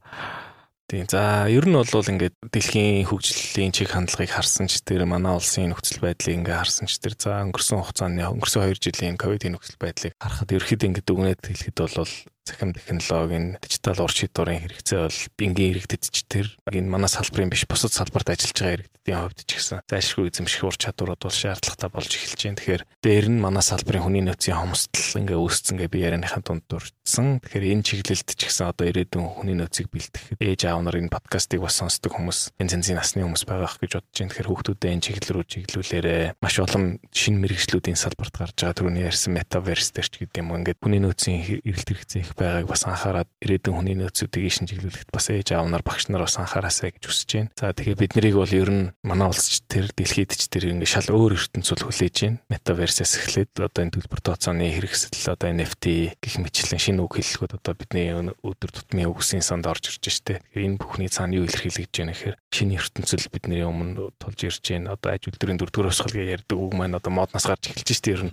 Тийм. 0.93 1.09
За 1.09 1.49
ер 1.49 1.65
нь 1.65 1.73
бол 1.73 1.89
ингээд 1.89 2.37
дэлхийн 2.53 3.09
хөгжлийн 3.09 3.73
чиг 3.73 3.97
хандлагыг 3.97 4.29
харсан 4.29 4.69
ч 4.69 4.85
тэр 4.85 5.09
манай 5.09 5.33
улсын 5.33 5.73
нөхцөл 5.73 6.05
байдлыг 6.05 6.45
ингээд 6.45 6.61
харсан 6.61 6.85
ч 6.85 7.01
тэр 7.01 7.17
за 7.17 7.41
өнгөрсөн 7.49 7.81
хугацааны 7.81 8.21
өнгөрсөн 8.29 8.69
2 8.69 8.93
жилийн 8.93 9.17
ковидын 9.17 9.57
нөхцөл 9.57 9.81
байдлыг 9.81 10.13
харахад 10.21 10.53
ерөөхдөө 10.53 10.89
ингээд 10.93 11.09
дүгнээд 11.09 11.41
хэлэхэд 11.49 11.77
бол 11.81 12.13
цахим 12.43 12.75
технологийн 12.75 13.57
дижитал 13.63 14.03
ур 14.03 14.11
шийдвэрийн 14.11 14.67
хэрэгцээ 14.67 14.99
бол 14.99 15.21
бингийн 15.39 15.73
иргэдэд 15.79 16.05
ч 16.11 16.27
тэр 16.27 16.47
энэ 16.75 16.91
манай 16.91 17.07
салбарын 17.07 17.55
биш 17.55 17.71
бусад 17.71 17.95
салбарт 17.95 18.35
ажиллаж 18.35 18.59
байгаа 18.59 18.77
иргэдийн 18.83 19.19
хувьд 19.23 19.41
ч 19.47 19.51
гэсэн 19.63 19.79
зайлшгүй 19.87 20.27
эзэмших 20.27 20.67
ур 20.67 20.75
чадварууд 20.75 21.23
бол 21.23 21.31
шаардлагатай 21.31 21.91
болж 21.95 22.11
эхэлж 22.11 22.41
байна. 22.43 22.59
Тэгэхээр 22.59 22.83
дээр 22.99 23.27
нь 23.31 23.39
манай 23.39 23.63
салбарын 23.63 24.03
хүний 24.03 24.27
нөөцийн 24.27 24.59
хомсдол 24.59 25.23
ингээ 25.23 25.39
үүсцэн 25.39 25.77
гэ 25.79 25.87
би 25.87 26.03
ярианыхаа 26.03 26.43
дунд 26.43 26.67
дурдсан. 26.67 27.39
Тэгэхээр 27.47 27.71
энэ 27.79 27.87
чиглэлд 27.87 28.29
ч 28.35 28.41
гэсэн 28.43 28.75
одоо 28.75 28.91
ирээдүйн 28.91 29.27
хүний 29.39 29.57
нөөцийг 29.63 29.87
бэлтгэхэд 29.95 30.43
ээж 30.43 30.61
аав 30.67 30.83
нар 30.83 30.99
энэ 30.99 31.15
подкастыг 31.15 31.63
бас 31.63 31.79
сонсдог 31.79 32.11
хүмүүс 32.11 32.59
энэ 32.59 32.71
цэнзийн 32.75 32.99
насны 32.99 33.23
хүмүүс 33.23 33.47
байгаа 33.47 33.71
ах 33.71 33.79
гэж 33.79 34.03
бодож 34.03 34.19
байна. 34.19 34.31
Тэгэхээр 34.35 34.51
хүүхдүүдэд 34.51 34.91
энэ 34.91 35.05
чиглэл 35.07 35.35
рүү 35.39 35.45
чиглүүлээрээ 35.47 36.23
маш 36.43 36.55
олон 36.59 36.85
шинэ 37.15 37.39
мэрэгжлүүдийн 37.43 37.99
салбарт 37.99 38.35
гарч 38.35 38.57
байгаа 38.59 38.77
түрүүний 38.83 39.07
ярьсан 39.07 39.31
метаверс 39.35 39.95
дээр 39.95 40.09
ч 40.11 40.15
гэдэг 40.27 40.43
юм 40.43 40.55
ингээд 40.59 40.83
хүний 40.83 41.03
нөөцийн 41.03 41.63
эрэлт 41.63 41.89
хэрэгцээ 41.91 42.23
их 42.23 42.32
байгааг 42.37 42.67
бас 42.69 42.83
анхаарад 42.87 43.29
ирээдүйн 43.43 43.77
хүний 43.77 43.97
нөөцүүдийг 43.99 44.53
шинжилүүлэхэд 44.53 45.11
бас 45.13 45.27
ээж 45.31 45.49
аав 45.57 45.69
нар 45.69 45.85
багш 45.85 46.09
нар 46.09 46.25
бас 46.25 46.37
анхаараасай 46.39 46.93
гэж 46.97 47.05
хүсэж 47.07 47.31
байна. 47.33 47.51
За 47.59 47.73
тэгэхээр 47.73 48.01
бид 48.01 48.13
нарыг 48.17 48.37
бол 48.37 48.53
ер 48.53 48.71
нь 48.71 48.91
манай 49.03 49.29
улсч 49.29 49.65
тэр 49.69 49.91
дэлхийд 49.93 50.33
ч 50.37 50.49
тэр 50.49 50.73
ингээ 50.73 50.89
шал 50.89 51.09
өөр 51.13 51.37
ертөнцөл 51.37 51.85
хүлээж 51.87 52.17
байна. 52.23 52.41
Метаверсээс 52.49 53.13
эхлээд 53.19 53.53
одоо 53.61 53.81
энэ 53.83 53.95
төлбөр 53.99 54.21
тооцооны 54.23 54.69
хэрэгсэл 54.73 55.35
одоо 55.35 55.49
NFT 55.53 55.85
гэх 56.21 56.37
мэтлэн 56.41 56.81
шинэ 56.81 57.01
үг 57.03 57.19
хэллэгүүд 57.19 57.57
одоо 57.59 57.75
бидний 57.77 58.09
өдөр 58.13 58.71
тутмын 58.71 59.11
үгсийн 59.11 59.43
санд 59.43 59.67
орж 59.67 59.91
ирж 59.93 60.05
штэ. 60.09 60.41
Энэ 60.57 60.79
бүхний 60.81 61.11
цаана 61.11 61.37
юу 61.39 61.47
илэрхийлж 61.49 61.93
байна 61.93 62.15
гэхээр 62.15 62.37
шинэ 62.53 62.79
ертөнцөл 62.79 63.27
бидний 63.33 63.65
өмнө 63.67 64.15
тулж 64.19 64.41
ирж 64.47 64.63
байна. 64.63 64.95
Одоо 64.97 65.15
аж 65.15 65.29
үйлдвэрийн 65.29 65.59
дөрөвдүгээр 65.61 65.91
гэж 65.93 66.29
ярьдаг 66.43 66.59
үг 66.59 66.73
маань 66.75 66.97
одоо 66.97 67.13
моднаас 67.13 67.47
гарч 67.47 67.73
эхэлж 67.73 67.91
штэ 67.93 68.13
ер 68.15 68.23
нь. 68.29 68.33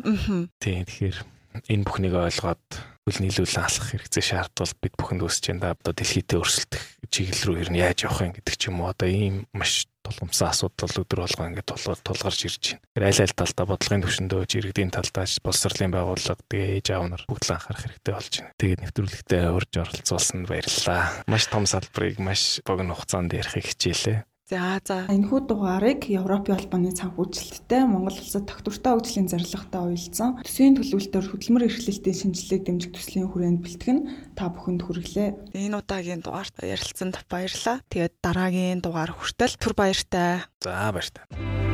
Тийм 0.59 0.85
тэгэхээр 0.85 1.38
энэ 1.67 1.85
бүхнийг 1.85 2.15
ойлгоод 2.15 2.65
хөл 3.09 3.19
нийлүүлэн 3.25 3.65
алхах 3.65 3.89
хэрэгцээ 3.89 4.23
шаардвал 4.23 4.73
бид 4.77 4.93
бүхэнд 4.93 5.25
үсэж 5.25 5.43
байна. 5.49 5.73
Одоо 5.73 5.93
дэлхийдээ 5.97 6.37
өрсөлдөх 6.37 6.83
чиглэл 7.09 7.45
рүү 7.49 7.57
ер 7.65 7.69
нь 7.73 7.81
яаж 7.81 8.05
явах 8.05 8.21
юм 8.21 8.33
гэдэг 8.37 8.55
ч 8.55 8.69
юм 8.69 8.85
уу. 8.85 8.93
Одоо 8.93 9.09
ийм 9.09 9.49
маш 9.49 9.89
тулгымсан 10.05 10.53
асуудал 10.53 10.93
өдөр 11.01 11.25
болгоо 11.25 11.45
ингээд 11.49 11.69
тулгарч 12.05 12.39
ирж 12.45 12.63
байна. 12.77 12.85
Тэр 12.93 13.03
аль 13.09 13.21
аль 13.25 13.33
талдаа 13.33 13.65
бодлогын 13.65 14.03
төвшөндөө 14.05 14.41
иргэдийн 14.45 14.93
талдаа 14.93 15.25
боловсролын 15.25 15.93
байгууллага 15.93 16.45
тэгээ 16.45 16.69
ээж 16.77 16.87
аав 16.93 17.05
нар 17.09 17.23
бүгд 17.25 17.43
л 17.49 17.53
анхаарах 17.57 17.83
хэрэгтэй 17.89 18.13
болж 18.13 18.33
байна. 18.37 18.53
Тэгээд 18.61 18.81
нэвтрүүлэгтээ 18.85 19.43
урьж 19.49 19.73
оролцуулсанд 19.73 20.45
баярлалаа. 20.45 21.01
Маш 21.25 21.43
том 21.49 21.65
салбарыг 21.65 22.17
маш 22.21 22.61
богино 22.61 22.93
хугацаанд 22.93 23.33
ярихыг 23.33 23.65
хичээлээ. 23.73 24.17
За 24.49 24.81
за 24.81 25.05
энэхүү 25.13 25.45
дугаарыг 25.45 26.09
Европын 26.09 26.57
холбооны 26.57 26.89
санхүүжилттэй 26.97 27.85
Монгол 27.85 28.17
улсад 28.17 28.49
тогтвортой 28.49 28.97
хөгжлийн 28.97 29.29
зорилготой 29.29 29.93
уялдсан 29.93 30.41
төсвийн 30.41 30.73
төлөвлөлтөөр 30.73 31.25
хөдөлмөр 31.29 31.67
эрхлэлтийн 31.69 32.33
шинжилгээг 32.33 32.63
дэмжих 32.65 32.89
төслийн 32.97 33.29
хүрээнд 33.29 33.61
бэлтгэн 33.61 33.99
та 34.33 34.49
бүхэнд 34.49 34.81
хүргэлээ. 34.89 35.53
Энэ 35.53 35.77
удаагийн 35.85 36.25
дугаарт 36.25 36.65
ярилцсанд 36.65 37.21
баярлалаа. 37.29 37.85
Тэгээд 37.93 38.13
дараагийн 38.25 38.81
дугаар 38.81 39.13
хүртэл 39.13 39.53
түр 39.53 39.77
баяртай. 39.77 40.41
За 40.65 40.89
баяртай. 40.89 41.68